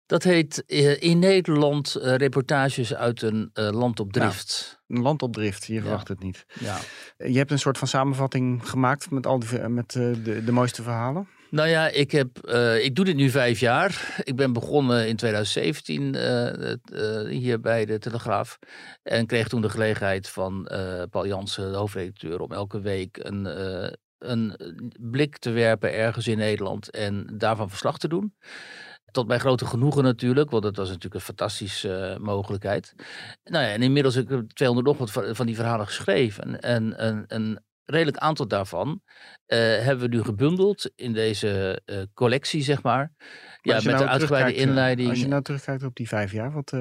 Dat 0.06 0.22
heet 0.22 0.64
uh, 0.66 1.02
in 1.02 1.18
Nederland 1.18 1.96
uh, 1.98 2.14
reportages 2.14 2.94
uit 2.94 3.22
een 3.22 3.50
uh, 3.54 3.70
land 3.70 4.00
op 4.00 4.12
drift. 4.12 4.80
Een 4.88 5.02
land 5.02 5.22
op 5.22 5.32
drift, 5.32 5.66
je 5.66 5.80
verwacht 5.80 6.08
ja. 6.08 6.14
het 6.14 6.22
niet. 6.22 6.46
Ja. 6.60 6.78
Je 7.16 7.38
hebt 7.38 7.50
een 7.50 7.58
soort 7.58 7.78
van 7.78 7.88
samenvatting 7.88 8.68
gemaakt 8.68 9.10
met, 9.10 9.26
al 9.26 9.38
die, 9.38 9.58
met 9.58 9.92
de, 9.92 10.42
de 10.44 10.52
mooiste 10.52 10.82
verhalen. 10.82 11.28
Nou 11.50 11.68
ja, 11.68 11.88
ik, 11.88 12.10
heb, 12.10 12.46
ik 12.82 12.94
doe 12.94 13.04
dit 13.04 13.16
nu 13.16 13.30
vijf 13.30 13.60
jaar. 13.60 14.20
Ik 14.24 14.36
ben 14.36 14.52
begonnen 14.52 15.08
in 15.08 15.16
2017 15.16 16.16
hier 17.28 17.60
bij 17.60 17.84
de 17.84 17.98
Telegraaf. 17.98 18.58
En 19.02 19.26
kreeg 19.26 19.48
toen 19.48 19.60
de 19.60 19.68
gelegenheid 19.68 20.28
van 20.28 20.68
Paul 21.10 21.26
Jansen, 21.26 21.70
de 21.70 21.76
hoofdredacteur, 21.76 22.40
om 22.40 22.52
elke 22.52 22.80
week 22.80 23.18
een, 23.22 23.44
een 24.18 24.56
blik 25.00 25.38
te 25.38 25.50
werpen 25.50 25.92
ergens 25.92 26.26
in 26.26 26.38
Nederland 26.38 26.90
en 26.90 27.32
daarvan 27.38 27.68
verslag 27.68 27.98
te 27.98 28.08
doen. 28.08 28.34
Tot 29.16 29.26
mijn 29.26 29.40
grote 29.40 29.66
genoegen 29.66 30.02
natuurlijk, 30.02 30.50
want 30.50 30.62
dat 30.62 30.76
was 30.76 30.88
natuurlijk 30.88 31.14
een 31.14 31.20
fantastische 31.20 32.16
uh, 32.18 32.24
mogelijkheid. 32.24 32.94
Nou 33.44 33.64
ja, 33.64 33.70
en 33.70 33.82
inmiddels 33.82 34.14
heb 34.14 34.30
ik 34.30 34.52
200 34.52 34.86
nog 34.86 35.12
wat 35.12 35.36
van 35.36 35.46
die 35.46 35.54
verhalen 35.54 35.86
geschreven. 35.86 36.60
En 36.60 37.06
een, 37.06 37.24
een 37.26 37.58
redelijk 37.84 38.16
aantal 38.16 38.48
daarvan 38.48 38.88
uh, 38.88 39.58
hebben 39.58 40.10
we 40.10 40.16
nu 40.16 40.22
gebundeld 40.22 40.90
in 40.94 41.12
deze 41.12 41.82
uh, 41.86 42.02
collectie, 42.14 42.62
zeg 42.62 42.82
maar. 42.82 43.14
maar 43.18 43.58
ja, 43.62 43.74
met 43.74 43.84
nou 43.84 43.98
de 43.98 44.08
uitgebreide 44.08 44.54
inleiding. 44.54 45.08
Als 45.08 45.20
je 45.20 45.28
nou 45.28 45.42
terugkijkt 45.42 45.84
op 45.84 45.96
die 45.96 46.08
vijf 46.08 46.32
jaar, 46.32 46.52
wat 46.52 46.72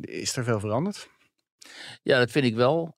is 0.00 0.36
er 0.36 0.44
veel 0.44 0.60
veranderd? 0.60 1.08
Ja, 2.02 2.18
dat 2.18 2.30
vind 2.30 2.44
ik 2.44 2.54
wel. 2.54 2.96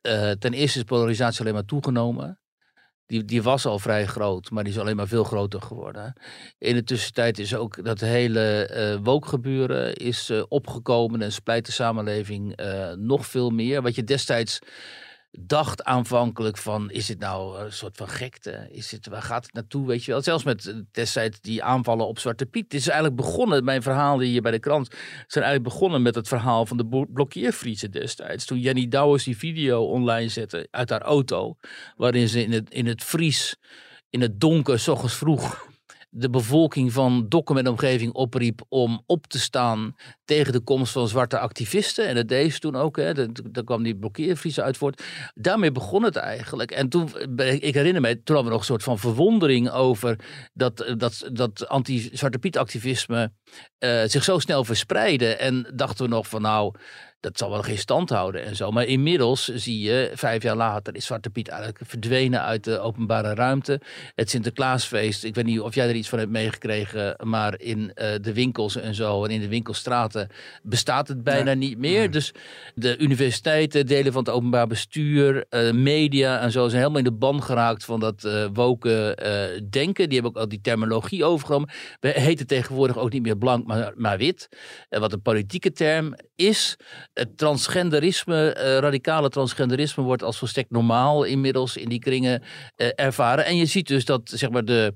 eh, 0.00 0.30
ten 0.30 0.52
eerste 0.52 0.78
is 0.78 0.84
polarisatie 0.84 1.40
alleen 1.40 1.54
maar 1.54 1.64
toegenomen. 1.64 2.40
Die, 3.08 3.24
die 3.24 3.42
was 3.42 3.66
al 3.66 3.78
vrij 3.78 4.06
groot, 4.06 4.50
maar 4.50 4.64
die 4.64 4.72
is 4.72 4.78
alleen 4.78 4.96
maar 4.96 5.08
veel 5.08 5.24
groter 5.24 5.62
geworden. 5.62 6.12
In 6.58 6.74
de 6.74 6.84
tussentijd 6.84 7.38
is 7.38 7.54
ook 7.54 7.84
dat 7.84 8.00
hele 8.00 8.66
eh 8.66 8.98
woke-gebeuren 9.02 9.94
is 9.94 10.30
eh, 10.30 10.42
opgekomen 10.48 11.22
en 11.22 11.32
splijt 11.32 11.66
de 11.66 11.72
samenleving 11.72 12.56
eh, 12.56 12.92
nog 12.92 13.26
veel 13.26 13.50
meer. 13.50 13.82
Wat 13.82 13.94
je 13.94 14.04
destijds 14.04 14.58
dacht 15.46 15.84
aanvankelijk 15.84 16.58
van, 16.58 16.90
is 16.90 17.06
dit 17.06 17.18
nou 17.18 17.58
een 17.58 17.72
soort 17.72 17.96
van 17.96 18.08
gekte? 18.08 18.68
Is 18.70 18.90
het, 18.90 19.06
waar 19.06 19.22
gaat 19.22 19.44
het 19.44 19.54
naartoe, 19.54 19.86
weet 19.86 20.04
je 20.04 20.12
wel? 20.12 20.22
Zelfs 20.22 20.44
met 20.44 20.66
eh, 20.66 20.74
destijds 20.92 21.40
die 21.40 21.62
aanvallen 21.62 22.06
op 22.06 22.18
Zwarte 22.18 22.46
Piet. 22.46 22.64
Het 22.64 22.80
is 22.80 22.86
eigenlijk 22.88 23.16
begonnen, 23.20 23.64
mijn 23.64 23.82
verhaal 23.82 24.20
hier 24.20 24.42
bij 24.42 24.50
de 24.50 24.58
krant, 24.58 24.88
zijn 25.26 25.44
eigenlijk 25.44 25.74
begonnen 25.74 26.02
met 26.02 26.14
het 26.14 26.28
verhaal 26.28 26.66
van 26.66 26.76
de 26.76 26.86
blo- 26.86 27.06
blokkeervriezen 27.08 27.90
destijds. 27.90 28.44
Toen 28.44 28.60
Jenny 28.60 28.88
Douwers 28.88 29.24
die 29.24 29.36
video 29.38 29.84
online 29.84 30.28
zette 30.28 30.68
uit 30.70 30.90
haar 30.90 31.02
auto, 31.02 31.56
waarin 31.96 32.28
ze 32.28 32.42
in 32.42 32.52
het, 32.52 32.70
in 32.70 32.86
het 32.86 33.02
Fries, 33.02 33.56
in 34.10 34.20
het 34.20 34.40
donker, 34.40 34.78
s 34.78 34.88
ochtends 34.88 35.14
vroeg, 35.14 35.66
de 36.10 36.30
bevolking 36.30 36.92
van 36.92 37.26
Dokkum 37.28 37.56
en 37.56 37.68
omgeving 37.68 38.12
opriep 38.12 38.60
om 38.68 39.02
op 39.06 39.26
te 39.26 39.38
staan 39.38 39.94
tegen 40.24 40.52
de 40.52 40.60
komst 40.60 40.92
van 40.92 41.08
zwarte 41.08 41.38
activisten. 41.38 42.06
En 42.06 42.14
dat 42.14 42.28
deed 42.28 42.52
ze 42.52 42.58
toen 42.58 42.76
ook. 42.76 42.96
Hè. 42.96 43.14
Daar- 43.14 43.64
kwam 43.64 43.82
die 43.82 43.96
blokkeervriezen 43.96 44.64
uit 44.64 44.76
voort. 44.76 45.02
Daarmee 45.34 45.72
begon 45.72 46.02
het 46.02 46.16
eigenlijk. 46.16 46.70
En 46.70 46.88
toen, 46.88 47.10
ben- 47.30 47.62
ik 47.62 47.74
herinner 47.74 48.02
me, 48.02 48.22
toen 48.22 48.34
hadden 48.36 48.44
we 48.44 48.50
nog 48.50 48.60
een 48.60 48.64
soort 48.64 48.82
van 48.82 48.98
verwondering 48.98 49.70
over 49.70 50.18
dat, 50.54 50.94
dat, 50.96 51.28
dat 51.32 51.68
anti-Zwarte 51.68 52.38
Piet 52.38 52.58
activisme 52.58 53.32
eh, 53.78 54.02
zich 54.04 54.24
zo 54.24 54.38
snel 54.38 54.64
verspreidde. 54.64 55.34
En 55.36 55.72
dachten 55.74 56.04
we 56.04 56.10
nog 56.10 56.28
van 56.28 56.42
nou, 56.42 56.74
dat 57.20 57.38
zal 57.38 57.50
wel 57.50 57.62
geen 57.62 57.78
stand 57.78 58.10
houden 58.10 58.44
en 58.44 58.56
zo. 58.56 58.70
Maar 58.70 58.84
inmiddels 58.84 59.44
zie 59.44 59.80
je, 59.80 60.10
vijf 60.14 60.42
jaar 60.42 60.56
later 60.56 60.94
is 60.96 61.06
Zwarte 61.06 61.30
Piet 61.30 61.48
eigenlijk 61.48 61.80
verdwenen 61.86 62.42
uit 62.42 62.64
de 62.64 62.78
openbare 62.78 63.34
ruimte. 63.34 63.80
Het 64.14 64.30
Sinterklaasfeest, 64.30 65.24
ik 65.24 65.34
weet 65.34 65.44
niet 65.44 65.60
of 65.60 65.74
jij 65.74 65.88
er 65.88 65.94
iets 65.94 66.08
van 66.08 66.18
hebt 66.18 66.30
meegekregen, 66.30 67.16
maar 67.22 67.60
in 67.60 67.92
eh, 67.94 68.08
de 68.20 68.32
winkels 68.32 68.76
en 68.76 68.94
zo 68.94 69.24
en 69.24 69.30
in 69.30 69.40
de 69.40 69.48
winkelstraten 69.48 70.28
bestaat 70.62 71.08
het 71.08 71.22
bijna 71.22 71.54
niet 71.54 71.78
meer. 71.78 72.10
Dus 72.10 72.32
de 72.74 72.98
universiteiten, 72.98 73.86
delen 73.86 74.12
van 74.12 74.24
het 74.24 74.32
openbaar 74.34 74.66
bestuur, 74.66 75.44
eh, 75.48 75.72
media 75.72 76.40
en 76.40 76.50
zo 76.50 76.68
zijn 76.68 76.80
helemaal 76.80 76.98
in 76.98 77.10
de 77.10 77.18
ban 77.18 77.42
geraakt 77.42 77.84
van 77.84 78.00
dat 78.00 78.48
woke 78.52 79.14
eh, 79.14 79.60
denken. 79.70 80.08
Die 80.08 80.18
hebben 80.18 80.36
ook 80.36 80.42
al 80.42 80.48
die 80.48 80.60
terminologie 80.60 81.24
overgenomen. 81.24 81.70
We 82.00 82.08
heten 82.08 82.46
tegenwoordig 82.46 82.98
ook 82.98 83.12
niet 83.12 83.22
meer 83.22 83.38
blank, 83.38 83.66
maar, 83.66 83.92
maar 83.96 84.18
wit. 84.18 84.48
Wat 84.88 85.12
een 85.12 85.22
politieke 85.22 85.72
term 85.72 86.14
is. 86.36 86.76
Het 87.18 87.38
transgenderisme, 87.38 88.52
eh, 88.52 88.78
radicale 88.78 89.28
transgenderisme 89.28 90.02
wordt 90.02 90.22
als 90.22 90.38
volstrekt 90.38 90.70
normaal 90.70 91.24
inmiddels 91.24 91.76
in 91.76 91.88
die 91.88 91.98
kringen 91.98 92.42
eh, 92.76 92.88
ervaren. 92.94 93.44
En 93.44 93.56
je 93.56 93.66
ziet 93.66 93.86
dus 93.86 94.04
dat 94.04 94.20
zeg 94.24 94.50
maar 94.50 94.64
de, 94.64 94.92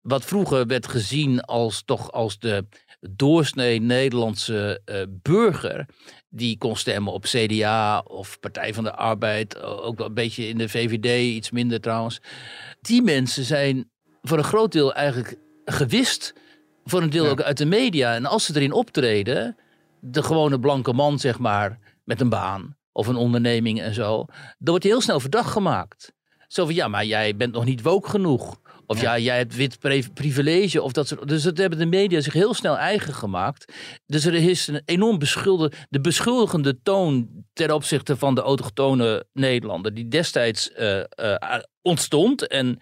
wat 0.00 0.24
vroeger 0.24 0.66
werd 0.66 0.86
gezien 0.86 1.40
als 1.40 1.82
toch 1.84 2.12
als 2.12 2.38
de 2.38 2.66
doorsnee 3.10 3.80
Nederlandse 3.80 4.80
eh, 4.84 5.02
burger 5.08 5.86
die 6.28 6.58
kon 6.58 6.76
stemmen 6.76 7.12
op 7.12 7.24
CDA 7.24 7.98
of 7.98 8.40
Partij 8.40 8.74
van 8.74 8.84
de 8.84 8.94
Arbeid, 8.94 9.62
ook 9.62 9.98
wel 9.98 10.06
een 10.06 10.14
beetje 10.14 10.48
in 10.48 10.58
de 10.58 10.68
VVD, 10.68 11.22
iets 11.22 11.50
minder 11.50 11.80
trouwens. 11.80 12.20
Die 12.80 13.02
mensen 13.02 13.44
zijn 13.44 13.90
voor 14.22 14.38
een 14.38 14.44
groot 14.44 14.72
deel 14.72 14.94
eigenlijk 14.94 15.36
gewist, 15.64 16.34
voor 16.84 17.02
een 17.02 17.10
deel 17.10 17.24
Ja. 17.24 17.30
ook 17.30 17.42
uit 17.42 17.58
de 17.58 17.66
media. 17.66 18.14
En 18.14 18.26
als 18.26 18.44
ze 18.44 18.56
erin 18.56 18.72
optreden, 18.72 19.56
de 20.06 20.22
gewone 20.22 20.60
blanke 20.60 20.92
man, 20.92 21.18
zeg 21.18 21.38
maar, 21.38 21.78
met 22.04 22.20
een 22.20 22.28
baan 22.28 22.76
of 22.92 23.06
een 23.06 23.16
onderneming 23.16 23.80
en 23.80 23.94
zo, 23.94 24.24
dan 24.34 24.56
wordt 24.58 24.82
hij 24.82 24.92
heel 24.92 25.00
snel 25.00 25.20
verdacht 25.20 25.50
gemaakt. 25.50 26.12
Zo 26.48 26.64
van, 26.64 26.74
ja, 26.74 26.88
maar 26.88 27.04
jij 27.04 27.36
bent 27.36 27.52
nog 27.52 27.64
niet 27.64 27.82
woke 27.82 28.08
genoeg. 28.08 28.56
Of 28.86 29.00
ja, 29.00 29.18
jij 29.18 29.36
hebt 29.36 29.56
wit 29.56 29.78
pri- 29.78 30.12
privilege. 30.14 30.82
Of 30.82 30.92
dat 30.92 31.08
soort, 31.08 31.28
dus 31.28 31.42
dat 31.42 31.58
hebben 31.58 31.78
de 31.78 31.86
media 31.86 32.20
zich 32.20 32.32
heel 32.32 32.54
snel 32.54 32.78
eigen 32.78 33.14
gemaakt. 33.14 33.72
Dus 34.06 34.24
er 34.24 34.34
is 34.34 34.66
een 34.66 34.82
enorm 34.84 35.18
beschuldigde, 35.18 35.76
de 35.88 36.00
beschuldigende 36.00 36.78
toon 36.82 37.28
ten 37.52 37.70
opzichte 37.74 38.16
van 38.16 38.34
de 38.34 38.40
autochtone 38.40 39.26
Nederlander. 39.32 39.94
Die 39.94 40.08
destijds 40.08 40.72
eh, 40.72 41.00
eh, 41.00 41.60
ontstond 41.82 42.46
en 42.46 42.80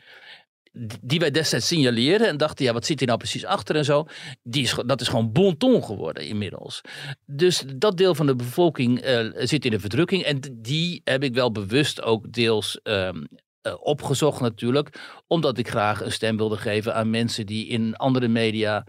die 1.01 1.21
wij 1.21 1.31
destijds 1.31 1.67
signaleerden 1.67 2.29
en 2.29 2.37
dachten, 2.37 2.65
ja, 2.65 2.73
wat 2.73 2.87
zit 2.87 2.99
hier 2.99 3.09
nou 3.09 3.21
precies 3.21 3.45
achter 3.45 3.77
en 3.77 3.85
zo. 3.85 4.07
Die 4.43 4.63
is, 4.63 4.77
dat 4.87 5.01
is 5.01 5.09
gewoon 5.09 5.33
bon 5.33 5.57
ton 5.57 5.85
geworden 5.85 6.27
inmiddels. 6.27 6.81
Dus 7.27 7.65
dat 7.77 7.97
deel 7.97 8.15
van 8.15 8.27
de 8.27 8.37
bevolking 8.37 9.01
eh, 9.01 9.31
zit 9.35 9.65
in 9.65 9.71
de 9.71 9.81
verdrukking. 9.81 10.23
En 10.23 10.41
die 10.53 11.01
heb 11.05 11.23
ik 11.23 11.35
wel 11.35 11.53
bewust 11.53 12.03
ook 12.03 12.33
deels 12.33 12.81
ehm, 12.83 13.25
eh, 13.63 13.75
opgezocht 13.81 14.41
natuurlijk. 14.41 15.01
Omdat 15.27 15.59
ik 15.59 15.69
graag 15.69 16.03
een 16.03 16.13
stem 16.13 16.37
wilde 16.37 16.57
geven 16.57 16.95
aan 16.95 17.11
mensen 17.11 17.47
die 17.47 17.67
in 17.67 17.97
andere 17.97 18.29
media 18.29 18.87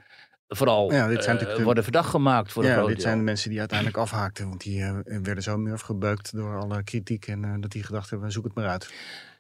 vooral 0.48 0.92
Ja, 0.92 1.08
dit 1.08 1.24
zijn 1.24 1.40
eh, 1.40 1.64
worden 1.64 1.84
verdacht 1.84 2.10
gemaakt 2.10 2.52
voor 2.52 2.64
Ja, 2.66 2.78
dit 2.78 2.88
deel. 2.88 3.00
zijn 3.02 3.18
de 3.18 3.24
mensen 3.24 3.50
die 3.50 3.60
uiteindelijk 3.60 3.98
afhaakten. 3.98 4.48
Want 4.48 4.62
die 4.62 4.84
werden 5.04 5.44
zo 5.44 5.58
murf 5.58 5.82
gebeukt 5.82 6.36
door 6.36 6.60
alle 6.60 6.84
kritiek. 6.84 7.28
En 7.28 7.62
dat 7.62 7.72
die 7.72 7.84
gedacht 7.84 8.10
hebben, 8.10 8.32
zoek 8.32 8.44
het 8.44 8.54
maar 8.54 8.68
uit. 8.68 8.90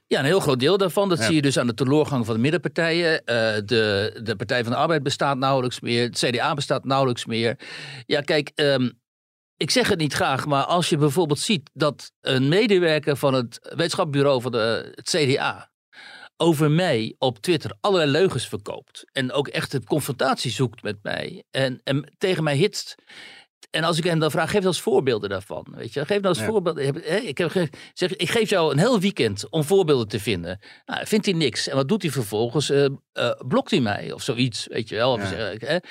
Ja, 0.07 0.19
een 0.19 0.25
heel 0.25 0.39
groot 0.39 0.59
deel 0.59 0.77
daarvan. 0.77 1.09
Dat 1.09 1.17
Ja. 1.17 1.25
zie 1.25 1.35
je 1.35 1.41
dus 1.41 1.57
aan 1.59 1.67
de 1.67 1.73
teleurgang 1.73 2.25
van 2.25 2.35
de 2.35 2.41
middenpartijen. 2.41 3.25
Eh, 3.25 3.35
de, 3.65 4.19
de 4.23 4.35
Partij 4.35 4.63
van 4.63 4.71
de 4.71 4.77
Arbeid 4.77 5.03
bestaat 5.03 5.37
nauwelijks 5.37 5.79
meer. 5.79 6.03
Het 6.03 6.17
CDA 6.17 6.53
bestaat 6.53 6.85
nauwelijks 6.85 7.25
meer. 7.25 7.59
Ja, 8.05 8.21
kijk, 8.21 8.51
ehm, 8.55 8.89
ik 9.57 9.71
zeg 9.71 9.87
het 9.89 9.99
niet 9.99 10.13
graag, 10.13 10.45
maar 10.45 10.63
als 10.63 10.89
je 10.89 10.97
bijvoorbeeld 10.97 11.39
ziet 11.39 11.69
dat 11.73 12.11
een 12.21 12.47
medewerker 12.47 13.17
van 13.17 13.33
het 13.33 13.59
wetenschapsbureau 13.75 14.41
van 14.41 14.51
de, 14.51 14.91
het 14.95 15.09
CDA 15.09 15.71
over 16.37 16.71
mij 16.71 17.15
op 17.17 17.39
Twitter 17.39 17.73
allerlei 17.81 18.11
leugens 18.11 18.47
verkoopt. 18.47 19.03
En 19.11 19.31
ook 19.31 19.47
echt 19.47 19.71
de 19.71 19.83
confrontatie 19.83 20.51
zoekt 20.51 20.83
met 20.83 20.97
mij. 21.01 21.43
En, 21.51 21.81
en 21.83 22.13
tegen 22.17 22.43
mij 22.43 22.55
hitst. 22.55 22.95
En 23.73 23.83
als 23.83 23.97
ik 23.97 24.03
hem 24.03 24.19
dan 24.19 24.31
vraag, 24.31 24.51
geef 24.51 24.59
dan 24.59 24.71
eens 24.71 24.81
voorbeelden 24.81 25.29
daarvan. 25.29 25.67
Weet 25.75 25.93
je? 25.93 26.05
Geef 26.05 26.19
dan 26.19 26.31
eens 26.31 26.39
Ja. 26.39 26.45
voorbeelden. 26.45 26.83
Ik, 27.27 27.37
heb, 27.37 27.51
zeg, 27.93 28.15
ik 28.15 28.29
geef 28.29 28.49
jou 28.49 28.71
een 28.71 28.79
heel 28.79 28.99
weekend 28.99 29.49
om 29.49 29.63
voorbeelden 29.63 30.07
te 30.07 30.19
vinden. 30.19 30.59
Nou, 30.85 31.07
vindt 31.07 31.25
hij 31.25 31.35
niks. 31.35 31.67
En 31.67 31.75
wat 31.75 31.87
doet 31.87 32.01
hij 32.01 32.11
vervolgens? 32.11 32.69
Eh, 32.69 32.85
blokt 33.47 33.71
hij 33.71 33.79
mij 33.79 34.11
of 34.11 34.21
zoiets, 34.21 34.67
weet 34.67 34.89
je 34.89 34.95
wel. 34.95 35.19
Ja. 35.19 35.81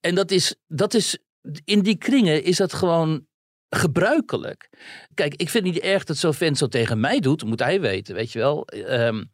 En 0.00 0.14
dat 0.14 0.30
is, 0.30 0.54
dat 0.66 0.94
is, 0.94 1.18
in 1.64 1.80
die 1.80 1.96
kringen 1.96 2.42
is 2.42 2.56
dat 2.56 2.72
gewoon 2.72 3.26
gebruikelijk. 3.68 4.68
Kijk, 5.14 5.34
ik 5.34 5.50
vind 5.50 5.64
het 5.64 5.74
niet 5.74 5.82
erg 5.82 6.04
dat 6.04 6.16
zo'n 6.16 6.34
vent 6.34 6.58
zo 6.58 6.66
tegen 6.66 7.00
mij 7.00 7.20
doet. 7.20 7.44
Moet 7.44 7.60
hij 7.62 7.80
weten, 7.80 8.14
weet 8.14 8.32
je 8.32 8.38
wel. 8.38 8.66
Ehm, 8.66 9.24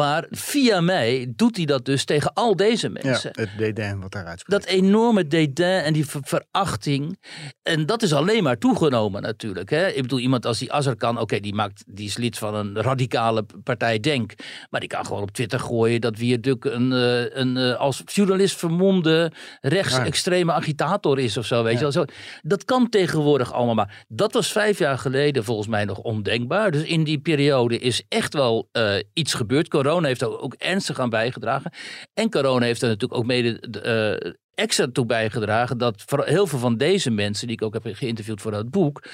maar 0.00 0.26
via 0.30 0.80
mij 0.80 1.32
doet 1.36 1.56
hij 1.56 1.64
dat 1.64 1.84
dus 1.84 2.04
tegen 2.04 2.32
al 2.34 2.56
deze 2.56 2.86
Ja, 2.92 3.00
mensen. 3.02 3.30
het 3.34 3.50
dédain 3.58 4.00
wat 4.00 4.12
daaruit 4.12 4.40
spreekt. 4.40 4.62
Dat 4.64 4.72
enorme 4.74 5.26
dédain 5.26 5.84
en 5.84 5.92
die 5.92 6.06
ver- 6.06 6.20
verachting. 6.24 7.18
En 7.62 7.86
dat 7.86 8.02
is 8.02 8.12
alleen 8.12 8.42
maar 8.42 8.58
toegenomen 8.58 9.22
natuurlijk. 9.22 9.70
Hè? 9.70 9.86
Ik 9.88 10.02
bedoel, 10.02 10.18
iemand 10.18 10.46
als 10.46 10.58
die 10.58 10.72
Azarkan, 10.72 11.18
oké, 11.18 11.40
die, 11.40 11.54
maakt, 11.54 11.84
die 11.86 12.06
is 12.06 12.16
lid 12.16 12.38
van 12.38 12.54
een 12.54 12.82
radicale 12.82 13.46
partij 13.64 14.00
Denk. 14.00 14.32
Maar 14.70 14.80
die 14.80 14.88
kan 14.88 15.06
gewoon 15.06 15.22
op 15.22 15.30
Twitter 15.30 15.60
gooien 15.60 16.00
dat 16.00 16.16
Wierduk 16.16 16.64
een, 16.64 16.92
eh, 16.92 17.36
een 17.38 17.56
eh, 17.56 17.76
als 17.76 18.02
journalist 18.04 18.56
vermomde 18.56 19.32
rechtsextreme 19.60 20.52
agitator 20.52 21.18
is 21.18 21.36
of 21.36 21.46
zo. 21.46 21.62
Weet 21.62 21.74
je 21.74 21.80
wel. 21.80 21.92
Zo, 21.92 22.04
dat 22.42 22.64
kan 22.64 22.88
tegenwoordig 22.88 23.52
allemaal 23.52 23.74
maar. 23.74 24.04
Dat 24.08 24.32
was 24.32 24.52
vijf 24.52 24.78
jaar 24.78 24.98
geleden 24.98 25.44
volgens 25.44 25.68
mij 25.68 25.84
nog 25.84 25.98
ondenkbaar. 25.98 26.70
Dus 26.70 26.82
in 26.82 27.04
die 27.04 27.18
periode 27.18 27.78
is 27.78 28.02
echt 28.08 28.34
wel 28.34 28.68
eh, 28.72 28.92
iets 29.12 29.34
gebeurd. 29.34 29.68
Corona 29.68 29.88
heeft 29.98 30.20
er 30.20 30.40
ook 30.40 30.54
ernstig 30.54 30.98
aan 30.98 31.10
bijgedragen. 31.10 31.72
En 32.14 32.30
corona 32.30 32.64
heeft 32.64 32.82
er 32.82 32.88
natuurlijk 32.88 33.20
ook 33.20 33.26
mede 33.26 33.60
eh, 33.60 34.32
extra 34.54 34.86
toe 34.92 35.06
bijgedragen 35.06 35.78
dat 35.78 36.04
heel 36.24 36.46
veel 36.46 36.58
van 36.58 36.76
deze 36.76 37.10
mensen, 37.10 37.46
die 37.46 37.56
ik 37.56 37.62
ook 37.62 37.74
heb 37.74 37.94
geïnterviewd 37.94 38.40
voor 38.40 38.50
dat 38.50 38.70
boek, 38.70 39.04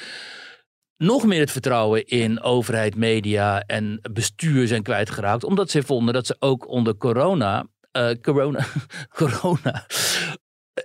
nog 0.96 1.24
meer 1.26 1.40
het 1.40 1.50
vertrouwen 1.50 2.06
in 2.06 2.42
overheid, 2.42 2.96
media 2.96 3.62
en 3.66 4.00
bestuur 4.12 4.66
zijn 4.66 4.82
kwijtgeraakt. 4.82 5.44
Omdat 5.44 5.70
ze 5.70 5.82
vonden 5.82 6.14
dat 6.14 6.26
ze 6.26 6.36
ook 6.38 6.68
onder 6.68 6.96
corona, 6.96 7.66
eh, 7.90 8.10
corona, 8.22 8.66
corona 9.18 9.86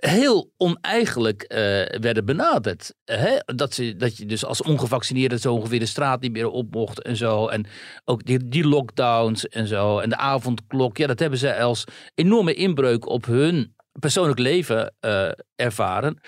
heel 0.00 0.52
oneigenlijk 0.56 1.42
eh, 1.42 1.58
werden 2.00 2.24
benaderd. 2.24 2.94
Hè? 3.04 3.36
Dat, 3.44 3.74
ze, 3.74 3.96
dat 3.96 4.16
je 4.16 4.26
dus 4.26 4.44
als 4.44 4.62
ongevaccineerde 4.62 5.38
zo 5.38 5.54
ongeveer 5.54 5.78
de 5.78 5.86
straat 5.86 6.20
niet 6.20 6.32
meer 6.32 6.48
op 6.48 6.74
mocht 6.74 7.02
en 7.02 7.16
zo. 7.16 7.48
En 7.48 7.66
ook 8.04 8.24
die, 8.24 8.48
die 8.48 8.66
lockdowns 8.66 9.48
en 9.48 9.66
zo. 9.66 9.98
En 9.98 10.08
de 10.08 10.16
avondklok. 10.16 10.96
Ja, 10.96 11.06
dat 11.06 11.18
hebben 11.18 11.38
ze 11.38 11.56
als 11.56 11.84
enorme 12.14 12.54
inbreuk 12.54 13.06
op 13.06 13.24
hun 13.24 13.74
persoonlijk 13.98 14.38
leven 14.38 14.94
eh, 15.00 15.30
ervaren. 15.54 16.20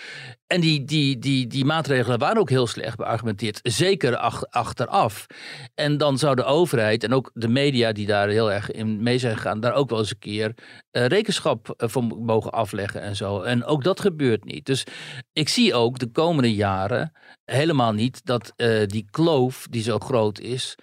En 0.47 0.61
die, 0.61 0.85
die, 0.85 1.19
die, 1.19 1.47
die 1.47 1.65
maatregelen 1.65 2.19
waren 2.19 2.41
ook 2.41 2.51
heel 2.51 2.67
slecht 2.67 2.97
beargumenteerd. 2.97 3.61
Zeker 3.63 4.17
ach- 4.17 4.45
achteraf. 4.51 5.27
En 5.75 5.99
dan 5.99 6.19
zou 6.19 6.35
de 6.35 6.45
overheid 6.45 7.05
en 7.05 7.13
ook 7.13 7.31
de 7.35 7.49
media 7.49 7.93
die 7.93 8.07
daar 8.07 8.29
heel 8.29 8.53
erg 8.53 8.71
in 8.71 9.03
mee 9.03 9.19
zijn 9.19 9.37
gegaan... 9.37 9.61
daar 9.61 9.75
ook 9.75 9.91
wel 9.91 9.99
eens 9.99 10.11
een 10.11 10.19
keer 10.19 10.55
eh, 10.91 11.07
rekenschap 11.07 11.75
eh, 11.77 11.89
voor 11.89 12.05
mogen 12.05 12.53
afleggen 12.53 13.01
en 13.01 13.17
zo. 13.17 13.41
En 13.41 13.65
ook 13.65 13.85
dat 13.85 14.01
gebeurt 14.01 14.45
niet. 14.45 14.67
Dus 14.67 14.85
ik 15.33 15.49
zie 15.49 15.75
ook 15.75 15.99
de 15.99 16.11
komende 16.11 16.55
jaren 16.55 17.13
helemaal 17.45 17.93
niet 17.93 18.25
dat 18.25 18.53
die 18.87 19.07
kloof 19.11 19.67
die 19.71 19.83
zo 19.83 19.99
groot 19.99 20.39
is... 20.39 20.75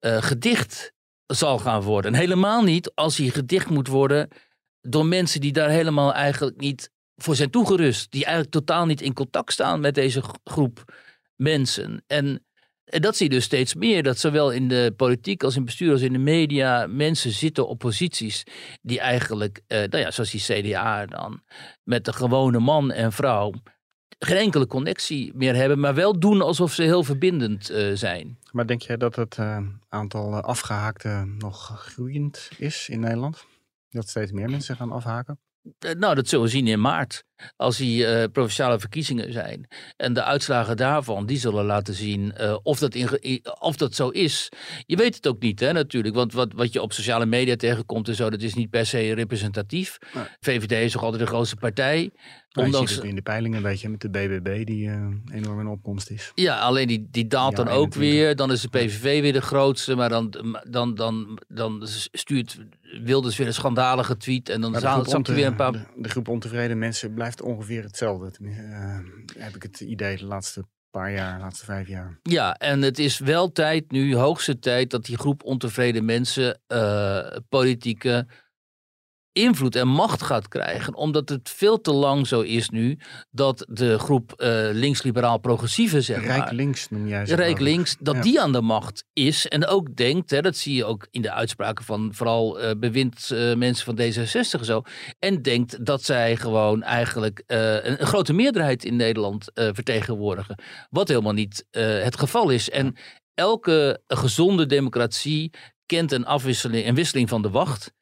gedicht 0.00 0.92
zal 1.26 1.58
gaan 1.58 1.82
worden. 1.82 2.12
En 2.12 2.18
helemaal 2.18 2.62
niet 2.62 2.92
als 2.94 3.16
hij 3.16 3.28
gedicht 3.28 3.70
moet 3.70 3.88
worden 3.88 4.28
door 4.88 5.06
mensen 5.06 5.40
die 5.40 5.52
daar 5.52 5.68
helemaal 5.68 6.14
eigenlijk 6.14 6.60
niet 6.60 6.90
voor 7.16 7.36
zijn 7.36 7.50
toegerust. 7.50 8.10
Die 8.10 8.24
eigenlijk 8.24 8.54
totaal 8.54 8.86
niet 8.86 9.00
in 9.00 9.12
contact 9.12 9.52
staan 9.52 9.80
met 9.80 9.94
deze 9.94 10.22
groep 10.44 10.94
mensen. 11.36 12.04
En, 12.06 12.44
en 12.84 13.02
dat 13.02 13.16
zie 13.16 13.28
je 13.28 13.34
dus 13.34 13.44
steeds 13.44 13.74
meer. 13.74 14.02
Dat 14.02 14.18
zowel 14.18 14.52
in 14.52 14.68
de 14.68 14.92
politiek 14.96 15.42
als 15.42 15.56
in 15.56 15.64
bestuur 15.64 15.92
als 15.92 16.00
in 16.00 16.12
de 16.12 16.18
media 16.18 16.86
mensen 16.86 17.30
zitten 17.30 17.68
op 17.68 17.78
posities 17.78 18.42
die 18.82 19.00
eigenlijk, 19.00 19.60
eh, 19.66 19.78
nou 19.78 19.98
ja, 19.98 20.10
zoals 20.10 20.30
die 20.30 20.62
CDA 20.62 21.06
dan, 21.06 21.42
met 21.82 22.04
de 22.04 22.12
gewone 22.12 22.58
man 22.58 22.92
en 22.92 23.12
vrouw 23.12 23.52
geen 24.24 24.36
enkele 24.36 24.66
connectie 24.66 25.32
meer 25.34 25.54
hebben, 25.54 25.80
maar 25.80 25.94
wel 25.94 26.18
doen 26.18 26.42
alsof 26.42 26.72
ze 26.72 26.82
heel 26.82 27.04
verbindend 27.04 27.70
eh, 27.70 27.90
zijn. 27.94 28.38
Maar 28.52 28.66
denk 28.66 28.82
jij 28.82 28.96
dat 28.96 29.16
het 29.16 29.38
eh, 29.38 29.58
aantal 29.88 30.32
eh, 30.32 30.42
afgehaakten 30.42 31.36
nog 31.38 31.80
groeiend 31.80 32.48
is 32.58 32.88
in 32.88 33.00
Nederland? 33.00 33.46
Dat 33.94 34.08
steeds 34.08 34.32
meer 34.32 34.50
mensen 34.50 34.76
gaan 34.76 34.92
afhaken? 34.92 35.40
Eh, 35.78 35.92
Nou, 35.92 36.14
dat 36.14 36.28
zullen 36.28 36.44
we 36.44 36.50
zien 36.50 36.66
in 36.66 36.80
maart. 36.80 37.24
Als 37.56 37.76
die 37.76 38.06
eh, 38.06 38.30
provinciale 38.32 38.78
verkiezingen 38.78 39.32
zijn. 39.32 39.68
En 39.96 40.12
de 40.12 40.22
uitslagen 40.22 40.76
daarvan, 40.76 41.26
die 41.26 41.38
zullen 41.38 41.64
laten 41.64 41.94
zien 41.94 42.32
eh, 42.32 42.56
of, 42.62 42.78
dat 42.78 42.94
in, 42.94 43.08
of 43.58 43.76
dat 43.76 43.94
zo 43.94 44.08
is. 44.08 44.48
Je 44.86 44.96
weet 44.96 45.14
het 45.14 45.26
ook 45.26 45.40
niet, 45.40 45.60
hè, 45.60 45.72
natuurlijk. 45.72 46.14
Want 46.14 46.32
wat, 46.32 46.52
wat 46.52 46.72
je 46.72 46.82
op 46.82 46.92
sociale 46.92 47.26
media 47.26 47.56
tegenkomt 47.56 48.08
en 48.08 48.14
zo, 48.14 48.30
dat 48.30 48.42
is 48.42 48.54
niet 48.54 48.70
per 48.70 48.86
se 48.86 49.14
representatief. 49.14 49.98
VVD 50.40 50.72
is 50.72 50.92
toch 50.92 51.02
altijd 51.02 51.22
de 51.22 51.28
grootste 51.28 51.56
partij. 51.56 52.10
Je 52.48 52.60
Ondanks, 52.60 52.90
ziet 52.90 53.00
het 53.00 53.08
in 53.08 53.14
de 53.14 53.22
peilingen 53.22 53.56
een 53.56 53.62
beetje 53.62 53.88
met 53.88 54.00
de 54.00 54.10
BBB 54.10 54.66
die 54.66 54.88
eh, 54.88 55.06
enorm 55.32 55.60
in 55.60 55.66
opkomst 55.66 56.10
is. 56.10 56.32
Ja, 56.34 56.58
alleen 56.58 56.86
die, 56.86 57.08
die 57.10 57.26
daalt 57.26 57.56
Ja, 57.56 57.64
dan 57.64 57.72
ook 57.72 57.94
21. 57.94 58.00
weer. 58.00 58.36
Dan 58.36 58.52
is 58.52 58.60
de 58.60 58.68
PVV 58.68 59.20
weer 59.20 59.32
de 59.32 59.40
grootste. 59.40 59.94
Maar 59.94 60.08
dan, 60.08 60.34
dan, 60.68 60.94
dan, 60.94 61.38
dan 61.48 61.82
stuurt 62.12 62.58
Wilders 63.02 63.36
weer 63.36 63.46
een 63.46 63.54
schandalige 63.54 64.16
tweet. 64.16 64.48
En 64.48 64.60
dan 64.60 64.80
zaalt 64.80 65.26
hij 65.26 65.36
weer 65.36 65.46
een 65.46 65.56
paar... 65.56 65.72
de, 65.72 65.84
de 65.96 66.08
groep 66.08 66.28
ontevreden 66.28 66.78
mensen 66.78 67.14
blijft 67.14 67.23
ongeveer 67.42 67.82
hetzelfde. 67.82 68.30
Eh, 68.44 68.98
heb 69.38 69.54
ik 69.54 69.62
het 69.62 69.80
idee 69.80 70.16
de 70.16 70.24
laatste 70.24 70.64
paar 70.90 71.12
jaar, 71.12 71.34
de 71.36 71.42
laatste 71.42 71.64
vijf 71.64 71.88
jaar. 71.88 72.18
Ja, 72.22 72.56
en 72.56 72.82
het 72.82 72.98
is 72.98 73.18
wel 73.18 73.52
tijd 73.52 73.90
nu, 73.90 74.16
hoogste 74.16 74.58
tijd, 74.58 74.90
dat 74.90 75.04
die 75.04 75.18
groep 75.18 75.44
ontevreden 75.44 76.04
mensen 76.04 76.60
eh, 76.66 77.36
politieke 77.48 78.26
invloed 79.34 79.76
en 79.76 79.88
macht 79.88 80.22
gaat 80.22 80.48
krijgen. 80.48 80.94
Omdat 80.94 81.28
het 81.28 81.50
veel 81.50 81.80
te 81.80 81.92
lang 81.92 82.26
zo 82.26 82.40
is 82.40 82.68
nu 82.68 82.98
dat 83.30 83.66
de 83.68 83.98
groep 83.98 84.32
eh, 84.32 84.48
links-liberaal 84.72 85.38
progressieve, 85.38 86.00
zeg 86.00 86.16
maar, 86.16 86.36
Rijk 86.36 86.50
links 86.50 86.88
noem 86.90 87.08
jij 87.08 87.26
ze. 87.26 87.34
Rijk 87.34 87.60
links, 87.60 87.96
dat 88.00 88.14
Ja. 88.14 88.22
die 88.22 88.40
aan 88.40 88.52
de 88.52 88.60
macht 88.60 89.04
is 89.12 89.48
en 89.48 89.66
ook 89.66 89.96
denkt, 89.96 90.30
hè, 90.30 90.40
dat 90.40 90.56
zie 90.56 90.74
je 90.74 90.84
ook 90.84 91.06
in 91.10 91.22
de 91.22 91.32
uitspraken 91.32 91.84
van 91.84 92.08
vooral 92.14 92.60
eh 92.60 92.70
bewindsmensen 92.78 93.84
van 93.84 93.98
D66 93.98 94.58
en 94.60 94.64
zo, 94.64 94.82
en 95.18 95.42
denkt 95.42 95.84
dat 95.86 96.02
zij 96.04 96.36
gewoon 96.36 96.82
eigenlijk 96.82 97.42
een, 97.46 98.00
een 98.00 98.06
grote 98.06 98.32
meerderheid 98.32 98.84
in 98.84 98.96
Nederland 98.96 99.50
vertegenwoordigen. 99.54 100.62
Wat 100.90 101.08
helemaal 101.08 101.32
niet 101.32 101.64
het 101.70 102.18
geval 102.18 102.50
is. 102.50 102.70
En 102.70 102.96
elke 103.34 104.00
gezonde 104.06 104.66
democratie 104.66 105.50
kent 105.86 106.12
een 106.12 106.26
afwisseling 106.26 106.84
en 106.84 106.94
wisseling 106.94 107.28
van 107.28 107.42
de 107.42 107.50
wacht. 107.50 107.92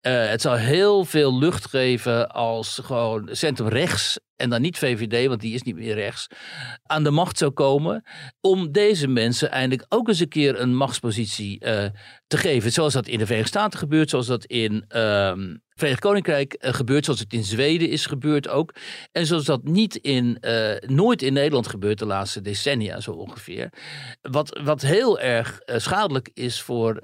Eh, 0.00 0.28
het 0.28 0.40
zou 0.40 0.58
heel 0.58 1.04
veel 1.04 1.38
lucht 1.38 1.68
geven 1.68 2.28
als 2.30 2.80
gewoon 2.82 3.28
centrum 3.32 3.68
rechts 3.68 4.18
en 4.36 4.50
dan 4.50 4.60
niet 4.60 4.78
VVD, 4.78 5.28
want 5.28 5.40
die 5.40 5.54
is 5.54 5.62
niet 5.62 5.74
meer 5.74 5.94
rechts, 5.94 6.26
aan 6.82 7.04
de 7.04 7.10
macht 7.10 7.38
zou 7.38 7.50
komen 7.50 8.04
om 8.40 8.72
deze 8.72 9.08
mensen 9.08 9.50
eindelijk 9.50 9.86
ook 9.88 10.08
eens 10.08 10.20
een 10.20 10.28
keer 10.28 10.60
een 10.60 10.76
machtspositie 10.76 11.60
eh, 11.60 11.84
te 12.26 12.36
geven. 12.36 12.72
Zoals 12.72 12.92
dat 12.92 13.08
in 13.08 13.18
de 13.18 13.26
Verenigde 13.26 13.58
Staten 13.58 13.78
gebeurt, 13.78 14.10
zoals 14.10 14.26
dat 14.26 14.44
in 14.44 14.84
ehm 14.88 15.56
Verenigd 15.74 16.02
Koninkrijk 16.02 16.52
eh, 16.52 16.74
gebeurt, 16.74 17.04
zoals 17.04 17.20
het 17.20 17.32
in 17.32 17.44
Zweden 17.44 17.88
is 17.88 18.06
gebeurd 18.06 18.48
ook. 18.48 18.74
En 19.12 19.26
zoals 19.26 19.44
dat 19.44 19.64
niet 19.64 19.96
in, 19.96 20.38
eh, 20.40 20.88
nooit 20.88 21.22
in 21.22 21.32
Nederland 21.32 21.66
gebeurt 21.66 21.98
de 21.98 22.06
laatste 22.06 22.40
decennia 22.40 23.00
zo 23.00 23.10
ongeveer. 23.10 23.72
Wat, 24.20 24.60
wat 24.64 24.82
heel 24.82 25.20
erg 25.20 25.60
schadelijk 25.66 26.30
is 26.34 26.60
voor 26.60 27.00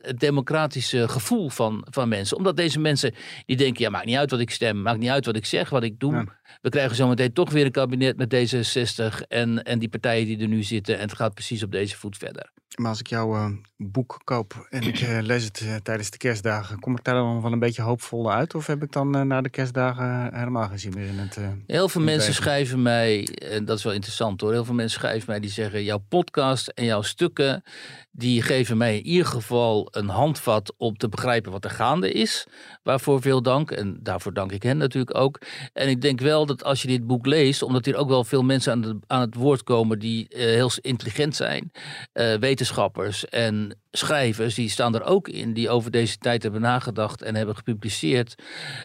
het 0.00 0.18
democratische 0.18 1.08
gevoel 1.08 1.48
van, 1.48 1.86
van 1.90 2.08
mensen. 2.08 2.36
Omdat 2.36 2.56
deze 2.56 2.78
mensen 2.78 3.14
die 3.46 3.56
denken, 3.56 3.84
ja 3.84 3.90
maakt 3.90 4.06
niet 4.06 4.16
uit 4.16 4.30
wat 4.30 4.40
ik 4.40 4.50
stem, 4.50 4.82
maakt 4.82 4.98
niet 4.98 5.10
uit 5.10 5.26
wat 5.26 5.36
ik 5.36 5.46
zeg, 5.46 5.70
wat 5.70 5.82
ik 5.82 5.98
doe. 5.98 6.26
We 6.60 6.68
krijgen 6.68 6.96
zometeen 6.96 7.32
toch 7.32 7.50
weer 7.50 7.64
een 7.64 7.70
kabinet 7.70 8.16
met 8.16 8.34
D66 8.34 9.26
en, 9.28 9.62
en 9.62 9.78
die 9.78 9.88
partijen 9.88 10.26
die 10.26 10.38
er 10.38 10.48
nu 10.48 10.62
zitten. 10.62 10.94
En 10.94 11.00
het 11.00 11.16
gaat 11.16 11.34
precies 11.34 11.62
op 11.62 11.72
deze 11.72 11.96
voet 11.96 12.16
verder. 12.16 12.52
Maar 12.76 12.90
als 12.90 13.00
ik 13.00 13.06
jouw 13.06 13.34
eh, 13.34 13.50
boek 13.76 14.20
koop 14.24 14.66
en 14.70 14.82
ik 14.82 15.00
eh, 15.00 15.18
lees 15.20 15.44
het 15.44 15.60
eh, 15.60 15.74
tijdens 15.74 16.10
de 16.10 16.16
kerstdagen, 16.16 16.78
kom 16.78 16.96
ik 16.96 17.04
daar 17.04 17.14
dan 17.14 17.42
wel 17.42 17.52
een 17.52 17.58
beetje 17.58 17.82
hoopvol 17.82 18.32
uit? 18.32 18.54
Of 18.54 18.66
heb 18.66 18.82
ik 18.82 18.92
dan 18.92 19.26
na 19.26 19.40
de 19.40 19.48
kerstdagen 19.48 20.34
helemaal 20.34 20.68
geen 20.68 20.78
zin 20.78 20.92
meer 20.94 21.06
in 21.06 21.18
het... 21.18 21.38
Heel 21.66 21.88
veel 21.88 22.00
mensen 22.00 22.28
leven? 22.28 22.42
schrijven 22.42 22.82
mij, 22.82 23.24
en 23.26 23.64
dat 23.64 23.78
is 23.78 23.84
wel 23.84 23.92
interessant 23.92 24.40
hoor. 24.40 24.52
Heel 24.52 24.64
veel 24.64 24.74
mensen 24.74 25.00
schrijven 25.00 25.30
mij 25.30 25.40
die 25.40 25.50
zeggen: 25.50 25.84
jouw 25.84 26.04
podcast 26.08 26.68
en 26.68 26.84
jouw 26.84 27.02
stukken. 27.02 27.62
die 28.10 28.42
geven 28.42 28.76
mij 28.76 28.96
in 28.96 29.06
ieder 29.06 29.26
geval 29.26 29.88
een 29.90 30.08
handvat 30.08 30.74
om 30.76 30.96
te 30.96 31.08
begrijpen 31.08 31.52
wat 31.52 31.64
er 31.64 31.70
gaande 31.70 32.12
is. 32.12 32.46
Waarvoor 32.82 33.20
veel 33.20 33.42
dank. 33.42 33.70
En 33.70 33.98
daarvoor 34.02 34.32
dank 34.32 34.52
ik 34.52 34.62
hen 34.62 34.76
natuurlijk 34.76 35.16
ook. 35.16 35.40
En 35.72 35.88
ik 35.88 36.00
denk 36.00 36.20
wel 36.20 36.46
dat 36.46 36.64
als 36.64 36.82
je 36.82 36.88
dit 36.88 37.06
boek 37.06 37.26
leest, 37.26 37.62
omdat 37.62 37.84
hier 37.84 37.96
ook 37.96 38.08
wel 38.08 38.24
veel 38.24 38.42
mensen 38.42 38.72
aan, 38.72 38.80
de, 38.80 38.98
aan 39.06 39.20
het 39.20 39.34
woord 39.34 39.62
komen 39.62 39.98
die 39.98 40.26
heel 40.28 40.70
intelligent 40.80 41.36
zijn, 41.36 41.72
eh, 42.12 42.38
wetenschappers 42.66 43.28
en 43.28 43.80
schrijvers, 43.90 44.54
die 44.54 44.68
staan 44.68 44.94
er 44.94 45.02
ook 45.02 45.28
in, 45.28 45.52
die 45.52 45.70
over 45.70 45.90
deze 45.90 46.18
tijd 46.18 46.42
hebben 46.42 46.60
nagedacht 46.60 47.22
en 47.22 47.34
hebben 47.34 47.56
gepubliceerd. 47.56 48.34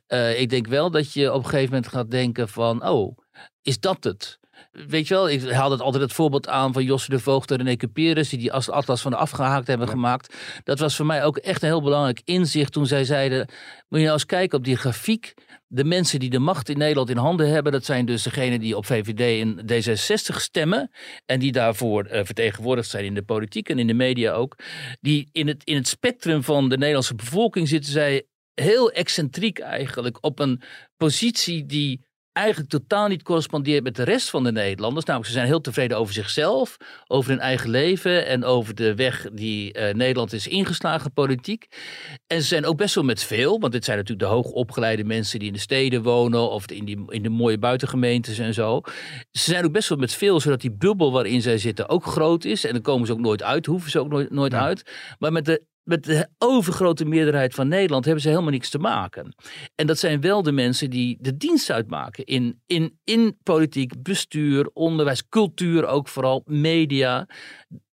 Eh, 0.07 0.39
ik 0.39 0.49
denk 0.49 0.67
wel 0.67 0.91
dat 0.91 1.13
je 1.13 1.33
op 1.33 1.43
een 1.43 1.49
gegeven 1.49 1.73
moment 1.73 1.87
gaat 1.87 2.11
denken 2.11 2.49
van, 2.49 2.87
oh, 2.87 3.17
is 3.61 3.79
dat 3.79 4.03
het? 4.03 4.39
Weet 4.71 5.07
je 5.07 5.13
wel, 5.13 5.29
ik 5.29 5.49
haal 5.49 5.71
het 5.71 5.81
altijd 5.81 6.03
het 6.03 6.13
voorbeeld 6.13 6.47
aan 6.47 6.73
van 6.73 6.83
Josse 6.83 7.09
de 7.09 7.19
Voogd 7.19 7.51
en 7.51 7.57
René 7.57 7.75
Cuperus, 7.75 8.29
die 8.29 8.39
die 8.39 8.53
als 8.53 8.69
atlas 8.69 9.01
van 9.01 9.11
de 9.11 9.17
afgehaakt 9.17 9.67
hebben 9.67 9.87
gemaakt. 9.87 10.35
Dat 10.63 10.79
was 10.79 10.95
voor 10.95 11.05
mij 11.05 11.23
ook 11.23 11.37
echt 11.37 11.61
een 11.61 11.67
heel 11.67 11.81
belangrijk 11.81 12.21
inzicht 12.25 12.71
toen 12.71 12.85
zij 12.85 13.03
zeiden, 13.03 13.49
moet 13.89 13.99
je 13.99 14.05
nou 14.05 14.13
eens 14.13 14.25
kijken 14.25 14.57
op 14.57 14.63
die 14.63 14.75
grafiek. 14.75 15.33
De 15.67 15.83
mensen 15.83 16.19
die 16.19 16.29
de 16.29 16.39
macht 16.39 16.69
in 16.69 16.77
Nederland 16.77 17.09
in 17.09 17.17
handen 17.17 17.49
hebben, 17.49 17.71
dat 17.71 17.85
zijn 17.85 18.05
dus 18.05 18.23
degenen 18.23 18.59
die 18.59 18.77
op 18.77 18.85
VVD 18.85 19.41
en 19.41 19.59
D66 19.71 20.35
stemmen. 20.35 20.91
En 21.25 21.39
die 21.39 21.51
daarvoor 21.51 22.05
eh, 22.05 22.25
vertegenwoordigd 22.25 22.89
zijn 22.89 23.05
in 23.05 23.13
de 23.13 23.23
politiek 23.23 23.69
en 23.69 23.79
in 23.79 23.87
de 23.87 23.93
media 23.93 24.33
ook. 24.33 24.55
Die 25.01 25.29
in 25.31 25.47
het, 25.47 25.63
in 25.63 25.75
het 25.75 25.87
spectrum 25.87 26.43
van 26.43 26.69
de 26.69 26.77
Nederlandse 26.77 27.15
bevolking 27.15 27.67
zitten 27.67 27.91
zij 27.91 28.25
heel 28.53 28.91
excentriek 28.91 29.59
eigenlijk 29.59 30.17
op 30.21 30.39
een 30.39 30.61
positie 30.97 31.65
die 31.65 32.09
eigenlijk 32.33 32.69
totaal 32.69 33.07
niet 33.07 33.23
correspondeert 33.23 33.83
met 33.83 33.95
de 33.95 34.03
rest 34.03 34.29
van 34.29 34.43
de 34.43 34.51
Nederlanders. 34.51 35.05
Namelijk, 35.05 35.31
ze 35.31 35.37
zijn 35.37 35.47
heel 35.49 35.61
tevreden 35.61 35.97
over 35.97 36.13
zichzelf, 36.13 36.77
over 37.07 37.29
hun 37.31 37.39
eigen 37.39 37.69
leven 37.69 38.25
en 38.25 38.43
over 38.43 38.75
de 38.75 38.95
weg 38.95 39.27
die 39.33 39.73
eh, 39.73 39.93
Nederland 39.93 40.33
is 40.33 40.47
ingeslagen 40.47 41.13
politiek. 41.13 41.67
En 42.27 42.41
ze 42.41 42.47
zijn 42.47 42.65
ook 42.65 42.77
best 42.77 42.95
wel 42.95 43.03
met 43.03 43.23
veel, 43.23 43.59
want 43.59 43.73
dit 43.73 43.85
zijn 43.85 43.97
natuurlijk 43.97 44.27
de 44.29 44.33
hoogopgeleide 44.35 45.03
mensen 45.03 45.39
die 45.39 45.47
in 45.47 45.53
de 45.53 45.59
steden 45.59 46.03
wonen 46.03 46.49
of 46.49 46.65
in, 46.71 46.85
die, 46.85 47.03
in 47.07 47.23
de 47.23 47.29
mooie 47.29 47.57
buitengemeentes 47.57 48.37
en 48.37 48.53
zo. 48.53 48.81
Ze 49.31 49.51
zijn 49.51 49.65
ook 49.65 49.71
best 49.73 49.89
wel 49.89 49.97
met 49.97 50.13
veel, 50.13 50.39
zodat 50.39 50.61
die 50.61 50.71
bubbel 50.71 51.11
waarin 51.11 51.41
zij 51.41 51.57
zitten 51.57 51.89
ook 51.89 52.05
groot 52.05 52.45
is. 52.45 52.65
En 52.65 52.73
dan 52.73 52.81
komen 52.81 53.07
ze 53.07 53.13
ook 53.13 53.19
nooit 53.19 53.43
uit, 53.43 53.65
hoeven 53.65 53.91
ze 53.91 53.99
ook 53.99 54.09
nooit, 54.09 54.31
nooit 54.31 54.51
Ja. 54.51 54.61
uit. 54.61 54.91
Maar 55.19 55.31
met 55.31 55.45
de 55.45 55.69
met 55.83 56.03
de 56.03 56.27
overgrote 56.37 57.05
meerderheid 57.05 57.53
van 57.53 57.67
Nederland 57.67 58.05
hebben 58.05 58.23
ze 58.23 58.29
helemaal 58.29 58.51
niks 58.51 58.69
te 58.69 58.79
maken. 58.79 59.35
En 59.75 59.87
dat 59.87 59.99
zijn 59.99 60.21
wel 60.21 60.43
de 60.43 60.51
mensen 60.51 60.89
die 60.89 61.17
de 61.21 61.37
dienst 61.37 61.71
uitmaken 61.71 62.25
in, 62.25 62.61
in, 62.65 62.99
in 63.03 63.37
politiek, 63.43 64.03
bestuur, 64.03 64.69
onderwijs, 64.73 65.27
cultuur 65.27 65.85
ook 65.85 66.07
vooral, 66.07 66.41
media. 66.45 67.27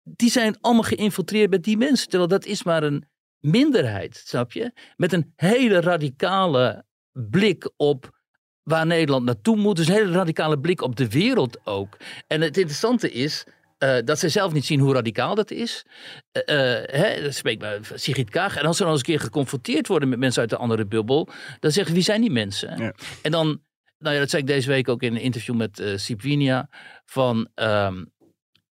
Die 0.04 0.30
zijn 0.30 0.58
allemaal 0.62 0.84
geïnfiltreerd 0.84 1.50
met 1.50 1.64
die 1.64 1.78
mensen. 1.78 2.10
Terwijl 2.10 2.30
dat 2.30 2.46
is 2.46 2.64
maar 2.64 2.84
een 2.84 3.06
minderheid, 3.40 4.22
snap 4.26 4.52
je? 4.52 4.72
Met 4.96 5.14
een 5.14 5.34
hele 5.36 5.82
radicale 5.82 6.86
blik 7.12 7.72
op 7.78 8.22
waar 8.64 8.86
Nederland 8.86 9.26
naartoe 9.26 9.58
moet. 9.58 9.76
Dus 9.76 9.88
een 9.88 9.94
hele 9.94 10.12
radicale 10.12 10.60
blik 10.60 10.82
op 10.82 10.96
de 10.96 11.10
wereld 11.10 11.60
ook. 11.64 11.98
En 12.28 12.42
het 12.42 12.58
interessante 12.58 13.12
is 13.12 13.46
eh, 13.84 13.98
dat 14.06 14.20
ze 14.20 14.30
zelf 14.30 14.54
niet 14.54 14.66
zien 14.66 14.80
hoe 14.80 14.94
radicaal 14.94 15.36
dat 15.36 15.52
is. 15.52 15.86
Eh, 16.32 16.82
eh, 16.82 16.90
hè, 16.92 17.22
dat 17.22 17.34
spreekt 17.34 17.62
maar 17.62 17.80
Sigrid 17.94 18.30
Kaag. 18.30 18.58
En 18.58 18.66
als 18.66 18.78
ze 18.78 18.84
dan 18.84 18.92
eens 18.92 19.02
een 19.02 19.08
keer 19.08 19.20
geconfronteerd 19.20 19.88
worden 19.88 20.10
met 20.10 20.20
mensen 20.20 20.42
uit 20.42 20.50
de 20.50 20.58
andere 20.58 20.86
bubbel, 20.86 21.30
dan 21.60 21.72
zeggen 21.72 21.88
ze, 21.88 21.94
wie 21.94 22.04
zijn 22.04 22.22
die 22.22 22.32
mensen? 22.32 22.78
Ja. 22.78 22.94
En 23.22 23.32
dan, 23.32 23.62
nou 23.98 24.14
ja, 24.14 24.22
dat 24.22 24.30
zei 24.30 24.42
ik 24.42 24.48
deze 24.48 24.70
week 24.70 24.90
ook 24.90 25.02
in 25.02 25.16
een 25.16 25.22
interview 25.22 25.56
met 25.56 25.84
Sipinia, 25.96 26.70
van 27.06 27.50
ehm, 27.56 28.04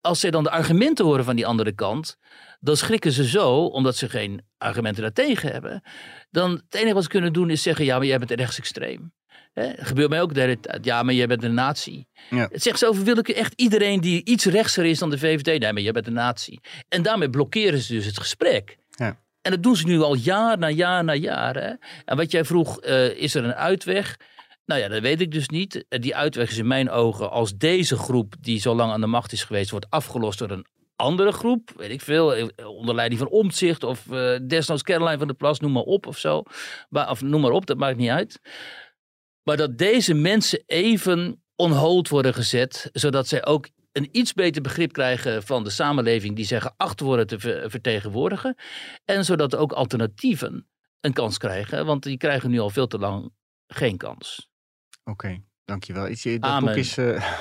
als 0.01 0.19
ze 0.19 0.31
dan 0.31 0.43
de 0.43 0.49
argumenten 0.49 1.05
horen 1.05 1.25
van 1.25 1.35
die 1.35 1.47
andere 1.47 1.71
kant, 1.71 2.17
dan 2.59 2.77
schrikken 2.77 3.11
ze 3.11 3.27
zo, 3.27 3.65
omdat 3.65 3.95
ze 3.95 4.09
geen 4.09 4.45
argumenten 4.57 5.01
daartegen 5.01 5.51
hebben. 5.51 5.81
Dan 6.29 6.51
het 6.51 6.75
enige 6.75 6.93
wat 6.93 7.03
ze 7.03 7.09
kunnen 7.09 7.33
doen 7.33 7.49
is 7.49 7.61
zeggen, 7.61 7.85
ja, 7.85 7.97
maar 7.97 8.07
jij 8.07 8.17
bent 8.17 8.31
rechtsextreem. 8.31 9.13
Gebeurt 9.77 10.09
mij 10.09 10.21
ook 10.21 10.33
de 10.33 10.39
hele 10.39 10.59
tijd. 10.59 10.85
Ja, 10.85 11.03
maar 11.03 11.13
jij 11.13 11.27
bent 11.27 11.43
een 11.43 11.53
nazi. 11.53 12.05
Ja. 12.29 12.47
Het 12.51 12.63
zegt 12.63 12.79
zoveel 12.79 13.03
wil 13.03 13.17
ik 13.17 13.27
echt 13.27 13.53
iedereen 13.55 14.01
die 14.01 14.25
iets 14.25 14.45
rechtser 14.45 14.85
is 14.85 14.99
dan 14.99 15.09
de 15.09 15.17
VVD. 15.17 15.59
Nee, 15.59 15.73
maar 15.73 15.81
jij 15.81 15.91
bent 15.91 16.07
een 16.07 16.13
nazi. 16.13 16.59
En 16.89 17.01
daarmee 17.01 17.29
blokkeren 17.29 17.79
ze 17.79 17.93
dus 17.93 18.05
het 18.05 18.19
gesprek. 18.19 18.77
Ja. 18.89 19.19
En 19.41 19.51
dat 19.51 19.63
doen 19.63 19.75
ze 19.75 19.85
nu 19.87 20.01
al 20.01 20.15
jaar 20.15 20.57
na 20.57 20.69
jaar 20.69 21.03
na 21.03 21.13
jaar. 21.13 21.55
Hè? 21.55 21.71
En 22.05 22.17
wat 22.17 22.31
jij 22.31 22.45
vroeg, 22.45 22.79
eh, 22.79 23.09
is 23.09 23.35
er 23.35 23.43
een 23.43 23.55
uitweg? 23.55 24.17
Nou 24.65 24.81
ja, 24.81 24.87
dat 24.87 25.01
weet 25.01 25.21
ik 25.21 25.31
dus 25.31 25.47
niet. 25.49 25.85
Eh, 25.89 25.99
Die 25.99 26.15
uitweg 26.15 26.49
is 26.49 26.57
in 26.57 26.67
mijn 26.67 26.89
ogen 26.89 27.31
als 27.31 27.57
deze 27.57 27.97
groep 27.97 28.33
die 28.39 28.59
zo 28.59 28.75
lang 28.75 28.91
aan 28.91 29.01
de 29.01 29.07
macht 29.07 29.31
is 29.31 29.43
geweest, 29.43 29.69
wordt 29.71 29.89
afgelost 29.89 30.39
door 30.39 30.51
een 30.51 30.65
andere 30.95 31.31
groep, 31.31 31.71
weet 31.75 31.91
ik 31.91 32.01
veel, 32.01 32.35
eh, 32.35 32.67
onder 32.67 32.95
leiding 32.95 33.19
van 33.19 33.29
Omtzigt 33.29 33.83
of 33.83 34.11
eh, 34.11 34.37
desnoods 34.47 34.83
Caroline 34.83 35.17
van 35.17 35.27
der 35.27 35.35
Plas, 35.35 35.59
noem 35.59 35.71
maar 35.71 35.83
op 35.83 36.07
of 36.07 36.17
zo. 36.17 36.43
Maar, 36.89 37.09
of 37.09 37.21
noem 37.21 37.41
maar 37.41 37.51
op, 37.51 37.65
dat 37.65 37.77
maakt 37.77 37.97
niet 37.97 38.09
uit. 38.09 38.39
Maar 39.47 39.57
dat 39.57 39.77
deze 39.77 40.13
mensen 40.13 40.63
even 40.65 41.43
on 41.55 41.71
hold 41.71 42.09
worden 42.09 42.33
gezet, 42.33 42.89
zodat 42.93 43.27
zij 43.27 43.45
ook 43.45 43.69
een 43.91 44.09
iets 44.11 44.33
beter 44.33 44.61
begrip 44.61 44.91
krijgen 44.91 45.43
van 45.43 45.63
de 45.63 45.69
samenleving 45.69 46.35
die 46.35 46.45
zij 46.45 46.61
geacht 46.61 46.99
worden 46.99 47.27
te 47.27 47.39
ver- 47.39 47.69
vertegenwoordigen. 47.69 48.55
En 49.05 49.25
zodat 49.25 49.55
ook 49.55 49.71
alternatieven 49.71 50.67
een 50.99 51.13
kans 51.13 51.37
krijgen, 51.37 51.85
want 51.85 52.03
die 52.03 52.17
krijgen 52.17 52.49
nu 52.49 52.59
al 52.59 52.69
veel 52.69 52.87
te 52.87 52.97
lang 52.97 53.33
geen 53.67 53.97
kans. 53.97 54.49
Oké, 55.03 55.43
dankjewel. 55.67 56.05
Is, 56.05 56.23
je- 56.23 56.39
dat 56.39 56.49
Amen. 56.51 56.69
boek 56.69 56.83
is, 56.83 56.97
eh, 56.97 57.33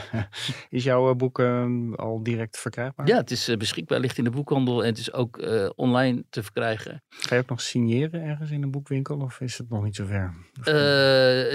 is 0.70 0.84
jouw 0.84 1.10
eh, 1.10 1.16
boek 1.16 1.38
eh, 1.38 1.66
al 1.96 2.22
direct 2.22 2.58
verkrijgbaar? 2.58 3.06
Ja, 3.06 3.16
het 3.16 3.30
is 3.30 3.48
eh, 3.48 3.56
beschikbaar, 3.56 4.00
ligt 4.00 4.18
in 4.18 4.24
de 4.24 4.30
boekhandel 4.30 4.82
en 4.82 4.88
het 4.88 4.98
is 4.98 5.12
ook 5.12 5.42
online 5.76 6.24
te 6.30 6.42
verkrijgen. 6.42 7.02
Ga 7.08 7.34
je 7.34 7.40
ook 7.40 7.48
nog 7.48 7.60
signeren 7.60 8.22
ergens 8.22 8.50
in 8.50 8.62
een 8.62 8.70
boekwinkel 8.70 9.16
of 9.20 9.40
is 9.40 9.58
het 9.58 9.68
nog 9.68 9.84
niet 9.84 9.96
zover? 9.96 10.34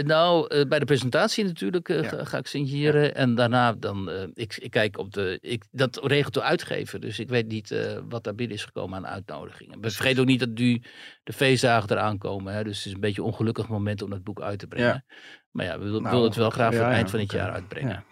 Nou, 0.05 0.65
bij 0.67 0.79
de 0.79 0.85
presentatie 0.85 1.43
natuurlijk 1.43 1.87
Ja. 1.87 2.03
ga, 2.03 2.23
ga 2.25 2.37
ik 2.37 2.47
signeren. 2.47 3.15
En 3.15 3.35
daarna 3.35 3.73
dan, 3.73 4.09
ik, 4.33 4.57
ik 4.57 4.71
kijk 4.71 4.97
op 4.97 5.13
de, 5.13 5.37
ik, 5.41 5.63
dat 5.71 5.99
regelt 6.03 6.33
de 6.33 6.41
uitgever. 6.41 6.99
Dus 6.99 7.19
ik 7.19 7.29
weet 7.29 7.47
niet 7.47 7.75
wat 8.09 8.23
daar 8.23 8.35
binnen 8.35 8.55
is 8.57 8.63
gekomen 8.63 8.97
aan 8.97 9.07
uitnodigingen. 9.07 9.79
Maar 9.79 9.91
vergeet 9.91 10.19
ook 10.19 10.25
niet 10.25 10.39
dat 10.39 10.49
nu 10.49 10.81
de 11.29 11.35
feestdagen 11.35 11.89
eraan 11.91 12.17
komen. 12.17 12.53
Hè? 12.53 12.63
Dus 12.63 12.77
het 12.77 12.85
is 12.85 12.93
een 12.93 12.99
beetje 12.99 13.21
een 13.21 13.27
ongelukkig 13.27 13.67
moment 13.67 14.01
om 14.01 14.09
dat 14.09 14.23
boek 14.23 14.41
uit 14.41 14.59
te 14.59 14.67
brengen. 14.67 15.05
Maar 15.51 15.65
ja, 15.65 15.79
we 15.79 15.83
wil- 15.83 15.99
Nou, 15.99 16.09
willen 16.13 16.27
het 16.27 16.35
wel 16.35 16.49
graag 16.49 16.73
voor 16.75 16.83
het 16.83 16.93
eind 16.93 17.09
van 17.09 17.19
het 17.19 17.31
jaar 17.31 17.51
uitbrengen. 17.51 17.89
Ja. 17.89 18.03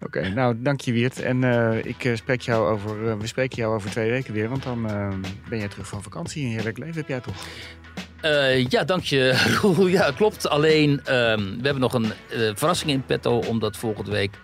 Oké, 0.00 0.28
nou 0.28 0.62
dank 0.62 0.80
je 0.80 0.92
Wiert. 0.92 1.20
En 1.22 1.44
eh, 1.44 1.84
ik 1.84 2.04
eh, 2.04 2.16
spreek 2.16 2.40
jou 2.40 2.68
over, 2.72 3.08
eh, 3.08 3.16
we 3.16 3.26
spreken 3.26 3.56
jou 3.56 3.74
over 3.74 3.90
twee 3.90 4.10
weken 4.10 4.32
weer, 4.34 4.48
want 4.48 4.62
dan 4.62 4.90
eh, 4.90 5.08
ben 5.48 5.58
jij 5.58 5.68
terug 5.68 5.86
van 5.86 6.02
vakantie. 6.02 6.44
Een 6.44 6.50
heerlijk 6.50 6.78
leven 6.78 6.94
heb 6.96 7.08
jij 7.08 7.20
toch? 7.20 7.46
Ja, 8.70 8.84
dank 8.84 9.02
je. 9.02 9.32
Roel. 9.60 9.86
ja, 9.86 10.10
klopt. 10.10 10.48
Alleen, 10.48 11.00
ehm, 11.04 11.40
we 11.40 11.62
hebben 11.62 11.80
nog 11.80 11.92
een 11.94 12.12
verrassing 12.56 12.90
in 12.90 13.04
petto, 13.04 13.38
omdat 13.38 13.76
volgende 13.76 14.10
week 14.10 14.38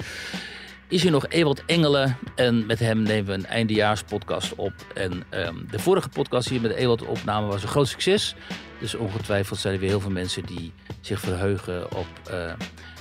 is 0.90 1.02
hier 1.02 1.10
nog 1.10 1.28
Ewald 1.28 1.64
Engelen. 1.64 2.16
En 2.34 2.66
met 2.66 2.78
hem 2.78 3.02
nemen 3.02 3.26
we 3.26 3.32
een 3.32 3.46
eindejaarspodcast 3.46 4.54
op. 4.54 4.72
En 4.94 5.22
ehm, 5.28 5.54
de 5.70 5.78
vorige 5.78 6.08
podcast 6.08 6.48
hier 6.48 6.60
met 6.60 6.72
Ewald 6.72 7.02
opname 7.02 7.46
was 7.46 7.62
een 7.62 7.68
groot 7.68 7.88
succes. 7.88 8.34
Dus 8.80 8.94
ongetwijfeld 8.94 9.58
zijn 9.58 9.74
er 9.74 9.80
weer 9.80 9.88
heel 9.88 10.00
veel 10.00 10.10
mensen 10.10 10.46
die 10.46 10.72
zich 11.00 11.20
verheugen 11.20 11.96
op 11.96 12.06
eh, 12.30 12.52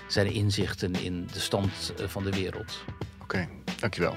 zijn 0.07 0.33
inzichten 0.33 0.93
in 0.93 1.27
de 1.33 1.39
stand 1.39 1.93
eh, 1.97 2.05
van 2.07 2.23
de 2.23 2.31
wereld. 2.31 2.83
Oké, 3.21 3.47
dankjewel. 3.79 4.15